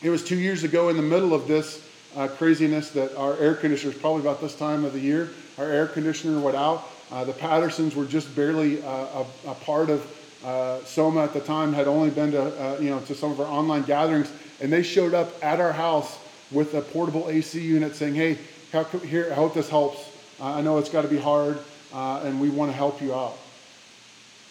it 0.03 0.11
was 0.11 0.23
two 0.23 0.37
years 0.37 0.63
ago 0.65 0.89
in 0.89 0.97
the 0.97 1.03
middle 1.03 1.35
of 1.35 1.49
this 1.49 1.87
uh, 2.17 2.29
craziness 2.29 2.91
that 2.91 3.17
our 3.17 3.37
air 3.39 3.55
conditioner, 3.55 3.93
probably 3.95 4.23
about 4.23 4.41
this 4.41 4.55
time 4.55 4.85
of 4.85 4.93
the 4.93 5.01
year, 5.01 5.31
our 5.59 5.65
air 5.65 5.87
conditioner 5.87 6.41
went 6.41 6.57
out. 6.57 6.85
Uh, 7.11 7.25
the 7.25 7.33
Pattersons 7.33 7.95
were 7.95 8.05
just 8.05 8.35
barely 8.35 8.83
uh, 8.83 8.89
a, 8.89 9.27
a, 9.47 9.55
part 9.55 9.91
of 9.91 10.07
uh, 10.45 10.83
Soma 10.85 11.23
at 11.23 11.33
the 11.33 11.41
time, 11.41 11.73
had 11.73 11.87
only 11.87 12.11
been 12.11 12.33
to, 12.33 12.43
uh, 12.43 12.79
you 12.79 12.91
know, 12.91 13.01
to 13.01 13.15
some 13.15 13.31
of 13.31 13.41
our 13.41 13.47
online 13.47 13.83
gatherings, 13.83 14.31
and 14.61 14.73
they 14.73 14.83
showed 14.83 15.15
up 15.15 15.33
at 15.43 15.61
our 15.61 15.73
house 15.73 16.19
with 16.51 16.75
a 16.75 16.81
portable 16.81 17.29
AC 17.29 17.61
unit 17.61 17.95
saying, 17.95 18.15
hey, 18.15 18.39
how, 18.73 18.85
here, 18.85 19.29
I 19.31 19.35
hope 19.35 19.55
this 19.55 19.69
helps. 19.69 20.06
I 20.41 20.61
know 20.61 20.79
it's 20.79 20.91
got 20.91 21.03
to 21.03 21.09
be 21.09 21.19
hard, 21.19 21.59
uh, 21.93 22.23
and 22.25 22.41
we 22.41 22.51
want 22.51 22.71
to 22.71 22.77
help 22.77 23.01
you 23.01 23.15
out. 23.15 23.37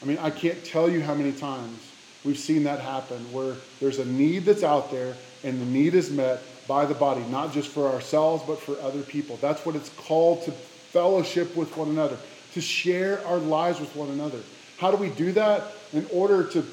I 0.01 0.05
mean, 0.05 0.17
I 0.17 0.29
can't 0.29 0.63
tell 0.63 0.89
you 0.89 1.01
how 1.01 1.13
many 1.13 1.31
times 1.31 1.79
we've 2.23 2.37
seen 2.37 2.63
that 2.63 2.79
happen 2.79 3.31
where 3.31 3.55
there's 3.79 3.99
a 3.99 4.05
need 4.05 4.45
that's 4.45 4.63
out 4.63 4.91
there, 4.91 5.15
and 5.43 5.61
the 5.61 5.65
need 5.65 5.93
is 5.93 6.09
met 6.09 6.41
by 6.67 6.85
the 6.85 6.95
body, 6.95 7.21
not 7.29 7.53
just 7.53 7.69
for 7.69 7.87
ourselves, 7.87 8.43
but 8.47 8.59
for 8.59 8.79
other 8.81 9.01
people. 9.01 9.37
That's 9.41 9.65
what 9.65 9.75
it's 9.75 9.89
called 9.89 10.43
to 10.43 10.51
fellowship 10.51 11.55
with 11.55 11.75
one 11.77 11.89
another, 11.89 12.17
to 12.53 12.61
share 12.61 13.25
our 13.27 13.37
lives 13.37 13.79
with 13.79 13.95
one 13.95 14.09
another. 14.09 14.39
How 14.77 14.91
do 14.91 14.97
we 14.97 15.09
do 15.09 15.31
that? 15.33 15.71
In 15.93 16.07
order 16.11 16.43
to 16.49 16.65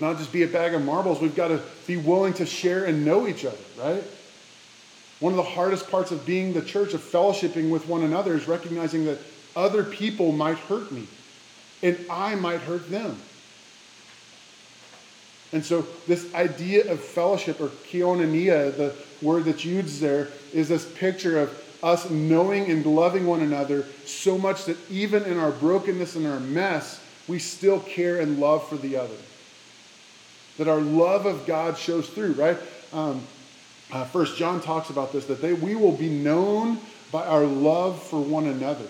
not 0.00 0.18
just 0.18 0.32
be 0.32 0.42
a 0.42 0.48
bag 0.48 0.74
of 0.74 0.82
marbles, 0.82 1.20
we've 1.20 1.36
got 1.36 1.48
to 1.48 1.62
be 1.86 1.96
willing 1.96 2.34
to 2.34 2.46
share 2.46 2.84
and 2.84 3.04
know 3.04 3.28
each 3.28 3.44
other, 3.44 3.56
right? 3.76 4.02
One 5.20 5.32
of 5.32 5.36
the 5.36 5.42
hardest 5.42 5.90
parts 5.90 6.10
of 6.10 6.26
being 6.26 6.52
the 6.52 6.62
church, 6.62 6.94
of 6.94 7.00
fellowshipping 7.02 7.70
with 7.70 7.86
one 7.86 8.02
another, 8.02 8.34
is 8.34 8.48
recognizing 8.48 9.04
that 9.04 9.18
other 9.54 9.84
people 9.84 10.32
might 10.32 10.58
hurt 10.58 10.90
me 10.90 11.06
and 11.82 11.98
I 12.10 12.34
might 12.34 12.60
hurt 12.60 12.90
them. 12.90 13.20
And 15.52 15.64
so, 15.64 15.84
this 16.06 16.32
idea 16.34 16.90
of 16.92 17.00
fellowship 17.00 17.60
or 17.60 17.68
koinonia, 17.68 18.76
the 18.76 18.94
word 19.20 19.44
that's 19.44 19.64
used 19.64 20.00
there, 20.00 20.28
is 20.52 20.68
this 20.68 20.90
picture 20.92 21.38
of 21.40 21.64
us 21.82 22.08
knowing 22.08 22.70
and 22.70 22.86
loving 22.86 23.26
one 23.26 23.40
another 23.40 23.84
so 24.04 24.38
much 24.38 24.66
that 24.66 24.76
even 24.90 25.24
in 25.24 25.38
our 25.38 25.50
brokenness 25.50 26.14
and 26.14 26.26
our 26.26 26.38
mess, 26.38 27.02
we 27.26 27.38
still 27.38 27.80
care 27.80 28.20
and 28.20 28.38
love 28.38 28.68
for 28.68 28.76
the 28.76 28.96
other. 28.96 29.16
That 30.58 30.68
our 30.68 30.80
love 30.80 31.26
of 31.26 31.46
God 31.46 31.76
shows 31.76 32.08
through, 32.08 32.34
right? 32.34 32.58
Um, 32.92 33.22
uh, 33.92 34.04
First 34.04 34.36
John 34.36 34.60
talks 34.60 34.90
about 34.90 35.12
this 35.12 35.26
that 35.26 35.42
they, 35.42 35.52
we 35.52 35.74
will 35.74 35.92
be 35.92 36.08
known 36.08 36.78
by 37.10 37.26
our 37.26 37.44
love 37.44 38.02
for 38.02 38.20
one 38.20 38.46
another. 38.46 38.86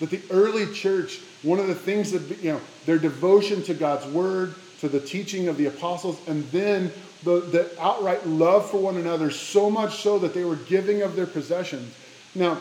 That 0.00 0.10
the 0.10 0.22
early 0.30 0.72
church, 0.72 1.20
one 1.42 1.58
of 1.58 1.66
the 1.66 1.74
things 1.74 2.12
that 2.12 2.42
you 2.42 2.52
know, 2.52 2.60
their 2.86 2.98
devotion 2.98 3.62
to 3.64 3.74
God's 3.74 4.06
word, 4.06 4.54
to 4.80 4.88
the 4.88 5.00
teaching 5.00 5.48
of 5.48 5.56
the 5.56 5.66
apostles, 5.66 6.18
and 6.28 6.44
then 6.50 6.92
the, 7.22 7.40
the 7.40 7.70
outright 7.80 8.26
love 8.26 8.70
for 8.70 8.78
one 8.78 8.96
another, 8.96 9.30
so 9.30 9.70
much 9.70 10.02
so 10.02 10.18
that 10.18 10.34
they 10.34 10.44
were 10.44 10.56
giving 10.56 11.02
of 11.02 11.16
their 11.16 11.26
possessions. 11.26 11.94
Now, 12.34 12.58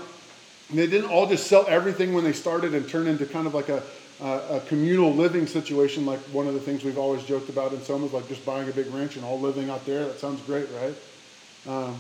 they 0.70 0.88
didn't 0.88 1.10
all 1.10 1.28
just 1.28 1.48
sell 1.48 1.66
everything 1.68 2.14
when 2.14 2.24
they 2.24 2.34
started 2.34 2.74
and 2.74 2.88
turn 2.88 3.08
into 3.08 3.26
kind 3.26 3.46
of 3.46 3.54
like 3.54 3.70
a, 3.70 3.84
a 4.24 4.62
communal 4.68 5.14
living 5.14 5.48
situation, 5.48 6.06
like 6.06 6.20
one 6.32 6.48
of 6.48 6.54
the 6.54 6.60
things 6.60 6.84
we've 6.84 6.98
always 6.98 7.24
joked 7.24 7.50
about 7.50 7.74
in 7.74 7.82
Soma's, 7.82 8.14
like 8.14 8.28
just 8.30 8.46
buying 8.46 8.70
a 8.70 8.72
big 8.72 8.88
ranch 8.94 9.18
and 9.18 9.26
all 9.26 9.40
living 9.40 9.70
out 9.70 9.86
there. 9.86 10.06
That 10.06 10.20
sounds 10.20 10.42
great, 10.44 10.68
right? 10.82 10.96
Um, 11.68 11.98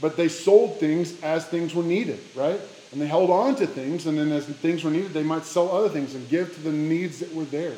but 0.00 0.16
they 0.16 0.28
sold 0.28 0.78
things 0.78 1.20
as 1.22 1.46
things 1.46 1.74
were 1.74 1.82
needed, 1.82 2.20
right? 2.34 2.60
And 2.92 3.00
they 3.00 3.06
held 3.06 3.30
on 3.30 3.56
to 3.56 3.66
things, 3.66 4.06
and 4.06 4.18
then 4.18 4.30
as 4.32 4.44
things 4.44 4.84
were 4.84 4.90
needed, 4.90 5.14
they 5.14 5.22
might 5.22 5.44
sell 5.44 5.70
other 5.70 5.88
things 5.88 6.14
and 6.14 6.28
give 6.28 6.54
to 6.54 6.60
the 6.60 6.72
needs 6.72 7.20
that 7.20 7.34
were 7.34 7.44
there, 7.44 7.76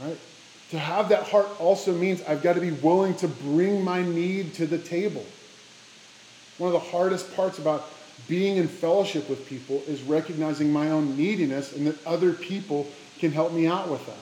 right? 0.00 0.18
To 0.72 0.78
have 0.78 1.08
that 1.08 1.24
heart 1.24 1.48
also 1.58 1.94
means 1.94 2.22
I've 2.22 2.42
got 2.42 2.54
to 2.54 2.60
be 2.60 2.72
willing 2.72 3.14
to 3.16 3.28
bring 3.28 3.82
my 3.82 4.02
need 4.02 4.54
to 4.54 4.66
the 4.66 4.78
table. 4.78 5.24
One 6.58 6.68
of 6.68 6.74
the 6.74 6.90
hardest 6.90 7.34
parts 7.34 7.58
about 7.58 7.88
being 8.28 8.56
in 8.56 8.68
fellowship 8.68 9.28
with 9.28 9.46
people 9.46 9.82
is 9.86 10.02
recognizing 10.02 10.72
my 10.72 10.90
own 10.90 11.16
neediness 11.16 11.74
and 11.74 11.86
that 11.86 12.06
other 12.06 12.32
people 12.32 12.86
can 13.18 13.32
help 13.32 13.52
me 13.52 13.66
out 13.66 13.88
with 13.88 14.04
that. 14.06 14.16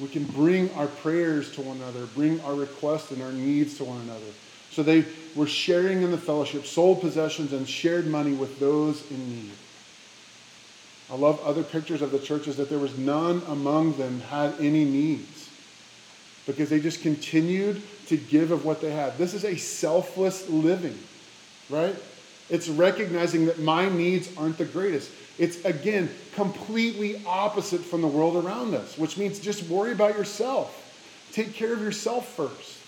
We 0.00 0.08
can 0.08 0.24
bring 0.24 0.72
our 0.74 0.86
prayers 0.86 1.52
to 1.52 1.62
one 1.62 1.76
another, 1.76 2.06
bring 2.06 2.40
our 2.40 2.54
requests 2.54 3.10
and 3.10 3.22
our 3.22 3.32
needs 3.32 3.76
to 3.78 3.84
one 3.84 4.00
another. 4.00 4.20
So 4.70 4.82
they 4.82 5.04
were 5.34 5.46
sharing 5.46 6.02
in 6.02 6.10
the 6.10 6.18
fellowship, 6.18 6.64
sold 6.64 7.00
possessions, 7.00 7.52
and 7.52 7.68
shared 7.68 8.06
money 8.06 8.32
with 8.32 8.58
those 8.58 9.08
in 9.10 9.28
need. 9.28 9.50
I 11.10 11.16
love 11.16 11.40
other 11.44 11.64
pictures 11.64 12.02
of 12.02 12.12
the 12.12 12.20
churches 12.20 12.56
that 12.56 12.70
there 12.70 12.78
was 12.78 12.96
none 12.96 13.42
among 13.48 13.96
them 13.98 14.20
had 14.20 14.54
any 14.60 14.84
needs 14.84 15.50
because 16.46 16.70
they 16.70 16.80
just 16.80 17.02
continued 17.02 17.82
to 18.06 18.16
give 18.16 18.52
of 18.52 18.64
what 18.64 18.80
they 18.80 18.90
had. 18.90 19.18
This 19.18 19.34
is 19.34 19.44
a 19.44 19.56
selfless 19.56 20.48
living, 20.48 20.98
right? 21.70 21.96
It's 22.48 22.68
recognizing 22.68 23.46
that 23.46 23.58
my 23.58 23.88
needs 23.88 24.28
aren't 24.36 24.58
the 24.58 24.64
greatest. 24.64 25.10
It's, 25.38 25.64
again, 25.64 26.10
completely 26.34 27.22
opposite 27.24 27.80
from 27.80 28.02
the 28.02 28.08
world 28.08 28.44
around 28.44 28.74
us, 28.74 28.98
which 28.98 29.16
means 29.16 29.38
just 29.38 29.62
worry 29.68 29.92
about 29.92 30.16
yourself. 30.18 30.76
Take 31.32 31.54
care 31.54 31.72
of 31.72 31.80
yourself 31.80 32.28
first. 32.34 32.78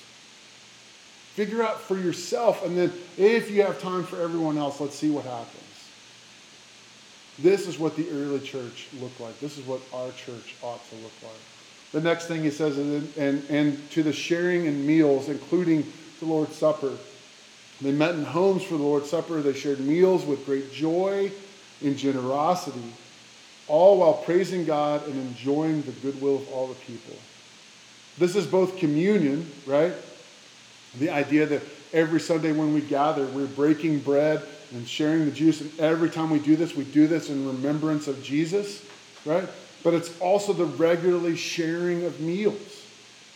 Figure 1.35 1.63
out 1.63 1.81
for 1.81 1.97
yourself, 1.97 2.65
and 2.65 2.77
then 2.77 2.93
if 3.17 3.51
you 3.51 3.63
have 3.63 3.81
time 3.81 4.05
for 4.05 4.21
everyone 4.21 4.59
else, 4.59 4.81
let's 4.81 4.97
see 4.97 5.09
what 5.09 5.25
happens. 5.25 5.63
This 7.39 7.67
is 7.67 7.79
what 7.79 7.97
the 7.97 8.07
early 8.11 8.41
church 8.41 8.89
looked 9.01 9.19
like. 9.19 9.39
This 9.41 9.57
is 9.57 9.67
what 9.67 9.81
our 9.95 10.11
church 10.11 10.57
ought 10.63 10.87
to 10.91 10.97
look 10.97 11.13
like. 11.23 11.33
The 11.93 12.01
next 12.01 12.27
thing 12.27 12.43
he 12.43 12.51
says, 12.51 12.77
and, 12.77 13.17
and, 13.17 13.43
and 13.49 13.91
to 13.93 14.03
the 14.03 14.13
sharing 14.13 14.67
in 14.67 14.87
meals, 14.87 15.29
including 15.29 15.91
the 16.21 16.27
Lord's 16.27 16.55
Supper. 16.55 16.93
They 17.83 17.93
met 17.93 18.15
in 18.15 18.25
homes 18.25 18.63
for 18.63 18.77
the 18.77 18.83
Lord's 18.83 19.11
Supper. 19.11 19.43
They 19.43 19.55
shared 19.55 19.81
meals 19.81 20.25
with 20.25 20.47
great 20.47 20.73
joy 20.73 21.33
and 21.83 21.97
generosity, 21.97 22.93
all 23.67 23.99
while 23.99 24.15
praising 24.15 24.65
God 24.65 25.05
and 25.07 25.15
enjoying 25.15 25.83
the 25.83 25.91
goodwill 25.93 26.37
of 26.37 26.53
all 26.53 26.69
the 26.69 26.75
people. 26.77 27.17
This 28.19 28.37
is 28.37 28.47
both 28.47 28.77
communion, 28.77 29.51
right? 29.67 29.93
The 30.99 31.11
idea 31.11 31.47
that 31.47 31.63
every 31.93 32.21
Sunday 32.21 32.53
when 32.53 32.73
we 32.73 32.83
gather, 32.83 33.27
we're 33.27 33.47
breaking 33.47 34.01
bread 34.01 34.43
and 34.73 34.87
sharing 34.87 35.25
the 35.25 35.33
juice. 35.33 35.61
And 35.61 35.81
every 35.81 36.11
time 36.11 36.31
we 36.31 36.39
do 36.39 36.55
this, 36.55 36.77
we 36.77 36.85
do 36.85 37.09
this 37.09 37.31
in 37.31 37.47
remembrance 37.47 38.07
of 38.07 38.23
Jesus, 38.23 38.85
right? 39.25 39.49
But 39.83 39.95
it's 39.95 40.19
also 40.21 40.53
the 40.53 40.67
regularly 40.67 41.35
sharing 41.35 42.05
of 42.05 42.21
meals, 42.21 42.87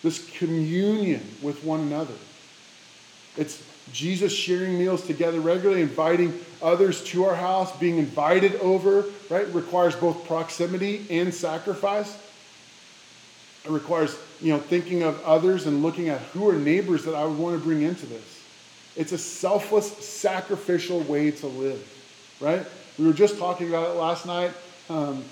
this 0.05 0.31
communion 0.39 1.27
with 1.43 1.65
one 1.65 1.81
another. 1.81 2.15
It's 3.37 3.63
Jesus 3.93 4.33
sharing 4.33 4.79
meals 4.79 5.07
together 5.07 5.41
regularly, 5.41 5.83
inviting 5.83 6.39
others 6.61 7.03
to 7.05 7.25
our 7.25 7.35
house, 7.35 7.77
being 7.79 7.99
invited 7.99 8.57
over, 8.57 9.05
right? 9.31 9.47
requires 9.55 9.95
both 9.95 10.27
proximity 10.27 11.07
and 11.09 11.33
sacrifice. 11.33 12.19
It 13.65 13.71
requires, 13.71 14.17
you 14.41 14.53
know, 14.53 14.59
thinking 14.59 15.03
of 15.03 15.23
others 15.25 15.67
and 15.67 15.83
looking 15.83 16.09
at 16.09 16.21
who 16.21 16.49
are 16.49 16.55
neighbors 16.55 17.05
that 17.05 17.15
I 17.15 17.25
would 17.25 17.39
want 17.39 17.59
to 17.59 17.65
bring 17.65 17.83
into 17.83 18.07
this. 18.07 18.45
It's 18.97 19.13
a 19.13 19.19
selfless, 19.19 19.93
sacrificial 19.99 21.01
way 21.01 21.31
to 21.31 21.47
live, 21.47 22.37
right? 22.41 22.65
We 22.99 23.07
were 23.07 23.13
just 23.13 23.39
talking 23.39 23.69
about 23.69 23.91
it 23.91 23.99
last 23.99 24.25
night. 24.27 24.53
Um, 24.89 25.25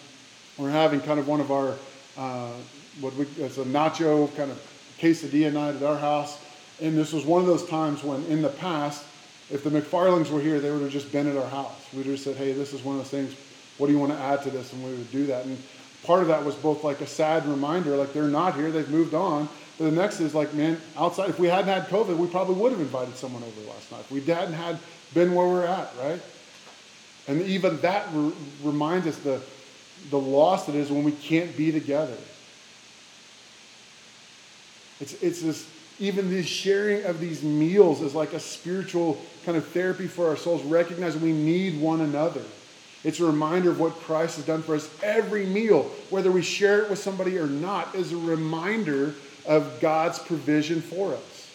we're 0.58 0.70
having 0.70 1.00
kind 1.00 1.18
of 1.18 1.26
one 1.26 1.40
of 1.40 1.50
our, 1.50 1.74
uh, 2.16 2.52
what 3.00 3.14
we, 3.16 3.26
it's 3.38 3.58
a 3.58 3.64
nacho 3.64 4.34
kind 4.36 4.50
of 4.50 4.60
quesadilla 5.00 5.52
night 5.52 5.76
at 5.76 5.82
our 5.82 5.96
house. 5.96 6.38
And 6.80 6.96
this 6.96 7.12
was 7.12 7.24
one 7.24 7.40
of 7.40 7.46
those 7.46 7.66
times 7.68 8.02
when, 8.02 8.24
in 8.26 8.42
the 8.42 8.48
past, 8.48 9.04
if 9.50 9.62
the 9.62 9.70
McFarlings 9.70 10.30
were 10.30 10.40
here, 10.40 10.58
they 10.58 10.70
would 10.70 10.82
have 10.82 10.90
just 10.90 11.12
been 11.12 11.28
at 11.28 11.37
our 11.37 11.48
house. 11.48 11.87
We 11.92 11.98
would 11.98 12.06
have 12.06 12.20
said, 12.20 12.37
hey, 12.37 12.52
this 12.52 12.72
is 12.72 12.82
one 12.82 12.96
of 12.96 13.02
those 13.02 13.10
things. 13.10 13.34
What 13.78 13.87
do 13.88 13.92
you 13.92 13.98
want 13.98 14.12
to 14.12 14.18
add 14.18 14.42
to 14.42 14.50
this? 14.50 14.72
And 14.72 14.84
we 14.84 14.90
would 14.90 15.10
do 15.12 15.26
that. 15.26 15.44
And 15.44 15.58
part 16.04 16.22
of 16.22 16.28
that 16.28 16.44
was 16.44 16.54
both 16.54 16.82
like 16.82 17.00
a 17.00 17.06
sad 17.06 17.46
reminder, 17.46 17.96
like 17.96 18.12
they're 18.12 18.24
not 18.24 18.54
here, 18.54 18.70
they've 18.70 18.88
moved 18.88 19.14
on. 19.14 19.48
But 19.78 19.87
the 19.87 19.92
next 19.92 20.20
is 20.20 20.34
like, 20.34 20.54
man, 20.54 20.80
outside, 20.96 21.30
if 21.30 21.38
we 21.38 21.48
hadn't 21.48 21.66
had 21.66 21.88
COVID, 21.88 22.16
we 22.16 22.28
probably 22.28 22.54
would 22.54 22.72
have 22.72 22.80
invited 22.80 23.16
someone 23.16 23.42
over 23.42 23.60
last 23.68 23.90
night. 23.90 24.00
If 24.00 24.10
we 24.10 24.20
hadn't 24.20 24.54
had 24.54 24.78
been 25.12 25.34
where 25.34 25.46
we're 25.48 25.66
at, 25.66 25.92
right? 26.00 26.20
And 27.26 27.42
even 27.42 27.80
that 27.80 28.06
re- 28.12 28.32
reminds 28.62 29.06
us 29.06 29.16
the, 29.18 29.40
the 30.10 30.18
loss 30.18 30.66
that 30.66 30.74
is 30.74 30.90
when 30.90 31.04
we 31.04 31.12
can't 31.12 31.56
be 31.56 31.72
together. 31.72 32.16
It's, 35.00 35.20
it's 35.22 35.42
this, 35.42 35.68
even 35.98 36.30
the 36.30 36.42
sharing 36.42 37.04
of 37.04 37.20
these 37.20 37.42
meals 37.42 38.02
is 38.02 38.14
like 38.14 38.33
a 38.33 38.40
spiritual 38.40 39.20
kind 39.44 39.57
of 39.57 39.66
therapy 39.68 40.07
for 40.07 40.28
our 40.28 40.37
souls, 40.37 40.62
recognizing 40.64 41.22
we 41.22 41.33
need 41.33 41.80
one 41.80 42.00
another. 42.00 42.42
It's 43.04 43.20
a 43.20 43.26
reminder 43.26 43.70
of 43.70 43.78
what 43.78 43.92
Christ 44.00 44.37
has 44.37 44.46
done 44.46 44.62
for 44.62 44.74
us. 44.74 44.88
Every 45.02 45.44
meal, 45.46 45.83
whether 46.11 46.33
we 46.33 46.42
share 46.42 46.83
it 46.83 46.90
with 46.90 46.98
somebody 46.98 47.38
or 47.38 47.46
not, 47.46 47.94
is 47.94 48.12
a 48.12 48.16
reminder 48.16 49.14
of 49.46 49.78
God's 49.80 50.18
provision 50.18 50.80
for 50.80 51.14
us. 51.14 51.50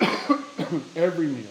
Every 0.96 1.26
meal. 1.26 1.46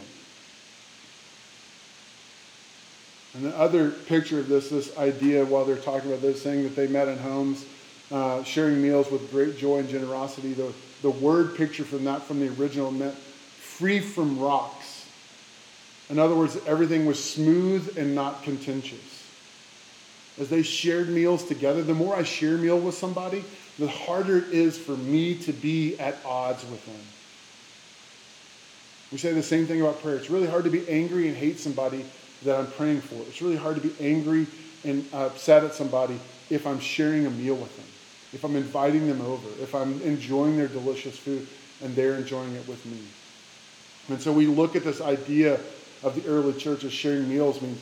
And 3.34 3.45
the 3.45 3.58
other 3.58 3.91
picture 3.91 4.39
of 4.39 4.47
this, 4.47 4.69
this 4.69 4.95
idea 4.97 5.45
while 5.45 5.65
they're 5.65 5.77
talking 5.77 6.10
about 6.10 6.21
this, 6.21 6.41
saying 6.41 6.63
that 6.63 6.75
they 6.75 6.88
met 6.88 7.08
in 7.08 7.17
homes, 7.17 7.65
uh, 8.11 8.43
sharing 8.43 8.81
meals 8.81 9.11
with 9.11 9.29
great 9.31 9.57
joy 9.57 9.79
and 9.79 9.89
generosity. 9.89 10.53
The, 10.53 10.71
the 11.01 11.09
word 11.09 11.55
picture 11.55 11.83
from 11.83 12.05
that, 12.05 12.23
from 12.23 12.39
the 12.39 12.49
original, 12.59 12.91
meant 12.91 13.15
free 13.15 13.99
from 13.99 14.39
rocks. 14.39 15.05
In 16.09 16.19
other 16.19 16.35
words, 16.35 16.57
everything 16.65 17.05
was 17.05 17.21
smooth 17.21 17.97
and 17.97 18.15
not 18.15 18.43
contentious 18.43 19.27
as 20.39 20.49
they 20.49 20.61
shared 20.61 21.09
meals 21.09 21.43
together, 21.43 21.81
the 21.81 21.93
more 21.93 22.15
I 22.15 22.23
share 22.23 22.55
a 22.55 22.57
meal 22.57 22.79
with 22.79 22.95
somebody, 22.95 23.43
the 23.79 23.87
harder 23.87 24.37
it 24.37 24.53
is 24.53 24.77
for 24.77 24.95
me 24.95 25.35
to 25.39 25.51
be 25.51 25.97
at 25.99 26.15
odds 26.25 26.63
with 26.65 26.85
them. 26.85 26.95
We 29.11 29.17
say 29.17 29.33
the 29.33 29.41
same 29.41 29.65
thing 29.65 29.81
about 29.81 30.01
prayer. 30.01 30.15
It's 30.15 30.29
really 30.29 30.47
hard 30.47 30.65
to 30.65 30.69
be 30.69 30.87
angry 30.89 31.27
and 31.27 31.35
hate 31.35 31.59
somebody 31.59 32.05
that 32.43 32.59
I'm 32.59 32.67
praying 32.67 33.01
for. 33.01 33.15
It's 33.29 33.41
really 33.41 33.55
hard 33.55 33.81
to 33.81 33.87
be 33.87 33.93
angry 33.99 34.45
and 34.83 35.05
upset 35.13 35.63
at 35.63 35.73
somebody 35.73 36.19
if 36.49 36.67
I'm 36.67 36.79
sharing 36.79 37.25
a 37.25 37.29
meal 37.29 37.55
with 37.55 37.75
them, 37.75 37.85
if 38.33 38.43
I'm 38.43 38.55
inviting 38.55 39.07
them 39.07 39.21
over, 39.21 39.47
if 39.61 39.73
I'm 39.73 40.01
enjoying 40.01 40.57
their 40.57 40.67
delicious 40.67 41.17
food 41.17 41.47
and 41.83 41.95
they're 41.95 42.15
enjoying 42.15 42.53
it 42.55 42.67
with 42.67 42.85
me. 42.85 42.99
And 44.09 44.21
so 44.21 44.31
we 44.31 44.47
look 44.47 44.75
at 44.75 44.83
this 44.83 45.01
idea 45.01 45.59
of 46.03 46.15
the 46.15 46.29
early 46.29 46.53
church 46.53 46.83
as 46.83 46.93
sharing 46.93 47.27
meals 47.29 47.61
means 47.61 47.81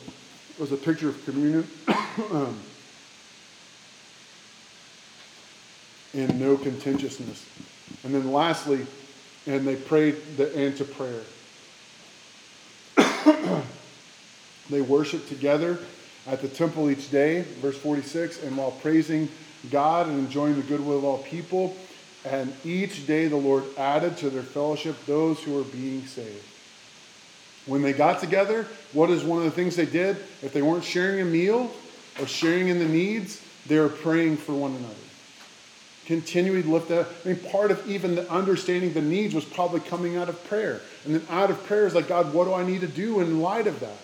was 0.58 0.72
a 0.72 0.76
picture 0.76 1.08
of 1.08 1.24
communion 1.24 1.66
and 6.14 6.40
no 6.40 6.56
contentiousness. 6.56 7.44
And 8.04 8.14
then 8.14 8.32
lastly, 8.32 8.86
and 9.46 9.66
they 9.66 9.76
prayed 9.76 10.16
the 10.36 10.54
end 10.56 10.78
to 10.78 10.84
prayer. 10.84 11.22
they 14.70 14.80
worshiped 14.80 15.28
together 15.28 15.78
at 16.26 16.40
the 16.40 16.48
temple 16.48 16.90
each 16.90 17.10
day, 17.10 17.42
verse 17.60 17.76
46, 17.76 18.42
and 18.42 18.56
while 18.56 18.72
praising 18.72 19.28
God 19.70 20.08
and 20.08 20.18
enjoying 20.18 20.56
the 20.56 20.62
goodwill 20.62 20.98
of 20.98 21.04
all 21.04 21.18
people. 21.18 21.76
And 22.24 22.52
each 22.64 23.06
day 23.06 23.28
the 23.28 23.36
Lord 23.36 23.64
added 23.78 24.16
to 24.18 24.30
their 24.30 24.42
fellowship 24.42 24.96
those 25.06 25.42
who 25.42 25.54
were 25.54 25.64
being 25.64 26.04
saved. 26.06 26.44
When 27.66 27.82
they 27.82 27.92
got 27.92 28.20
together, 28.20 28.66
what 28.92 29.10
is 29.10 29.24
one 29.24 29.38
of 29.38 29.44
the 29.44 29.50
things 29.50 29.76
they 29.76 29.86
did? 29.86 30.16
If 30.42 30.52
they 30.52 30.62
weren't 30.62 30.84
sharing 30.84 31.20
a 31.20 31.24
meal 31.24 31.70
or 32.20 32.26
sharing 32.26 32.68
in 32.68 32.78
the 32.78 32.88
needs, 32.88 33.42
they 33.66 33.78
were 33.78 33.88
praying 33.88 34.36
for 34.38 34.54
one 34.54 34.72
another. 34.72 34.94
Continually 36.06 36.62
lift 36.62 36.88
that. 36.88 37.08
I 37.24 37.28
mean, 37.28 37.38
part 37.50 37.72
of 37.72 37.88
even 37.90 38.14
the 38.14 38.30
understanding 38.30 38.92
the 38.92 39.02
needs 39.02 39.34
was 39.34 39.44
probably 39.44 39.80
coming 39.80 40.16
out 40.16 40.28
of 40.28 40.42
prayer. 40.48 40.80
And 41.04 41.16
then 41.16 41.26
out 41.28 41.50
of 41.50 41.64
prayer 41.66 41.86
is 41.86 41.96
like, 41.96 42.06
God, 42.06 42.32
what 42.32 42.44
do 42.44 42.54
I 42.54 42.64
need 42.64 42.82
to 42.82 42.86
do 42.86 43.20
in 43.20 43.40
light 43.40 43.66
of 43.66 43.80
that? 43.80 43.98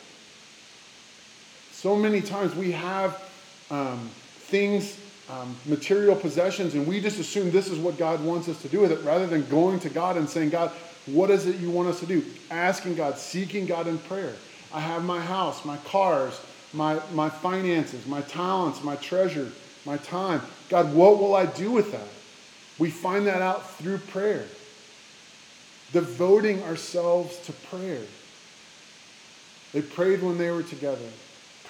So 1.71 1.95
many 1.95 2.21
times 2.21 2.57
we 2.57 2.73
have 2.73 3.23
um, 3.71 4.11
things, 4.39 4.99
um, 5.33 5.57
material 5.65 6.15
possessions, 6.15 6.75
and 6.75 6.87
we 6.87 7.01
just 7.01 7.19
assume 7.19 7.51
this 7.51 7.69
is 7.69 7.79
what 7.79 7.97
God 7.97 8.23
wants 8.23 8.49
us 8.49 8.61
to 8.63 8.69
do 8.69 8.81
with 8.81 8.93
it 8.93 9.03
rather 9.03 9.27
than 9.27 9.49
going 9.49 9.81
to 9.81 9.89
God 9.89 10.19
and 10.19 10.29
saying, 10.29 10.51
God, 10.51 10.71
what 11.07 11.31
is 11.31 11.47
it 11.47 11.57
you 11.57 11.71
want 11.71 11.89
us 11.89 12.01
to 12.01 12.07
do? 12.07 12.23
Asking 12.51 12.97
God, 12.97 13.17
seeking 13.17 13.65
God 13.67 13.87
in 13.87 13.99
prayer. 13.99 14.35
I 14.75 14.81
have 14.81 15.05
my 15.05 15.21
house, 15.21 15.65
my 15.65 15.79
cars, 15.79 16.39
my, 16.73 17.01
my 17.15 17.31
finances, 17.31 18.07
my 18.07 18.21
talents, 18.23 18.85
my 18.85 18.97
treasure, 18.97 19.51
my 19.87 19.97
time. 19.99 20.43
God, 20.69 20.95
what 20.95 21.19
will 21.19 21.35
I 21.35 21.47
do 21.47 21.71
with 21.71 21.93
that? 21.93 22.09
We 22.79 22.91
find 22.91 23.27
that 23.27 23.41
out 23.43 23.71
through 23.77 23.99
prayer. 23.99 24.45
Devoting 25.93 26.63
ourselves 26.65 27.39
to 27.47 27.53
prayer. 27.53 28.03
They 29.73 29.83
prayed 29.83 30.23
when 30.23 30.37
they 30.37 30.51
were 30.51 30.63
together. 30.63 31.09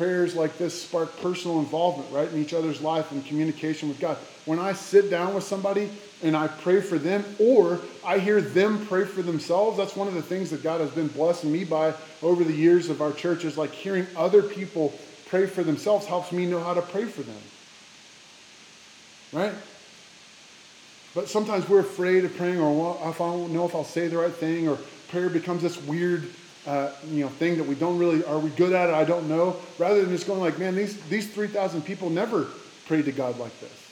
Prayers 0.03 0.35
like 0.35 0.59
this 0.59 0.83
spark 0.83 1.17
personal 1.21 1.61
involvement, 1.61 2.11
right, 2.11 2.29
in 2.29 2.43
each 2.43 2.55
other's 2.55 2.81
life 2.81 3.13
and 3.13 3.25
communication 3.25 3.89
with 3.89 4.01
God. 4.01 4.17
When 4.47 4.59
I 4.59 4.73
sit 4.73 5.09
down 5.11 5.33
with 5.33 5.45
somebody 5.45 5.91
and 6.25 6.37
I 6.37 6.49
pray 6.49 6.81
for 6.81 6.99
them, 6.99 7.25
or 7.39 7.79
I 8.05 8.19
hear 8.19 8.41
them 8.41 8.85
pray 8.87 9.05
for 9.05 9.23
themselves. 9.23 9.79
That's 9.79 9.95
one 9.95 10.09
of 10.09 10.15
the 10.15 10.23
things 10.23 10.51
that 10.51 10.65
God 10.65 10.81
has 10.81 10.91
been 10.91 11.07
blessing 11.07 11.53
me 11.53 11.63
by 11.63 11.95
over 12.21 12.43
the 12.43 12.53
years 12.53 12.91
of 12.91 13.01
our 13.01 13.13
church 13.13 13.45
is 13.45 13.57
like 13.57 13.71
hearing 13.71 14.09
other 14.17 14.43
people 14.43 14.93
pray 15.27 15.47
for 15.47 15.63
themselves 15.63 16.05
helps 16.05 16.33
me 16.33 16.47
know 16.47 16.59
how 16.59 16.75
to 16.75 16.83
pray 16.83 17.05
for 17.05 17.23
them. 17.23 17.41
Right? 19.33 19.55
But 21.15 21.29
sometimes 21.29 21.69
we're 21.69 21.79
afraid 21.79 22.25
of 22.25 22.37
praying, 22.37 22.59
or 22.59 22.77
well, 22.77 23.09
if 23.09 23.21
I 23.21 23.27
don't 23.31 23.53
know 23.53 23.67
if 23.67 23.75
I'll 23.77 23.85
say 23.85 24.09
the 24.09 24.19
right 24.19 24.35
thing, 24.35 24.67
or 24.67 24.79
prayer 25.11 25.29
becomes 25.29 25.63
this 25.63 25.81
weird, 25.81 26.29
uh, 26.67 26.91
you 27.09 27.25
know, 27.25 27.29
thing 27.29 27.59
that 27.59 27.65
we 27.65 27.75
don't 27.75 27.99
really 27.99 28.25
are 28.25 28.39
we 28.39 28.51
good 28.51 28.73
at 28.73 28.89
it? 28.89 28.95
I 28.95 29.05
don't 29.05 29.29
know. 29.29 29.57
Rather 29.79 30.01
than 30.01 30.11
just 30.11 30.27
going 30.27 30.41
like, 30.41 30.59
man, 30.59 30.75
these 30.75 31.01
these 31.09 31.29
three 31.29 31.49
thousand 31.49 31.83
people 31.83 32.11
never 32.11 32.47
prayed 32.87 33.07
to 33.07 33.13
God 33.13 33.39
like 33.39 33.59
this. 33.61 33.89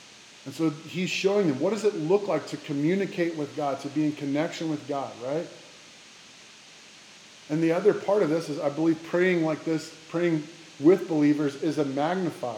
And 0.46 0.54
so 0.54 0.70
he's 0.70 1.10
showing 1.10 1.48
them 1.48 1.60
what 1.60 1.70
does 1.70 1.84
it 1.84 1.94
look 1.94 2.28
like 2.28 2.46
to 2.48 2.56
communicate 2.56 3.36
with 3.36 3.54
God, 3.56 3.80
to 3.80 3.88
be 3.88 4.04
in 4.04 4.12
connection 4.12 4.70
with 4.70 4.86
God, 4.88 5.10
right? 5.24 5.46
And 7.50 7.62
the 7.62 7.72
other 7.72 7.92
part 7.92 8.22
of 8.22 8.30
this 8.30 8.48
is, 8.48 8.60
I 8.60 8.70
believe, 8.70 9.02
praying 9.08 9.44
like 9.44 9.64
this, 9.64 9.92
praying 10.08 10.44
with 10.78 11.08
believers, 11.08 11.62
is 11.62 11.78
a 11.78 11.84
magnifier, 11.84 12.56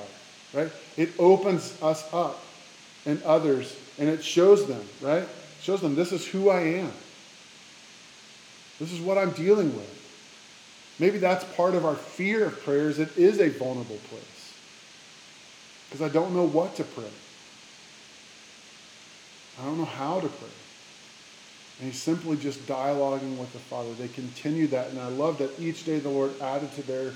right? 0.53 0.70
It 0.98 1.11
opens 1.18 1.81
us 1.83 2.07
up 2.12 2.44
and 3.07 3.20
others, 3.22 3.75
and 3.98 4.09
it 4.09 4.22
shows 4.22 4.66
them, 4.66 4.85
right? 5.01 5.22
It 5.22 5.29
shows 5.62 5.81
them 5.81 5.94
this 5.94 6.12
is 6.12 6.27
who 6.27 6.51
I 6.51 6.61
am. 6.61 6.92
This 8.79 8.92
is 8.92 9.01
what 9.01 9.16
I'm 9.16 9.31
dealing 9.31 9.75
with. 9.75 10.01
Maybe 11.02 11.18
that's 11.18 11.42
part 11.56 11.74
of 11.74 11.84
our 11.84 11.96
fear 11.96 12.44
of 12.44 12.62
prayers. 12.62 13.00
It 13.00 13.08
is 13.16 13.40
a 13.40 13.48
vulnerable 13.48 13.98
place 14.08 14.54
because 15.90 16.00
I 16.00 16.08
don't 16.08 16.32
know 16.32 16.44
what 16.44 16.76
to 16.76 16.84
pray. 16.84 17.10
I 19.60 19.64
don't 19.64 19.78
know 19.78 19.84
how 19.84 20.20
to 20.20 20.28
pray. 20.28 20.48
And 21.80 21.90
he's 21.90 22.00
simply 22.00 22.36
just 22.36 22.64
dialoguing 22.66 23.36
with 23.36 23.52
the 23.52 23.58
Father. 23.58 23.92
They 23.94 24.06
continue 24.14 24.68
that, 24.68 24.90
and 24.90 25.00
I 25.00 25.08
love 25.08 25.38
that 25.38 25.50
each 25.58 25.84
day 25.84 25.98
the 25.98 26.08
Lord 26.08 26.40
added 26.40 26.70
to 26.74 26.82
their 26.82 27.10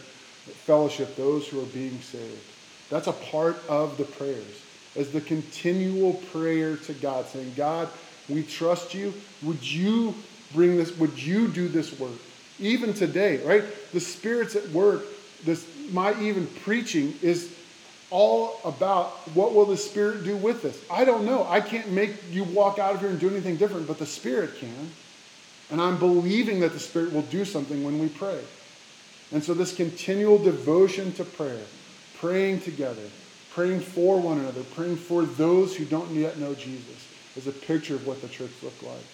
fellowship 0.66 1.14
those 1.14 1.46
who 1.46 1.62
are 1.62 1.66
being 1.66 2.00
saved. 2.00 2.42
That's 2.90 3.06
a 3.06 3.12
part 3.12 3.62
of 3.68 3.98
the 3.98 4.04
prayers, 4.04 4.62
as 4.96 5.12
the 5.12 5.20
continual 5.20 6.14
prayer 6.32 6.76
to 6.76 6.92
God, 6.92 7.28
saying, 7.28 7.54
God, 7.56 7.88
we 8.28 8.42
trust 8.42 8.94
you. 8.94 9.14
Would 9.42 9.62
you 9.62 10.12
bring 10.52 10.76
this, 10.76 10.90
would 10.98 11.22
you 11.22 11.46
do 11.46 11.68
this 11.68 11.96
work? 12.00 12.18
Even 12.58 12.94
today, 12.94 13.44
right? 13.44 13.64
The 13.92 14.00
Spirit's 14.00 14.56
at 14.56 14.68
work. 14.70 15.02
This, 15.44 15.66
my 15.90 16.18
even 16.20 16.46
preaching 16.64 17.14
is 17.22 17.54
all 18.10 18.60
about 18.64 19.10
what 19.34 19.54
will 19.54 19.66
the 19.66 19.76
Spirit 19.76 20.24
do 20.24 20.36
with 20.36 20.62
this. 20.62 20.82
I 20.90 21.04
don't 21.04 21.24
know. 21.24 21.46
I 21.48 21.60
can't 21.60 21.90
make 21.90 22.12
you 22.30 22.44
walk 22.44 22.78
out 22.78 22.94
of 22.94 23.00
here 23.00 23.10
and 23.10 23.18
do 23.18 23.28
anything 23.28 23.56
different, 23.56 23.86
but 23.86 23.98
the 23.98 24.06
Spirit 24.06 24.56
can. 24.58 24.90
And 25.70 25.80
I'm 25.80 25.98
believing 25.98 26.60
that 26.60 26.72
the 26.72 26.78
Spirit 26.78 27.12
will 27.12 27.22
do 27.22 27.44
something 27.44 27.82
when 27.82 27.98
we 27.98 28.08
pray. 28.08 28.40
And 29.32 29.42
so, 29.42 29.54
this 29.54 29.74
continual 29.74 30.38
devotion 30.38 31.12
to 31.14 31.24
prayer, 31.24 31.64
praying 32.18 32.60
together, 32.60 33.02
praying 33.52 33.80
for 33.80 34.20
one 34.20 34.38
another, 34.38 34.62
praying 34.62 34.96
for 34.96 35.24
those 35.24 35.74
who 35.74 35.84
don't 35.84 36.10
yet 36.10 36.38
know 36.38 36.54
Jesus, 36.54 37.08
is 37.34 37.48
a 37.48 37.52
picture 37.52 37.96
of 37.96 38.06
what 38.06 38.22
the 38.22 38.28
church 38.28 38.52
looked 38.62 38.84
like. 38.84 39.04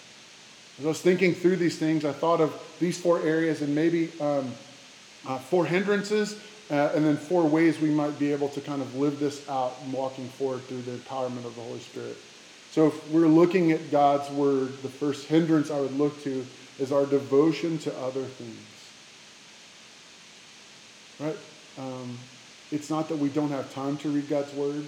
As 0.82 0.86
I 0.86 0.88
was 0.88 1.00
thinking 1.00 1.32
through 1.32 1.58
these 1.58 1.78
things, 1.78 2.04
I 2.04 2.10
thought 2.10 2.40
of 2.40 2.52
these 2.80 3.00
four 3.00 3.20
areas 3.20 3.62
and 3.62 3.72
maybe 3.72 4.10
um, 4.20 4.52
uh, 5.28 5.38
four 5.38 5.64
hindrances 5.64 6.36
uh, 6.72 6.90
and 6.96 7.04
then 7.04 7.16
four 7.16 7.44
ways 7.44 7.78
we 7.78 7.88
might 7.88 8.18
be 8.18 8.32
able 8.32 8.48
to 8.48 8.60
kind 8.60 8.82
of 8.82 8.96
live 8.96 9.20
this 9.20 9.48
out 9.48 9.76
and 9.84 9.92
walking 9.92 10.26
forward 10.30 10.60
through 10.62 10.82
the 10.82 10.90
empowerment 10.90 11.44
of 11.46 11.54
the 11.54 11.62
Holy 11.62 11.78
Spirit. 11.78 12.16
So 12.72 12.88
if 12.88 13.10
we're 13.10 13.28
looking 13.28 13.70
at 13.70 13.92
God's 13.92 14.28
word, 14.30 14.70
the 14.82 14.88
first 14.88 15.28
hindrance 15.28 15.70
I 15.70 15.78
would 15.78 15.96
look 15.96 16.20
to 16.24 16.44
is 16.80 16.90
our 16.90 17.06
devotion 17.06 17.78
to 17.78 17.96
other 17.98 18.24
things. 18.24 18.58
Right? 21.20 21.36
Um, 21.78 22.18
it's 22.72 22.90
not 22.90 23.08
that 23.08 23.18
we 23.18 23.28
don't 23.28 23.50
have 23.50 23.72
time 23.72 23.98
to 23.98 24.08
read 24.08 24.28
God's 24.28 24.52
word. 24.54 24.84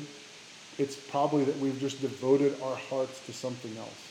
It's 0.76 0.96
probably 0.96 1.44
that 1.44 1.56
we've 1.60 1.78
just 1.78 2.00
devoted 2.00 2.60
our 2.64 2.74
hearts 2.74 3.24
to 3.26 3.32
something 3.32 3.76
else. 3.78 4.03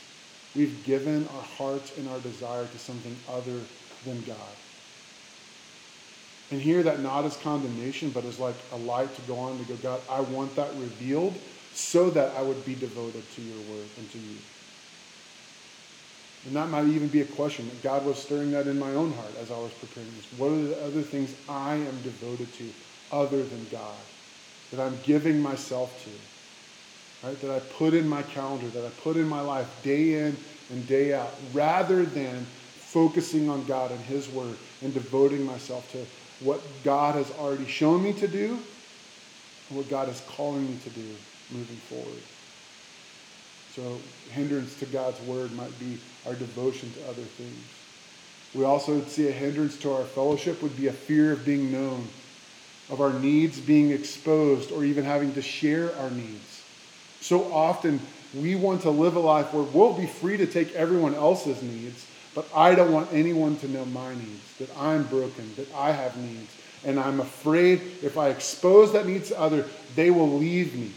We've 0.54 0.82
given 0.82 1.26
our 1.28 1.42
hearts 1.42 1.92
and 1.96 2.08
our 2.08 2.20
desire 2.20 2.68
to 2.68 2.78
something 2.78 3.20
other 3.28 3.66
than 4.04 4.22
God. 4.22 4.56
And 6.50 6.62
here 6.62 6.82
that 6.84 7.00
not 7.00 7.24
as 7.24 7.36
condemnation, 7.36 8.10
but 8.10 8.24
as 8.24 8.38
like 8.38 8.58
a 8.70 8.76
light 8.76 9.14
to 9.14 9.22
go 9.22 9.38
on 9.38 9.58
to 9.58 9.64
go, 9.64 9.76
God, 9.76 10.02
I 10.08 10.20
want 10.20 10.54
that 10.56 10.76
revealed 10.76 11.40
so 11.72 12.10
that 12.10 12.36
I 12.36 12.42
would 12.42 12.64
be 12.64 12.76
devoted 12.76 13.28
to 13.30 13.42
your 13.42 13.60
word 13.60 13.90
and 13.96 14.08
to 14.10 14.18
you. 14.18 14.38
And 16.44 16.54
that 16.54 16.68
might 16.68 16.86
even 16.88 17.08
be 17.08 17.22
a 17.22 17.26
question 17.26 17.68
that 17.68 17.82
God 17.82 18.04
was 18.04 18.22
stirring 18.22 18.50
that 18.50 18.68
in 18.68 18.78
my 18.78 18.90
own 18.90 19.12
heart 19.12 19.34
as 19.36 19.50
I 19.50 19.56
was 19.56 19.72
preparing 19.72 20.14
this. 20.14 20.30
What 20.30 20.52
are 20.52 20.62
the 20.62 20.78
other 20.80 21.02
things 21.02 21.34
I 21.48 21.76
am 21.76 22.02
devoted 22.02 22.52
to 22.54 22.74
other 23.10 23.44
than 23.44 23.66
God? 23.68 24.04
That 24.70 24.78
I'm 24.78 25.00
giving 25.02 25.40
myself 25.40 26.04
to. 26.04 26.10
Right? 27.24 27.40
That 27.40 27.50
I 27.50 27.60
put 27.60 27.94
in 27.94 28.08
my 28.08 28.22
calendar, 28.22 28.68
that 28.68 28.84
I 28.84 28.90
put 29.02 29.16
in 29.16 29.26
my 29.28 29.40
life 29.40 29.68
day 29.82 30.26
in 30.26 30.36
and 30.70 30.86
day 30.86 31.14
out, 31.14 31.32
rather 31.52 32.04
than 32.04 32.44
focusing 32.76 33.48
on 33.48 33.64
God 33.64 33.90
and 33.90 34.00
His 34.00 34.28
Word 34.28 34.56
and 34.82 34.92
devoting 34.92 35.44
myself 35.44 35.90
to 35.92 36.04
what 36.44 36.60
God 36.82 37.14
has 37.14 37.30
already 37.38 37.66
shown 37.66 38.02
me 38.02 38.12
to 38.14 38.28
do 38.28 38.58
and 39.68 39.78
what 39.78 39.88
God 39.88 40.08
is 40.08 40.22
calling 40.28 40.68
me 40.68 40.76
to 40.84 40.90
do 40.90 41.14
moving 41.50 41.76
forward. 41.76 42.22
So, 43.74 43.98
hindrance 44.30 44.78
to 44.78 44.86
God's 44.86 45.20
word 45.22 45.52
might 45.52 45.76
be 45.80 45.98
our 46.26 46.34
devotion 46.34 46.92
to 46.92 47.04
other 47.08 47.22
things. 47.22 47.64
We 48.54 48.64
also 48.64 48.94
would 48.94 49.08
see 49.08 49.26
a 49.28 49.32
hindrance 49.32 49.76
to 49.78 49.92
our 49.92 50.04
fellowship 50.04 50.62
would 50.62 50.76
be 50.76 50.86
a 50.86 50.92
fear 50.92 51.32
of 51.32 51.44
being 51.44 51.72
known, 51.72 52.06
of 52.88 53.00
our 53.00 53.12
needs 53.12 53.58
being 53.58 53.90
exposed, 53.90 54.70
or 54.70 54.84
even 54.84 55.04
having 55.04 55.34
to 55.34 55.42
share 55.42 55.94
our 55.96 56.10
needs. 56.10 56.53
So 57.24 57.52
often, 57.52 58.00
we 58.34 58.54
want 58.54 58.82
to 58.82 58.90
live 58.90 59.16
a 59.16 59.20
life 59.20 59.54
where 59.54 59.62
we'll 59.62 59.94
be 59.94 60.06
free 60.06 60.36
to 60.36 60.46
take 60.46 60.74
everyone 60.74 61.14
else's 61.14 61.62
needs 61.62 62.04
but 62.34 62.48
I 62.54 62.74
don't 62.74 62.92
want 62.92 63.12
anyone 63.12 63.56
to 63.58 63.68
know 63.68 63.84
my 63.86 64.12
needs, 64.14 64.56
that 64.58 64.68
I'm 64.76 65.04
broken, 65.04 65.54
that 65.56 65.72
I 65.72 65.92
have 65.92 66.16
needs. 66.16 66.52
And 66.84 66.98
I'm 66.98 67.20
afraid 67.20 67.80
if 68.02 68.18
I 68.18 68.28
expose 68.28 68.92
that 68.92 69.06
needs 69.06 69.28
to 69.28 69.40
others, 69.40 69.70
they 69.94 70.10
will 70.10 70.36
leave 70.36 70.74
me. 70.74 70.90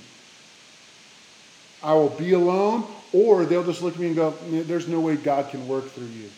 I 1.84 1.94
will 1.94 2.10
be 2.10 2.34
alone, 2.34 2.86
or 3.14 3.46
they'll 3.46 3.64
just 3.64 3.84
look 3.84 3.94
at 3.94 4.00
me 4.00 4.08
and 4.08 4.16
go, 4.16 4.32
There's 4.50 4.88
no 4.88 5.00
way 5.00 5.16
God 5.16 5.50
can 5.50 5.68
work 5.68 5.86
through 5.92 6.08
you. 6.08 6.30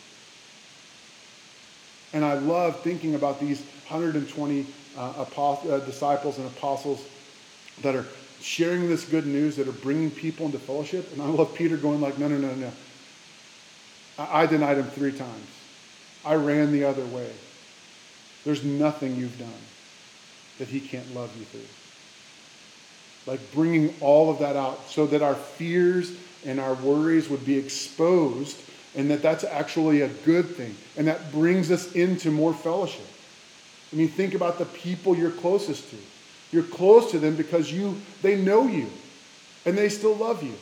And 2.12 2.26
I 2.26 2.34
love 2.34 2.82
thinking 2.82 3.16
about 3.16 3.40
these 3.40 3.62
120 3.88 4.66
uh, 4.98 5.14
apost- 5.14 5.70
uh, 5.70 5.80
disciples 5.80 6.38
and 6.38 6.48
apostles 6.48 7.04
that 7.82 7.96
are 7.96 8.06
sharing 8.42 8.88
this 8.88 9.06
good 9.06 9.26
news, 9.26 9.56
that 9.58 9.68
are 9.68 9.74
bringing 9.74 10.12
people 10.12 10.46
into 10.46 10.60
fellowship. 10.60 11.12
And 11.14 11.22
I 11.22 11.26
love 11.26 11.54
Peter 11.56 11.78
going 11.78 12.02
like, 12.02 12.18
no, 12.18 12.28
no, 12.28 12.38
no, 12.38 12.54
no. 12.56 12.72
I 14.18 14.46
denied 14.46 14.78
him 14.78 14.86
three 14.86 15.12
times. 15.12 15.48
I 16.26 16.36
ran 16.36 16.72
the 16.72 16.84
other 16.84 17.06
way. 17.06 17.32
There's 18.44 18.64
nothing 18.64 19.16
you've 19.16 19.38
done 19.38 19.50
that 20.58 20.68
he 20.68 20.80
can't 20.80 21.16
love 21.16 21.36
you 21.38 21.46
through. 21.46 21.62
Like 23.26 23.40
bringing 23.54 23.94
all 24.02 24.30
of 24.30 24.40
that 24.40 24.56
out 24.56 24.90
so 24.90 25.06
that 25.08 25.22
our 25.22 25.36
fears 25.36 26.12
and 26.46 26.60
our 26.60 26.74
worries 26.76 27.30
would 27.30 27.46
be 27.46 27.58
exposed 27.58 28.58
and 28.96 29.10
that 29.12 29.22
that's 29.22 29.44
actually 29.44 30.02
a 30.02 30.08
good 30.08 30.48
thing. 30.56 30.76
And 30.98 31.08
that 31.08 31.32
brings 31.32 31.72
us 31.72 31.94
into 31.94 32.32
more 32.32 32.54
fellowship. 32.54 33.06
I 33.92 33.96
mean, 33.96 34.10
think 34.10 34.34
about 34.34 34.58
the 34.58 34.66
people 34.66 35.16
you're 35.16 35.32
closest 35.32 35.90
to. 35.92 35.98
You're 36.52 36.64
close 36.64 37.12
to 37.12 37.20
them 37.20 37.36
because 37.36 37.72
you 37.72 38.00
they 38.22 38.36
know 38.36 38.68
you 38.68 38.90
and 39.66 39.78
they 39.78 39.90
still 39.90 40.16
love 40.16 40.44
you. 40.44 40.56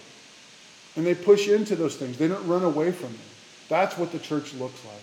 And 0.95 1.05
they 1.05 1.15
push 1.15 1.47
into 1.47 1.75
those 1.75 1.95
things. 1.95 2.17
They 2.17 2.27
don't 2.27 2.47
run 2.47 2.63
away 2.63 2.91
from 2.91 3.11
them. 3.11 3.21
That's 3.69 3.97
what 3.97 4.11
the 4.11 4.19
church 4.19 4.53
looks 4.55 4.83
like. 4.85 5.01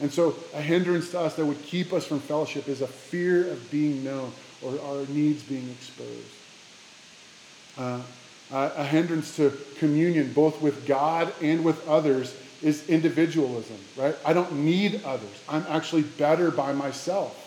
And 0.00 0.12
so, 0.12 0.34
a 0.54 0.60
hindrance 0.60 1.10
to 1.10 1.20
us 1.20 1.34
that 1.36 1.44
would 1.44 1.62
keep 1.62 1.92
us 1.92 2.06
from 2.06 2.20
fellowship 2.20 2.68
is 2.68 2.80
a 2.80 2.86
fear 2.86 3.50
of 3.50 3.70
being 3.70 4.02
known 4.04 4.32
or 4.62 4.78
our 4.80 5.06
needs 5.06 5.42
being 5.42 5.68
exposed. 5.70 6.26
Uh, 7.78 8.00
a 8.50 8.84
hindrance 8.84 9.36
to 9.36 9.52
communion, 9.78 10.32
both 10.32 10.60
with 10.60 10.86
God 10.86 11.32
and 11.40 11.64
with 11.64 11.86
others, 11.88 12.36
is 12.62 12.88
individualism, 12.88 13.76
right? 13.96 14.14
I 14.24 14.32
don't 14.32 14.52
need 14.64 15.02
others. 15.04 15.42
I'm 15.48 15.64
actually 15.68 16.02
better 16.02 16.50
by 16.50 16.72
myself. 16.72 17.41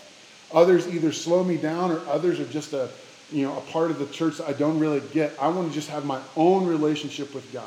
Others 0.56 0.88
either 0.88 1.12
slow 1.12 1.44
me 1.44 1.58
down 1.58 1.92
or 1.92 2.00
others 2.08 2.40
are 2.40 2.46
just 2.46 2.72
a, 2.74 2.90
you 3.32 3.44
know, 3.44 3.58
a 3.58 3.62
part 3.62 3.92
of 3.92 4.00
the 4.00 4.08
church 4.08 4.38
that 4.38 4.48
I 4.48 4.54
don't 4.54 4.80
really 4.80 5.02
get. 5.12 5.34
I 5.40 5.50
want 5.50 5.68
to 5.68 5.74
just 5.74 5.90
have 5.90 6.06
my 6.06 6.22
own 6.38 6.66
relationship 6.66 7.36
with 7.36 7.52
God. 7.52 7.64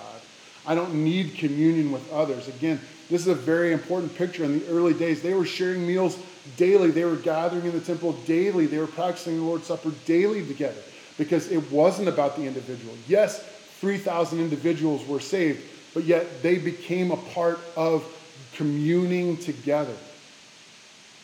I 0.66 0.74
don't 0.74 0.95
need 1.05 1.34
communion 1.36 1.93
with 1.93 2.11
others. 2.12 2.49
Again, 2.49 2.80
this 3.11 3.20
is 3.20 3.28
a 3.28 3.34
very 3.34 3.72
important 3.72 4.14
picture. 4.16 4.45
In 4.45 4.59
the 4.59 4.68
early 4.68 4.95
days, 4.95 5.22
they 5.22 5.34
were 5.34 5.45
sharing 5.45 5.86
meals 5.86 6.18
daily. 6.57 6.91
They 6.91 7.05
were 7.05 7.16
gathering 7.16 7.66
in 7.66 7.72
the 7.72 7.80
temple 7.80 8.12
daily. 8.26 8.66
They 8.66 8.78
were 8.78 8.86
practicing 8.86 9.36
the 9.36 9.43
Lord's 9.43 9.66
Supper 9.66 9.93
daily 10.07 10.45
together 10.47 10.80
because 11.18 11.51
it 11.51 11.70
wasn't 11.70 12.09
about 12.09 12.36
the 12.36 12.45
individual. 12.45 12.95
Yes, 13.07 13.43
3,000 13.80 14.41
individuals 14.41 15.07
were 15.07 15.20
saved, 15.20 15.62
but 15.93 16.05
yet 16.05 16.43
they 16.43 16.57
became 16.57 17.11
a 17.11 17.16
part 17.16 17.59
of 17.76 18.05
communing 18.55 19.36
together. 19.36 19.95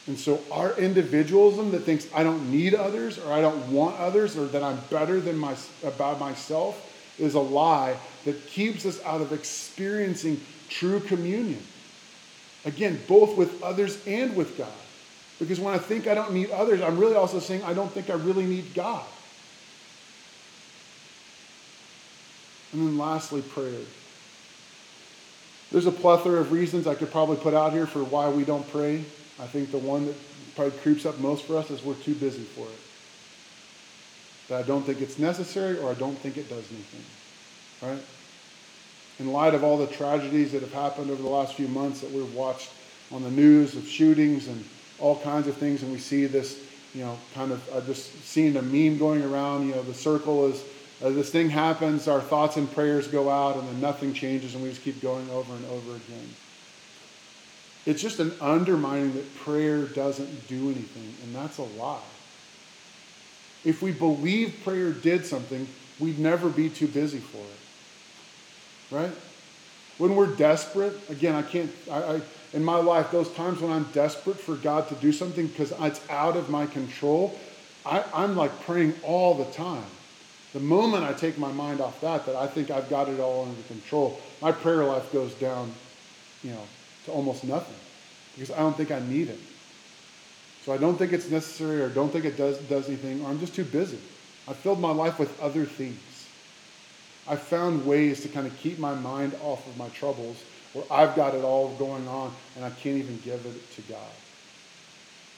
And 0.06 0.18
so 0.18 0.40
our 0.50 0.78
individualism 0.78 1.70
that 1.70 1.80
thinks 1.80 2.06
I 2.14 2.22
don't 2.22 2.50
need 2.50 2.74
others 2.74 3.18
or 3.18 3.32
I 3.32 3.40
don't 3.40 3.72
want 3.72 3.98
others 3.98 4.36
or 4.36 4.46
that 4.46 4.62
I'm 4.62 4.78
better 4.90 5.20
than 5.20 5.38
my, 5.38 5.56
about 5.82 6.20
myself 6.20 6.90
is 7.18 7.34
a 7.34 7.40
lie 7.40 7.96
that 8.24 8.46
keeps 8.48 8.84
us 8.84 9.02
out 9.04 9.20
of 9.20 9.32
experiencing 9.32 10.40
true 10.68 11.00
communion. 11.00 11.62
Again, 12.66 13.00
both 13.08 13.36
with 13.36 13.62
others 13.62 13.98
and 14.06 14.36
with 14.36 14.58
God. 14.58 14.68
Because 15.38 15.58
when 15.58 15.74
I 15.74 15.78
think 15.78 16.06
I 16.06 16.14
don't 16.14 16.32
need 16.32 16.50
others, 16.50 16.80
I'm 16.80 16.98
really 16.98 17.16
also 17.16 17.40
saying 17.40 17.62
I 17.64 17.74
don't 17.74 17.90
think 17.90 18.10
I 18.10 18.14
really 18.14 18.44
need 18.44 18.74
God. 18.74 19.04
And 22.72 22.86
then 22.86 22.98
lastly, 22.98 23.40
prayer. 23.40 23.80
There's 25.72 25.86
a 25.86 25.92
plethora 25.92 26.40
of 26.40 26.52
reasons 26.52 26.86
I 26.86 26.94
could 26.94 27.10
probably 27.10 27.36
put 27.36 27.54
out 27.54 27.72
here 27.72 27.86
for 27.86 28.02
why 28.04 28.28
we 28.28 28.44
don't 28.44 28.68
pray. 28.70 29.04
I 29.40 29.46
think 29.46 29.70
the 29.70 29.78
one 29.78 30.06
that 30.06 30.14
probably 30.54 30.78
creeps 30.78 31.04
up 31.06 31.18
most 31.18 31.44
for 31.44 31.56
us 31.56 31.70
is 31.70 31.82
we're 31.82 31.94
too 31.94 32.14
busy 32.14 32.42
for 32.42 32.66
it. 32.66 32.78
That 34.48 34.64
I 34.64 34.66
don't 34.66 34.82
think 34.82 35.00
it's 35.00 35.18
necessary 35.18 35.78
or 35.78 35.90
I 35.90 35.94
don't 35.94 36.16
think 36.18 36.36
it 36.36 36.48
does 36.48 36.64
anything. 36.70 37.04
Right? 37.82 38.02
In 39.18 39.32
light 39.32 39.54
of 39.54 39.64
all 39.64 39.78
the 39.78 39.86
tragedies 39.86 40.52
that 40.52 40.62
have 40.62 40.72
happened 40.72 41.10
over 41.10 41.22
the 41.22 41.28
last 41.28 41.54
few 41.54 41.68
months 41.68 42.00
that 42.00 42.10
we've 42.10 42.32
watched 42.34 42.70
on 43.12 43.22
the 43.22 43.30
news 43.30 43.76
of 43.76 43.86
shootings 43.86 44.48
and 44.48 44.64
all 44.98 45.18
kinds 45.20 45.48
of 45.48 45.56
things, 45.56 45.82
and 45.82 45.90
we 45.90 45.98
see 45.98 46.26
this, 46.26 46.60
you 46.94 47.02
know, 47.02 47.18
kind 47.34 47.52
of, 47.52 47.62
I 47.74 47.80
just 47.80 48.12
seen 48.24 48.56
a 48.56 48.62
meme 48.62 48.98
going 48.98 49.22
around, 49.22 49.66
you 49.66 49.74
know, 49.74 49.82
the 49.82 49.94
circle 49.94 50.46
is, 50.46 50.62
uh, 51.02 51.10
this 51.10 51.30
thing 51.30 51.50
happens, 51.50 52.06
our 52.06 52.20
thoughts 52.20 52.56
and 52.56 52.70
prayers 52.72 53.08
go 53.08 53.28
out, 53.28 53.56
and 53.56 53.66
then 53.68 53.80
nothing 53.80 54.14
changes, 54.14 54.54
and 54.54 54.62
we 54.62 54.70
just 54.70 54.82
keep 54.82 55.00
going 55.02 55.28
over 55.30 55.52
and 55.52 55.64
over 55.66 55.96
again. 55.96 56.34
It's 57.86 58.00
just 58.00 58.18
an 58.18 58.32
undermining 58.40 59.14
that 59.14 59.36
prayer 59.36 59.82
doesn't 59.82 60.48
do 60.48 60.70
anything, 60.70 61.14
and 61.22 61.34
that's 61.34 61.58
a 61.58 61.62
lie. 61.62 62.00
If 63.64 63.82
we 63.82 63.92
believe 63.92 64.60
prayer 64.64 64.92
did 64.92 65.26
something, 65.26 65.66
we'd 65.98 66.18
never 66.18 66.48
be 66.48 66.68
too 66.68 66.86
busy 66.88 67.18
for 67.18 67.38
it. 67.38 68.94
Right? 68.94 69.12
When 69.98 70.16
we're 70.16 70.34
desperate, 70.34 70.98
again, 71.08 71.34
I 71.34 71.42
can't, 71.42 71.70
I, 71.90 72.02
I 72.02 72.20
in 72.52 72.64
my 72.64 72.76
life, 72.76 73.10
those 73.10 73.30
times 73.32 73.60
when 73.60 73.72
I'm 73.72 73.84
desperate 73.92 74.38
for 74.38 74.54
God 74.54 74.88
to 74.88 74.94
do 74.94 75.12
something 75.12 75.48
because 75.48 75.72
it's 75.80 76.00
out 76.08 76.36
of 76.36 76.48
my 76.48 76.66
control, 76.66 77.38
I, 77.84 78.04
I'm 78.14 78.36
like 78.36 78.60
praying 78.62 78.94
all 79.02 79.34
the 79.34 79.50
time. 79.52 79.84
The 80.52 80.60
moment 80.60 81.02
I 81.02 81.12
take 81.12 81.36
my 81.36 81.50
mind 81.50 81.80
off 81.80 82.00
that, 82.00 82.26
that 82.26 82.36
I 82.36 82.46
think 82.46 82.70
I've 82.70 82.88
got 82.88 83.08
it 83.08 83.18
all 83.18 83.46
under 83.46 83.60
control, 83.62 84.20
my 84.40 84.52
prayer 84.52 84.84
life 84.84 85.12
goes 85.12 85.34
down, 85.34 85.72
you 86.44 86.52
know, 86.52 86.62
to 87.04 87.12
almost 87.12 87.44
nothing 87.44 87.74
because 88.34 88.50
I 88.50 88.58
don't 88.58 88.76
think 88.76 88.90
I 88.90 89.00
need 89.00 89.28
it. 89.28 89.38
So 90.64 90.72
I 90.72 90.78
don't 90.78 90.96
think 90.96 91.12
it's 91.12 91.30
necessary 91.30 91.82
or 91.82 91.88
don't 91.88 92.10
think 92.10 92.24
it 92.24 92.36
does, 92.36 92.58
does 92.58 92.88
anything, 92.88 93.22
or 93.22 93.28
I'm 93.28 93.38
just 93.38 93.54
too 93.54 93.64
busy. 93.64 93.98
I 94.48 94.52
filled 94.52 94.80
my 94.80 94.90
life 94.90 95.18
with 95.18 95.40
other 95.40 95.64
things. 95.64 95.98
I 97.26 97.36
found 97.36 97.86
ways 97.86 98.22
to 98.22 98.28
kind 98.28 98.46
of 98.46 98.56
keep 98.58 98.78
my 98.78 98.94
mind 98.94 99.34
off 99.42 99.66
of 99.66 99.76
my 99.76 99.88
troubles 99.90 100.42
where 100.72 100.84
I've 100.90 101.14
got 101.16 101.34
it 101.34 101.44
all 101.44 101.74
going 101.76 102.06
on 102.08 102.32
and 102.56 102.64
I 102.64 102.70
can't 102.70 102.98
even 102.98 103.18
give 103.24 103.44
it 103.46 103.74
to 103.76 103.82
God. 103.82 104.10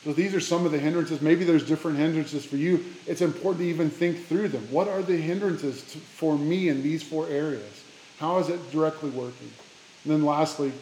So 0.04 0.12
these 0.12 0.34
are 0.34 0.40
some 0.40 0.64
of 0.64 0.72
the 0.72 0.78
hindrances. 0.78 1.20
Maybe 1.20 1.44
there's 1.44 1.66
different 1.66 1.98
hindrances 1.98 2.44
for 2.44 2.56
you. 2.56 2.84
It's 3.06 3.22
important 3.22 3.62
to 3.64 3.68
even 3.68 3.90
think 3.90 4.26
through 4.26 4.48
them. 4.48 4.66
What 4.70 4.86
are 4.86 5.02
the 5.02 5.16
hindrances 5.16 5.82
to, 5.92 5.98
for 5.98 6.38
me 6.38 6.68
in 6.68 6.82
these 6.82 7.02
four 7.02 7.28
areas? 7.28 7.82
How 8.18 8.38
is 8.38 8.48
it 8.48 8.70
directly 8.70 9.10
working? 9.10 9.50
And 10.04 10.12
then 10.12 10.24
lastly, 10.24 10.72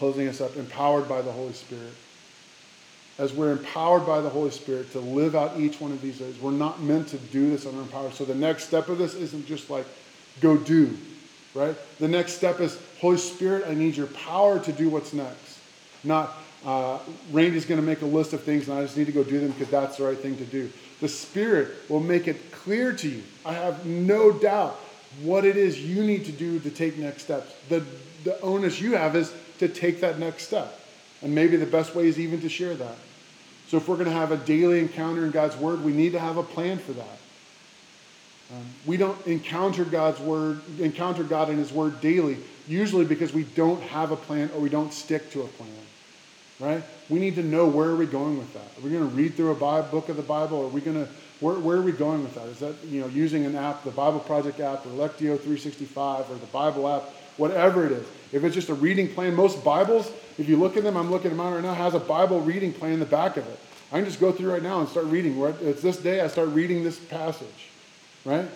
closing 0.00 0.26
us 0.28 0.40
up, 0.40 0.56
empowered 0.56 1.06
by 1.06 1.20
the 1.20 1.30
Holy 1.30 1.52
Spirit. 1.52 1.92
As 3.18 3.34
we're 3.34 3.52
empowered 3.52 4.06
by 4.06 4.22
the 4.22 4.30
Holy 4.30 4.50
Spirit 4.50 4.90
to 4.92 4.98
live 4.98 5.36
out 5.36 5.60
each 5.60 5.78
one 5.78 5.92
of 5.92 6.00
these 6.00 6.18
days, 6.18 6.40
we're 6.40 6.52
not 6.52 6.80
meant 6.80 7.08
to 7.08 7.18
do 7.18 7.50
this 7.50 7.66
unempowered. 7.66 8.14
So 8.14 8.24
the 8.24 8.34
next 8.34 8.64
step 8.64 8.88
of 8.88 8.96
this 8.96 9.12
isn't 9.12 9.46
just 9.46 9.68
like 9.68 9.84
go 10.40 10.56
do, 10.56 10.96
right? 11.54 11.76
The 11.98 12.08
next 12.08 12.32
step 12.32 12.60
is 12.60 12.80
Holy 12.98 13.18
Spirit, 13.18 13.66
I 13.68 13.74
need 13.74 13.94
your 13.94 14.06
power 14.06 14.58
to 14.58 14.72
do 14.72 14.88
what's 14.88 15.12
next. 15.12 15.58
Not 16.02 16.32
uh, 16.64 16.98
Randy's 17.30 17.66
going 17.66 17.78
to 17.78 17.86
make 17.86 18.00
a 18.00 18.06
list 18.06 18.32
of 18.32 18.42
things 18.42 18.70
and 18.70 18.78
I 18.78 18.82
just 18.82 18.96
need 18.96 19.06
to 19.06 19.12
go 19.12 19.22
do 19.22 19.38
them 19.38 19.50
because 19.50 19.68
that's 19.68 19.98
the 19.98 20.04
right 20.04 20.18
thing 20.18 20.38
to 20.38 20.44
do. 20.46 20.72
The 21.02 21.08
Spirit 21.08 21.90
will 21.90 22.00
make 22.00 22.26
it 22.26 22.52
clear 22.52 22.94
to 22.94 23.06
you. 23.06 23.22
I 23.44 23.52
have 23.52 23.84
no 23.84 24.32
doubt 24.32 24.80
what 25.20 25.44
it 25.44 25.58
is 25.58 25.78
you 25.78 26.02
need 26.02 26.24
to 26.24 26.32
do 26.32 26.58
to 26.58 26.70
take 26.70 26.96
next 26.96 27.24
steps. 27.24 27.54
The, 27.68 27.84
the 28.24 28.40
onus 28.40 28.80
you 28.80 28.92
have 28.92 29.14
is 29.14 29.30
to 29.60 29.68
take 29.68 30.00
that 30.00 30.18
next 30.18 30.46
step. 30.46 30.78
And 31.22 31.34
maybe 31.34 31.56
the 31.56 31.66
best 31.66 31.94
way 31.94 32.06
is 32.06 32.18
even 32.18 32.40
to 32.40 32.48
share 32.48 32.74
that. 32.74 32.96
So 33.68 33.76
if 33.76 33.88
we're 33.88 33.96
going 33.96 34.08
to 34.08 34.12
have 34.12 34.32
a 34.32 34.36
daily 34.36 34.80
encounter 34.80 35.24
in 35.24 35.30
God's 35.30 35.56
Word, 35.56 35.84
we 35.84 35.92
need 35.92 36.12
to 36.12 36.18
have 36.18 36.36
a 36.36 36.42
plan 36.42 36.78
for 36.78 36.92
that. 36.92 37.18
Um, 38.52 38.66
we 38.84 38.96
don't 38.96 39.24
encounter 39.26 39.84
God's 39.84 40.18
Word, 40.18 40.60
encounter 40.80 41.22
God 41.22 41.50
in 41.50 41.58
His 41.58 41.72
Word 41.72 42.00
daily, 42.00 42.38
usually 42.66 43.04
because 43.04 43.32
we 43.32 43.44
don't 43.44 43.80
have 43.82 44.10
a 44.10 44.16
plan 44.16 44.50
or 44.54 44.60
we 44.60 44.68
don't 44.68 44.92
stick 44.92 45.30
to 45.32 45.42
a 45.42 45.46
plan. 45.46 45.70
Right? 46.58 46.82
We 47.08 47.20
need 47.20 47.36
to 47.36 47.42
know 47.42 47.66
where 47.66 47.88
are 47.88 47.96
we 47.96 48.06
going 48.06 48.38
with 48.38 48.52
that. 48.54 48.78
Are 48.78 48.82
we 48.82 48.90
going 48.90 49.08
to 49.08 49.16
read 49.16 49.34
through 49.34 49.52
a 49.52 49.54
Bible, 49.54 49.88
book 49.88 50.08
of 50.08 50.16
the 50.16 50.22
Bible? 50.22 50.64
Are 50.64 50.68
we 50.68 50.80
going 50.80 51.06
to 51.06 51.10
where, 51.40 51.54
where 51.54 51.78
are 51.78 51.82
we 51.82 51.92
going 51.92 52.22
with 52.22 52.34
that? 52.34 52.46
Is 52.48 52.58
that 52.58 52.74
you 52.84 53.00
know 53.00 53.06
using 53.06 53.46
an 53.46 53.56
app, 53.56 53.82
the 53.84 53.90
Bible 53.90 54.20
Project 54.20 54.60
app, 54.60 54.84
or 54.84 54.90
Lectio 54.90 55.38
365, 55.38 56.30
or 56.30 56.34
the 56.34 56.46
Bible 56.46 56.88
app, 56.88 57.04
whatever 57.40 57.86
it 57.86 57.92
is? 57.92 58.06
If 58.32 58.44
it's 58.44 58.54
just 58.54 58.68
a 58.68 58.74
reading 58.74 59.08
plan, 59.12 59.34
most 59.34 59.64
Bibles, 59.64 60.12
if 60.38 60.48
you 60.48 60.56
look 60.56 60.76
at 60.76 60.84
them, 60.84 60.96
I'm 60.96 61.10
looking 61.10 61.32
at 61.32 61.36
mine 61.36 61.54
right 61.54 61.62
now, 61.62 61.74
has 61.74 61.94
a 61.94 61.98
Bible 61.98 62.40
reading 62.40 62.72
plan 62.72 62.92
in 62.92 63.00
the 63.00 63.06
back 63.06 63.36
of 63.36 63.46
it. 63.48 63.58
I 63.90 63.96
can 63.96 64.04
just 64.04 64.20
go 64.20 64.30
through 64.30 64.52
right 64.52 64.62
now 64.62 64.78
and 64.78 64.88
start 64.88 65.06
reading. 65.06 65.36
It's 65.62 65.82
this 65.82 65.96
day, 65.96 66.20
I 66.20 66.28
start 66.28 66.50
reading 66.50 66.84
this 66.84 66.98
passage, 66.98 67.70
right? 68.24 68.46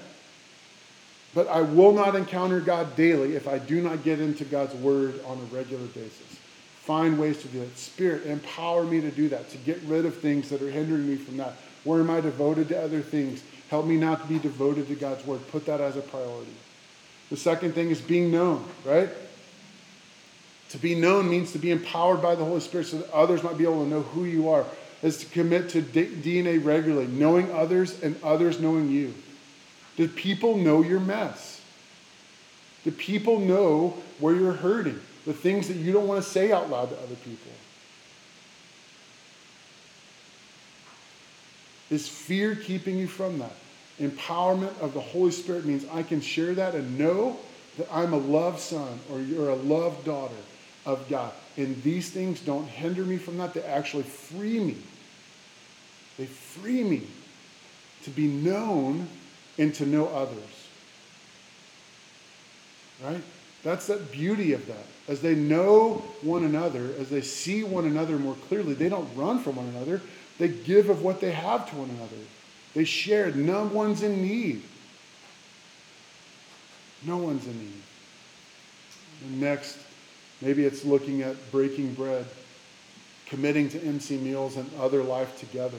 But 1.34 1.48
I 1.48 1.62
will 1.62 1.92
not 1.92 2.14
encounter 2.14 2.60
God 2.60 2.94
daily 2.94 3.34
if 3.34 3.48
I 3.48 3.58
do 3.58 3.80
not 3.80 4.04
get 4.04 4.20
into 4.20 4.44
God's 4.44 4.74
word 4.76 5.20
on 5.26 5.38
a 5.38 5.54
regular 5.54 5.86
basis. 5.86 6.38
Find 6.82 7.18
ways 7.18 7.42
to 7.42 7.48
do 7.48 7.62
it. 7.62 7.76
Spirit, 7.76 8.26
empower 8.26 8.84
me 8.84 9.00
to 9.00 9.10
do 9.10 9.28
that, 9.30 9.50
to 9.50 9.56
get 9.58 9.80
rid 9.86 10.06
of 10.06 10.16
things 10.18 10.50
that 10.50 10.62
are 10.62 10.70
hindering 10.70 11.08
me 11.08 11.16
from 11.16 11.38
that. 11.38 11.54
Where 11.82 11.98
am 11.98 12.10
I 12.10 12.20
devoted 12.20 12.68
to 12.68 12.80
other 12.80 13.00
things? 13.00 13.42
Help 13.70 13.86
me 13.86 13.96
not 13.96 14.22
to 14.22 14.28
be 14.28 14.38
devoted 14.38 14.86
to 14.86 14.94
God's 14.94 15.26
word. 15.26 15.40
Put 15.48 15.66
that 15.66 15.80
as 15.80 15.96
a 15.96 16.02
priority. 16.02 16.52
The 17.30 17.36
second 17.36 17.72
thing 17.74 17.90
is 17.90 18.00
being 18.00 18.30
known, 18.30 18.64
right? 18.84 19.08
To 20.70 20.78
be 20.78 20.94
known 20.94 21.30
means 21.30 21.52
to 21.52 21.58
be 21.58 21.70
empowered 21.70 22.20
by 22.20 22.34
the 22.34 22.44
Holy 22.44 22.60
Spirit 22.60 22.86
so 22.86 22.98
that 22.98 23.10
others 23.12 23.42
might 23.42 23.56
be 23.56 23.64
able 23.64 23.84
to 23.84 23.88
know 23.88 24.02
who 24.02 24.24
you 24.24 24.48
are. 24.50 24.64
Is 25.02 25.18
to 25.18 25.26
commit 25.26 25.68
to 25.70 25.82
DNA 25.82 26.64
regularly, 26.64 27.06
knowing 27.06 27.52
others 27.52 28.02
and 28.02 28.16
others 28.22 28.58
knowing 28.58 28.90
you. 28.90 29.12
Do 29.96 30.08
people 30.08 30.56
know 30.56 30.82
your 30.82 30.98
mess? 30.98 31.60
Do 32.84 32.90
people 32.90 33.38
know 33.38 33.94
where 34.18 34.34
you're 34.34 34.52
hurting? 34.52 34.98
The 35.26 35.32
things 35.32 35.68
that 35.68 35.76
you 35.76 35.92
don't 35.92 36.08
want 36.08 36.24
to 36.24 36.28
say 36.28 36.52
out 36.52 36.70
loud 36.70 36.90
to 36.90 36.96
other 36.96 37.16
people? 37.16 37.52
Is 41.90 42.08
fear 42.08 42.56
keeping 42.56 42.96
you 42.96 43.06
from 43.06 43.38
that? 43.38 43.52
Empowerment 44.00 44.78
of 44.80 44.92
the 44.92 45.00
Holy 45.00 45.30
Spirit 45.30 45.64
means 45.64 45.84
I 45.92 46.02
can 46.02 46.20
share 46.20 46.54
that 46.54 46.74
and 46.74 46.98
know 46.98 47.36
that 47.78 47.88
I'm 47.92 48.12
a 48.12 48.18
loved 48.18 48.60
son 48.60 48.98
or 49.10 49.20
you're 49.20 49.50
a 49.50 49.56
loved 49.56 50.04
daughter 50.04 50.34
of 50.86 51.08
God. 51.08 51.32
And 51.56 51.80
these 51.82 52.10
things 52.10 52.40
don't 52.40 52.66
hinder 52.66 53.04
me 53.04 53.16
from 53.16 53.38
that. 53.38 53.54
They 53.54 53.62
actually 53.62 54.02
free 54.02 54.58
me. 54.58 54.76
They 56.18 56.26
free 56.26 56.82
me 56.82 57.02
to 58.04 58.10
be 58.10 58.26
known 58.26 59.08
and 59.58 59.74
to 59.74 59.86
know 59.86 60.08
others. 60.08 60.68
Right? 63.02 63.22
That's 63.62 63.86
that 63.86 64.12
beauty 64.12 64.52
of 64.52 64.66
that. 64.66 64.86
As 65.08 65.20
they 65.20 65.34
know 65.34 66.04
one 66.22 66.44
another, 66.44 66.90
as 66.98 67.08
they 67.10 67.22
see 67.22 67.64
one 67.64 67.86
another 67.86 68.18
more 68.18 68.36
clearly, 68.48 68.74
they 68.74 68.88
don't 68.88 69.08
run 69.16 69.38
from 69.38 69.56
one 69.56 69.66
another. 69.68 70.00
They 70.38 70.48
give 70.48 70.90
of 70.90 71.02
what 71.02 71.20
they 71.20 71.32
have 71.32 71.68
to 71.70 71.76
one 71.76 71.90
another. 71.90 72.16
They 72.74 72.84
shared. 72.84 73.36
No 73.36 73.64
one's 73.64 74.02
in 74.02 74.22
need. 74.22 74.62
No 77.06 77.18
one's 77.18 77.46
in 77.46 77.58
need. 77.58 77.82
And 79.24 79.40
next, 79.40 79.78
Maybe 80.44 80.64
it's 80.64 80.84
looking 80.84 81.22
at 81.22 81.36
breaking 81.50 81.94
bread, 81.94 82.26
committing 83.26 83.70
to 83.70 83.82
MC 83.82 84.18
meals 84.18 84.56
and 84.56 84.70
other 84.78 85.02
life 85.02 85.38
together, 85.38 85.78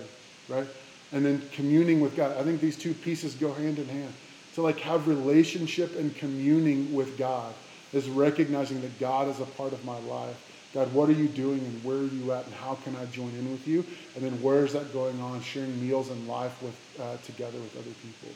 right? 0.50 0.68
And 1.12 1.24
then 1.24 1.42
communing 1.52 2.02
with 2.02 2.16
God. 2.16 2.36
I 2.38 2.44
think 2.44 2.62
these 2.62 2.76
two 2.76 2.96
pieces 2.96 3.36
go 3.36 3.54
hand 3.54 3.78
in 3.78 3.88
hand. 3.88 4.12
To 4.56 4.64
like 4.64 4.80
have 4.80 5.08
relationship 5.08 5.96
and 6.00 6.16
communing 6.16 6.94
with 6.96 7.18
God 7.18 7.54
is 7.94 8.10
recognizing 8.10 8.82
that 8.82 9.00
God 9.00 9.28
is 9.28 9.40
a 9.40 9.46
part 9.46 9.72
of 9.72 9.86
my 9.86 10.00
life. 10.00 10.42
God, 10.76 10.92
what 10.92 11.08
are 11.08 11.14
you 11.14 11.30
doing 11.30 11.60
and 11.60 11.82
where 11.86 12.00
are 12.00 12.08
you 12.08 12.34
at 12.34 12.46
and 12.48 12.54
how 12.54 12.76
can 12.76 12.98
I 12.98 13.06
join 13.06 13.30
in 13.30 13.50
with 13.50 13.66
you? 13.66 13.86
And 14.14 14.22
then 14.22 14.42
where 14.42 14.66
is 14.66 14.74
that 14.74 14.92
going 14.92 15.22
on? 15.22 15.42
Sharing 15.42 15.80
meals 15.80 16.10
and 16.10 16.28
life 16.28 16.62
with 16.62 16.76
uh, 17.00 17.16
together 17.24 17.58
with 17.60 17.78
other 17.78 17.94
people. 18.04 18.36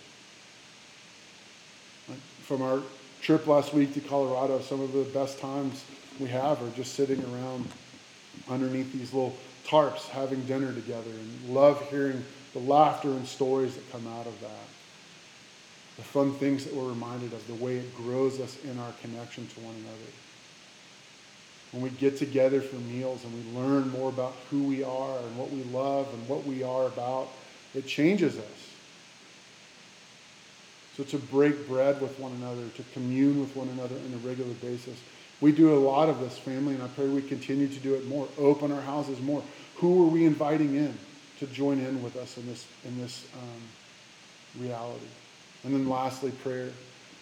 Like 2.07 2.19
from 2.41 2.61
our 2.61 2.83
trip 3.19 3.45
last 3.45 3.73
week 3.73 3.93
to 3.95 3.99
Colorado, 3.99 4.61
some 4.61 4.79
of 4.79 4.93
the 4.93 5.03
best 5.03 5.39
times 5.39 5.83
we 6.17 6.29
have 6.29 6.63
are 6.63 6.69
just 6.69 6.95
sitting 6.95 7.21
around 7.25 7.67
underneath 8.47 8.93
these 8.93 9.13
little 9.13 9.37
tarps 9.65 10.07
having 10.07 10.45
dinner 10.45 10.71
together 10.71 11.11
and 11.11 11.49
love 11.49 11.89
hearing 11.89 12.23
the 12.53 12.59
laughter 12.59 13.11
and 13.11 13.27
stories 13.27 13.75
that 13.75 13.91
come 13.91 14.07
out 14.07 14.27
of 14.27 14.39
that. 14.39 14.67
The 15.97 16.03
fun 16.05 16.33
things 16.35 16.63
that 16.63 16.73
we're 16.73 16.87
reminded 16.87 17.33
of, 17.33 17.45
the 17.47 17.53
way 17.53 17.75
it 17.75 17.93
grows 17.93 18.39
us 18.39 18.55
in 18.63 18.79
our 18.79 18.93
connection 18.93 19.45
to 19.47 19.59
one 19.59 19.75
another. 19.75 20.28
When 21.71 21.83
we 21.83 21.89
get 21.91 22.17
together 22.17 22.61
for 22.61 22.77
meals 22.77 23.23
and 23.23 23.33
we 23.33 23.59
learn 23.59 23.89
more 23.89 24.09
about 24.09 24.33
who 24.49 24.63
we 24.63 24.83
are 24.83 25.17
and 25.19 25.37
what 25.37 25.51
we 25.51 25.63
love 25.65 26.11
and 26.13 26.27
what 26.27 26.45
we 26.45 26.63
are 26.63 26.87
about, 26.87 27.27
it 27.75 27.85
changes 27.85 28.37
us. 28.37 28.69
So 30.97 31.03
to 31.03 31.17
break 31.17 31.67
bread 31.67 32.01
with 32.01 32.19
one 32.19 32.31
another, 32.33 32.67
to 32.75 32.83
commune 32.93 33.39
with 33.39 33.55
one 33.55 33.69
another 33.69 33.95
on 33.95 34.13
a 34.13 34.27
regular 34.27 34.53
basis. 34.55 34.99
We 35.41 35.53
do 35.53 35.73
a 35.73 35.79
lot 35.79 36.09
of 36.09 36.19
this, 36.19 36.37
family, 36.37 36.73
and 36.73 36.83
I 36.83 36.87
pray 36.87 37.07
we 37.07 37.21
continue 37.21 37.69
to 37.69 37.79
do 37.79 37.95
it 37.95 38.05
more. 38.07 38.27
Open 38.37 38.71
our 38.71 38.81
houses 38.81 39.21
more. 39.21 39.41
Who 39.75 40.03
are 40.03 40.07
we 40.07 40.25
inviting 40.25 40.75
in 40.75 40.93
to 41.39 41.47
join 41.47 41.79
in 41.79 42.03
with 42.03 42.17
us 42.17 42.37
in 42.37 42.45
this 42.47 42.67
in 42.83 42.99
this 42.99 43.25
um, 43.33 44.61
reality? 44.61 45.05
And 45.63 45.73
then 45.73 45.87
lastly, 45.87 46.31
prayer. 46.43 46.69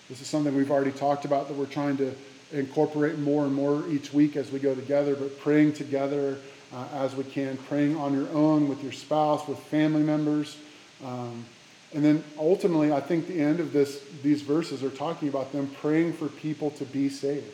This 0.09 0.21
is 0.21 0.27
something 0.27 0.55
we've 0.55 0.71
already 0.71 0.93
talked 0.93 1.25
about 1.25 1.47
that 1.47 1.55
we're 1.55 1.65
trying 1.65 1.97
to 1.97 2.15
incorporate 2.51 3.17
more 3.19 3.45
and 3.45 3.53
more 3.53 3.87
each 3.89 4.13
week 4.13 4.35
as 4.35 4.51
we 4.51 4.59
go 4.59 4.73
together, 4.73 5.15
but 5.15 5.39
praying 5.39 5.73
together 5.73 6.37
uh, 6.73 6.85
as 6.93 7.15
we 7.15 7.23
can, 7.23 7.57
praying 7.57 7.95
on 7.97 8.13
your 8.13 8.29
own 8.29 8.67
with 8.67 8.83
your 8.83 8.91
spouse, 8.91 9.47
with 9.47 9.59
family 9.59 10.03
members. 10.03 10.57
Um, 11.03 11.45
and 11.93 12.03
then 12.03 12.23
ultimately, 12.37 12.91
I 12.91 12.99
think 12.99 13.27
the 13.27 13.39
end 13.39 13.59
of 13.59 13.71
this, 13.71 14.03
these 14.21 14.41
verses 14.41 14.83
are 14.83 14.89
talking 14.89 15.29
about 15.29 15.51
them 15.51 15.69
praying 15.79 16.13
for 16.13 16.27
people 16.27 16.71
to 16.71 16.85
be 16.85 17.09
saved, 17.09 17.45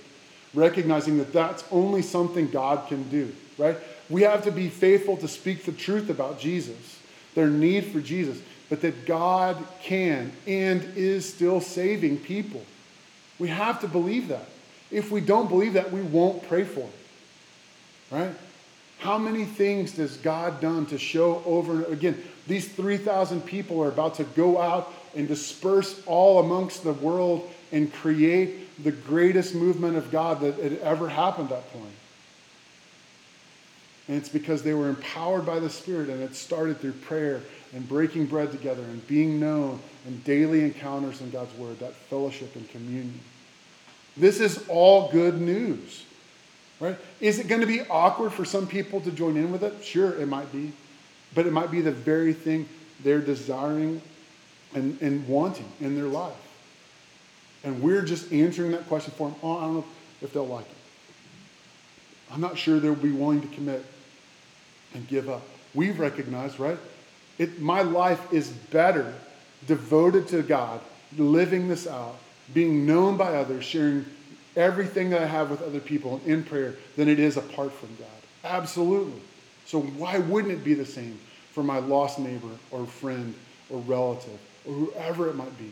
recognizing 0.53 1.17
that 1.19 1.31
that's 1.31 1.63
only 1.71 2.01
something 2.01 2.49
God 2.49 2.87
can 2.87 3.07
do, 3.09 3.31
right? 3.57 3.77
We 4.09 4.23
have 4.23 4.43
to 4.45 4.51
be 4.51 4.69
faithful 4.69 5.17
to 5.17 5.27
speak 5.27 5.65
the 5.65 5.71
truth 5.71 6.09
about 6.09 6.39
Jesus, 6.39 6.99
their 7.35 7.47
need 7.47 7.85
for 7.85 7.99
Jesus, 7.99 8.41
but 8.69 8.81
that 8.81 9.05
God 9.05 9.63
can 9.81 10.31
and 10.47 10.83
is 10.95 11.31
still 11.31 11.61
saving 11.61 12.17
people. 12.17 12.63
We 13.37 13.49
have 13.49 13.81
to 13.81 13.87
believe 13.87 14.29
that. 14.29 14.47
If 14.93 15.11
we 15.11 15.21
don't 15.21 15.49
believe 15.49 15.73
that, 15.73 15.91
we 15.91 16.01
won't 16.01 16.47
pray 16.47 16.63
for 16.63 16.81
it, 16.81 16.95
right? 18.11 18.31
How 18.99 19.17
many 19.17 19.43
things 19.43 19.93
does 19.93 20.15
God 20.17 20.61
done 20.61 20.85
to 20.85 20.97
show 20.97 21.41
over 21.45 21.83
and 21.83 21.93
again? 21.93 22.23
These 22.47 22.69
3,000 22.69 23.41
people 23.41 23.81
are 23.81 23.89
about 23.89 24.15
to 24.15 24.23
go 24.23 24.61
out 24.61 24.93
and 25.15 25.27
disperse 25.27 26.01
all 26.05 26.39
amongst 26.39 26.83
the 26.83 26.93
world 26.93 27.51
and 27.71 27.91
create 27.91 28.83
the 28.83 28.91
greatest 28.91 29.55
movement 29.55 29.97
of 29.97 30.11
God 30.11 30.41
that 30.41 30.55
had 30.55 30.73
ever 30.79 31.09
happened 31.09 31.51
at 31.51 31.61
that 31.61 31.73
point. 31.73 31.95
And 34.07 34.17
it's 34.17 34.29
because 34.29 34.63
they 34.63 34.73
were 34.73 34.89
empowered 34.89 35.45
by 35.45 35.59
the 35.59 35.69
Spirit, 35.69 36.09
and 36.09 36.21
it 36.21 36.35
started 36.35 36.79
through 36.79 36.93
prayer 36.93 37.41
and 37.73 37.87
breaking 37.87 38.27
bread 38.27 38.51
together 38.51 38.83
and 38.83 39.05
being 39.07 39.39
known 39.39 39.79
and 40.05 40.23
daily 40.23 40.61
encounters 40.61 41.21
in 41.21 41.31
God's 41.31 41.53
Word, 41.57 41.79
that 41.79 41.93
fellowship 41.93 42.55
and 42.55 42.69
communion. 42.69 43.19
This 44.15 44.39
is 44.39 44.63
all 44.67 45.11
good 45.11 45.39
news. 45.41 46.05
Right? 46.79 46.97
Is 47.21 47.39
it 47.39 47.47
going 47.47 47.61
to 47.61 47.67
be 47.67 47.81
awkward 47.81 48.33
for 48.33 48.45
some 48.45 48.67
people 48.67 48.99
to 49.01 49.11
join 49.11 49.37
in 49.37 49.51
with 49.51 49.63
it? 49.63 49.83
Sure, 49.83 50.19
it 50.19 50.27
might 50.27 50.51
be. 50.51 50.73
But 51.33 51.47
it 51.47 51.53
might 51.53 51.71
be 51.71 51.81
the 51.81 51.91
very 51.91 52.33
thing 52.33 52.67
they're 53.03 53.21
desiring 53.21 54.01
and, 54.75 55.01
and 55.01 55.27
wanting 55.27 55.71
in 55.79 55.95
their 55.95 56.05
life. 56.07 56.35
And 57.63 57.81
we're 57.81 58.01
just 58.01 58.31
answering 58.33 58.71
that 58.71 58.87
question 58.87 59.13
for 59.15 59.29
them. 59.29 59.39
Oh, 59.41 59.57
I 59.57 59.61
don't 59.61 59.73
know 59.75 59.85
if 60.21 60.33
they'll 60.33 60.45
like 60.45 60.65
it. 60.65 60.75
I'm 62.31 62.41
not 62.41 62.57
sure 62.57 62.79
they'll 62.79 62.95
be 62.95 63.11
willing 63.11 63.41
to 63.41 63.47
commit 63.47 63.85
and 64.93 65.07
give 65.07 65.29
up. 65.29 65.43
We've 65.73 65.99
recognized, 65.99 66.59
right? 66.59 66.77
It, 67.37 67.59
my 67.61 67.81
life 67.81 68.33
is 68.33 68.49
better 68.49 69.13
devoted 69.67 70.27
to 70.29 70.41
God, 70.43 70.81
living 71.17 71.67
this 71.67 71.87
out, 71.87 72.17
being 72.53 72.85
known 72.85 73.17
by 73.17 73.35
others, 73.35 73.63
sharing 73.63 74.05
everything 74.55 75.09
that 75.11 75.21
I 75.21 75.25
have 75.25 75.49
with 75.49 75.61
other 75.61 75.79
people 75.79 76.21
in 76.25 76.43
prayer 76.43 76.75
than 76.95 77.07
it 77.07 77.19
is 77.19 77.37
apart 77.37 77.71
from 77.71 77.89
God. 77.95 78.07
Absolutely. 78.43 79.21
So 79.65 79.81
why 79.81 80.19
wouldn't 80.19 80.53
it 80.53 80.63
be 80.63 80.73
the 80.73 80.85
same 80.85 81.19
for 81.51 81.63
my 81.63 81.79
lost 81.79 82.19
neighbor 82.19 82.51
or 82.71 82.85
friend 82.85 83.33
or 83.69 83.79
relative 83.79 84.39
or 84.65 84.73
whoever 84.73 85.29
it 85.29 85.35
might 85.35 85.57
be? 85.57 85.71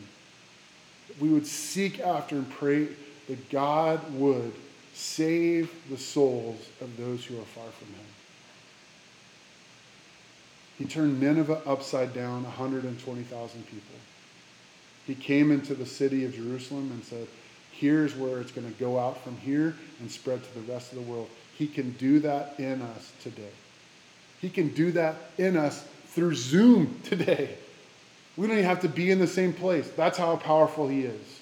We 1.19 1.29
would 1.29 1.45
seek 1.45 1.99
after 1.99 2.35
and 2.35 2.49
pray 2.49 2.87
that 3.27 3.49
God 3.49 3.99
would 4.13 4.53
save 4.93 5.71
the 5.89 5.97
souls 5.97 6.67
of 6.79 6.95
those 6.97 7.25
who 7.25 7.37
are 7.39 7.45
far 7.45 7.69
from 7.71 7.87
him. 7.87 8.05
He 10.77 10.85
turned 10.85 11.19
Nineveh 11.19 11.61
upside 11.65 12.13
down, 12.13 12.43
120,000 12.43 13.67
people. 13.67 13.95
He 15.11 15.15
came 15.15 15.51
into 15.51 15.73
the 15.73 15.85
city 15.85 16.23
of 16.23 16.33
Jerusalem 16.33 16.89
and 16.93 17.03
said, 17.03 17.27
Here's 17.73 18.15
where 18.15 18.39
it's 18.39 18.53
going 18.53 18.71
to 18.71 18.79
go 18.79 18.97
out 18.97 19.21
from 19.21 19.35
here 19.35 19.75
and 19.99 20.09
spread 20.09 20.41
to 20.41 20.53
the 20.53 20.71
rest 20.71 20.93
of 20.93 20.99
the 20.99 21.11
world. 21.11 21.27
He 21.57 21.67
can 21.67 21.91
do 21.97 22.21
that 22.21 22.55
in 22.59 22.81
us 22.81 23.11
today. 23.21 23.51
He 24.39 24.49
can 24.49 24.69
do 24.69 24.89
that 24.93 25.15
in 25.37 25.57
us 25.57 25.83
through 26.05 26.35
Zoom 26.35 26.97
today. 27.03 27.57
We 28.37 28.47
don't 28.47 28.55
even 28.55 28.69
have 28.69 28.79
to 28.83 28.87
be 28.87 29.11
in 29.11 29.19
the 29.19 29.27
same 29.27 29.51
place. 29.51 29.91
That's 29.97 30.17
how 30.17 30.37
powerful 30.37 30.87
He 30.87 31.01
is. 31.01 31.39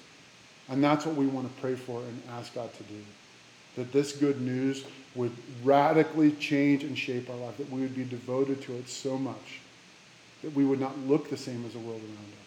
And 0.68 0.82
that's 0.82 1.06
what 1.06 1.14
we 1.14 1.28
want 1.28 1.54
to 1.54 1.60
pray 1.60 1.76
for 1.76 2.00
and 2.00 2.22
ask 2.32 2.52
God 2.52 2.74
to 2.74 2.82
do. 2.82 3.00
That 3.76 3.92
this 3.92 4.16
good 4.16 4.40
news 4.40 4.84
would 5.14 5.30
radically 5.62 6.32
change 6.32 6.82
and 6.82 6.98
shape 6.98 7.30
our 7.30 7.36
life, 7.36 7.56
that 7.58 7.70
we 7.70 7.82
would 7.82 7.94
be 7.94 8.02
devoted 8.02 8.62
to 8.62 8.74
it 8.74 8.88
so 8.88 9.16
much 9.16 9.60
that 10.42 10.52
we 10.56 10.64
would 10.64 10.80
not 10.80 10.98
look 11.06 11.30
the 11.30 11.36
same 11.36 11.64
as 11.64 11.74
the 11.74 11.78
world 11.78 12.00
around 12.00 12.32
us. 12.32 12.39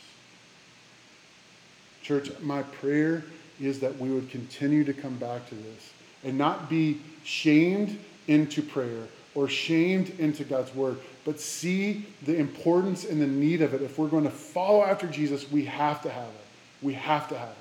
Church, 2.04 2.30
my 2.41 2.64
prayer 2.64 3.24
is 3.62 3.80
that 3.80 3.97
we 3.97 4.12
would 4.12 4.30
continue 4.30 4.84
to 4.84 4.93
come 4.93 5.16
back 5.16 5.47
to 5.49 5.56
this 5.56 5.93
and 6.24 6.38
not 6.38 6.70
be 6.70 6.99
shamed 7.24 7.97
into 8.28 8.62
prayer 8.62 9.08
or 9.36 9.47
shamed 9.47 10.20
into 10.20 10.43
God's 10.43 10.74
word, 10.76 10.99
but 11.26 11.39
see 11.39 12.06
the 12.24 12.36
importance 12.36 13.06
and 13.06 13.22
the 13.22 13.28
need 13.28 13.62
of 13.62 13.74
it. 13.74 13.82
If 13.82 13.97
we're 13.97 14.08
going 14.08 14.26
to 14.26 14.30
follow 14.30 14.84
after 14.84 15.08
Jesus, 15.08 15.49
we 15.51 15.66
have 15.66 16.01
to 16.04 16.10
have 16.10 16.28
it. 16.28 16.45
We 16.82 16.93
have 16.93 17.30
to 17.30 17.38
have 17.38 17.49
it. 17.49 17.56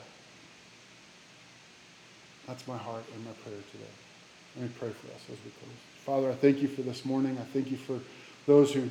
That's 2.47 2.66
my 2.66 2.76
heart 2.76 3.05
and 3.14 3.24
my 3.24 3.32
prayer 3.45 3.61
today. 3.70 3.84
Let 4.57 4.64
me 4.64 4.70
pray 4.78 4.90
for 4.90 5.07
us 5.07 5.22
as 5.30 5.38
we 5.45 5.51
close. 5.51 5.76
Father, 6.05 6.30
I 6.30 6.34
thank 6.34 6.61
you 6.61 6.68
for 6.68 6.82
this 6.82 7.05
morning. 7.05 7.38
I 7.40 7.45
thank 7.45 7.70
you 7.70 7.76
for 7.76 8.01
those 8.47 8.74
who 8.74 8.90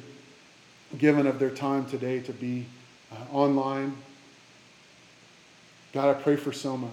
given 0.97 1.27
of 1.27 1.39
their 1.39 1.49
time 1.49 1.85
today 1.85 2.21
to 2.21 2.33
be 2.33 2.65
uh, 3.11 3.35
online 3.35 3.95
God, 5.93 6.15
I 6.15 6.21
pray 6.21 6.37
for 6.37 6.53
Soma. 6.53 6.89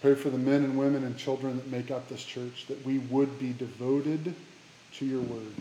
Pray 0.00 0.14
for 0.14 0.30
the 0.30 0.38
men 0.38 0.64
and 0.64 0.78
women 0.78 1.04
and 1.04 1.16
children 1.16 1.56
that 1.56 1.70
make 1.70 1.90
up 1.90 2.08
this 2.08 2.22
church, 2.22 2.66
that 2.68 2.84
we 2.86 2.98
would 2.98 3.38
be 3.38 3.52
devoted 3.52 4.34
to 4.94 5.04
your 5.04 5.20
word. 5.20 5.52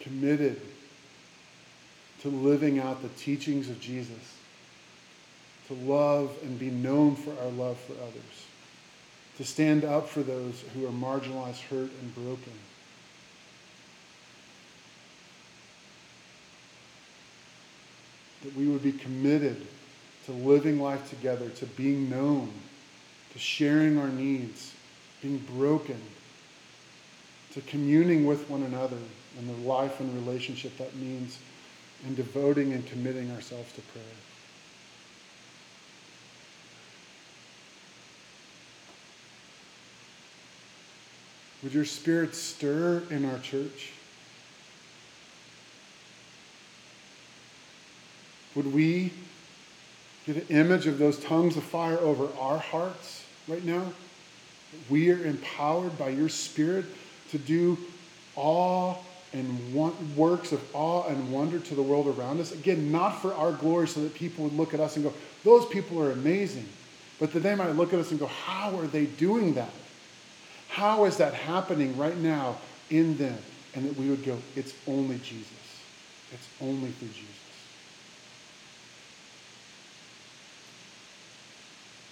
Committed 0.00 0.60
to 2.22 2.28
living 2.28 2.78
out 2.78 3.02
the 3.02 3.08
teachings 3.10 3.68
of 3.68 3.80
Jesus, 3.80 4.36
to 5.68 5.74
love 5.74 6.36
and 6.42 6.58
be 6.58 6.70
known 6.70 7.14
for 7.16 7.30
our 7.40 7.50
love 7.50 7.78
for 7.78 7.92
others, 7.94 8.46
to 9.36 9.44
stand 9.44 9.84
up 9.84 10.08
for 10.08 10.22
those 10.22 10.64
who 10.74 10.86
are 10.86 10.90
marginalized, 10.90 11.62
hurt, 11.68 11.90
and 12.00 12.14
broken. 12.14 12.52
That 18.42 18.56
we 18.56 18.66
would 18.66 18.82
be 18.82 18.92
committed 18.92 19.66
to 20.26 20.32
living 20.32 20.80
life 20.80 21.10
together, 21.10 21.48
to 21.50 21.66
being 21.66 22.08
known, 22.08 22.52
to 23.32 23.38
sharing 23.38 23.98
our 23.98 24.08
needs, 24.08 24.72
being 25.20 25.38
broken, 25.56 26.00
to 27.52 27.60
communing 27.62 28.26
with 28.26 28.48
one 28.48 28.62
another 28.62 28.98
and 29.38 29.48
the 29.48 29.68
life 29.68 30.00
and 30.00 30.14
relationship 30.14 30.76
that 30.78 30.94
means, 30.96 31.38
and 32.06 32.16
devoting 32.16 32.72
and 32.72 32.86
committing 32.86 33.30
ourselves 33.30 33.72
to 33.72 33.80
prayer. 33.80 34.04
Would 41.62 41.72
your 41.72 41.84
spirit 41.84 42.34
stir 42.34 43.04
in 43.10 43.24
our 43.24 43.38
church? 43.38 43.92
Would 48.54 48.72
we 48.72 49.12
get 50.26 50.36
an 50.36 50.46
image 50.48 50.86
of 50.86 50.98
those 50.98 51.18
tongues 51.18 51.56
of 51.56 51.64
fire 51.64 51.98
over 51.98 52.28
our 52.38 52.58
hearts 52.58 53.24
right 53.48 53.64
now? 53.64 53.84
We 54.88 55.10
are 55.10 55.24
empowered 55.24 55.98
by 55.98 56.10
your 56.10 56.28
Spirit 56.28 56.86
to 57.30 57.38
do 57.38 57.78
awe 58.36 58.96
and 59.32 59.74
works 60.16 60.52
of 60.52 60.62
awe 60.74 61.06
and 61.08 61.32
wonder 61.32 61.58
to 61.58 61.74
the 61.74 61.82
world 61.82 62.06
around 62.06 62.40
us. 62.40 62.52
Again, 62.52 62.92
not 62.92 63.22
for 63.22 63.32
our 63.34 63.52
glory, 63.52 63.88
so 63.88 64.02
that 64.02 64.14
people 64.14 64.44
would 64.44 64.52
look 64.52 64.74
at 64.74 64.80
us 64.80 64.96
and 64.96 65.04
go, 65.04 65.12
those 65.44 65.66
people 65.66 66.00
are 66.02 66.10
amazing. 66.12 66.68
But 67.18 67.32
that 67.32 67.40
they 67.40 67.54
might 67.54 67.70
look 67.72 67.92
at 67.92 68.00
us 68.00 68.10
and 68.10 68.20
go, 68.20 68.26
how 68.26 68.78
are 68.78 68.86
they 68.86 69.06
doing 69.06 69.54
that? 69.54 69.70
How 70.68 71.04
is 71.04 71.16
that 71.18 71.34
happening 71.34 71.96
right 71.96 72.16
now 72.16 72.56
in 72.90 73.16
them? 73.16 73.38
And 73.74 73.88
that 73.88 73.96
we 73.96 74.10
would 74.10 74.24
go, 74.24 74.36
it's 74.54 74.74
only 74.86 75.18
Jesus. 75.18 75.48
It's 76.32 76.48
only 76.60 76.90
through 76.90 77.08
Jesus. 77.08 77.41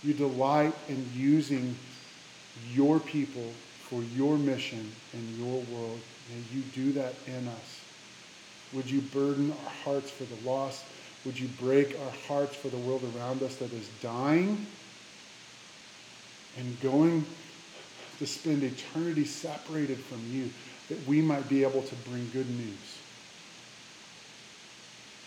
You 0.03 0.15
delight 0.15 0.75
in 0.89 1.11
using 1.15 1.77
your 2.73 2.99
people 3.01 3.53
for 3.79 4.03
your 4.17 4.39
mission 4.39 4.93
in 5.13 5.37
your 5.39 5.61
world. 5.63 6.01
May 6.31 6.43
you 6.57 6.63
do 6.63 6.93
that 6.93 7.15
in 7.27 7.49
us. 7.49 7.81
Would 8.73 8.89
you 8.89 9.01
burden 9.01 9.51
our 9.51 9.71
hearts 9.85 10.11
for 10.11 10.25
the 10.25 10.49
lost? 10.49 10.85
Would 11.25 11.39
you 11.39 11.49
break 11.61 11.99
our 11.99 12.13
hearts 12.29 12.57
for 12.57 12.69
the 12.69 12.79
world 12.79 13.03
around 13.17 13.43
us 13.43 13.57
that 13.57 13.73
is 13.73 13.89
dying 14.01 14.67
and 16.57 16.81
going 16.81 17.27
to 18.19 18.27
spend 18.27 18.63
eternity 18.63 19.25
separated 19.25 19.99
from 19.99 20.21
you, 20.33 20.51
that 20.89 21.07
we 21.07 21.21
might 21.21 21.49
be 21.49 21.63
able 21.63 21.83
to 21.83 21.95
bring 21.97 22.31
good 22.33 22.49
news? 22.49 22.99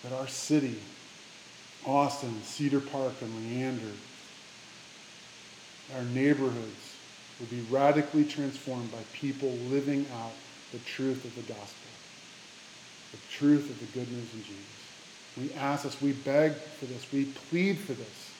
That 0.03 0.13
our 0.13 0.27
city, 0.27 0.77
Austin, 1.85 2.41
Cedar 2.43 2.79
Park, 2.79 3.13
and 3.21 3.35
Leander, 3.35 3.91
our 5.95 6.03
neighborhoods 6.03 6.95
will 7.39 7.47
be 7.47 7.61
radically 7.69 8.25
transformed 8.25 8.91
by 8.91 8.99
people 9.13 9.49
living 9.69 10.05
out 10.21 10.31
the 10.71 10.79
truth 10.79 11.23
of 11.25 11.35
the 11.35 11.53
gospel, 11.53 11.91
the 13.11 13.17
truth 13.29 13.69
of 13.69 13.79
the 13.79 13.99
good 13.99 14.11
news 14.11 14.33
in 14.33 14.43
Jesus. 14.43 14.73
We 15.37 15.51
ask 15.59 15.83
this, 15.83 16.01
we 16.01 16.13
beg 16.13 16.53
for 16.53 16.85
this, 16.85 17.05
we 17.11 17.25
plead 17.25 17.77
for 17.79 17.93
this. 17.93 18.31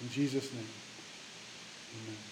In 0.00 0.08
Jesus' 0.10 0.52
name, 0.52 0.66
amen. 2.02 2.29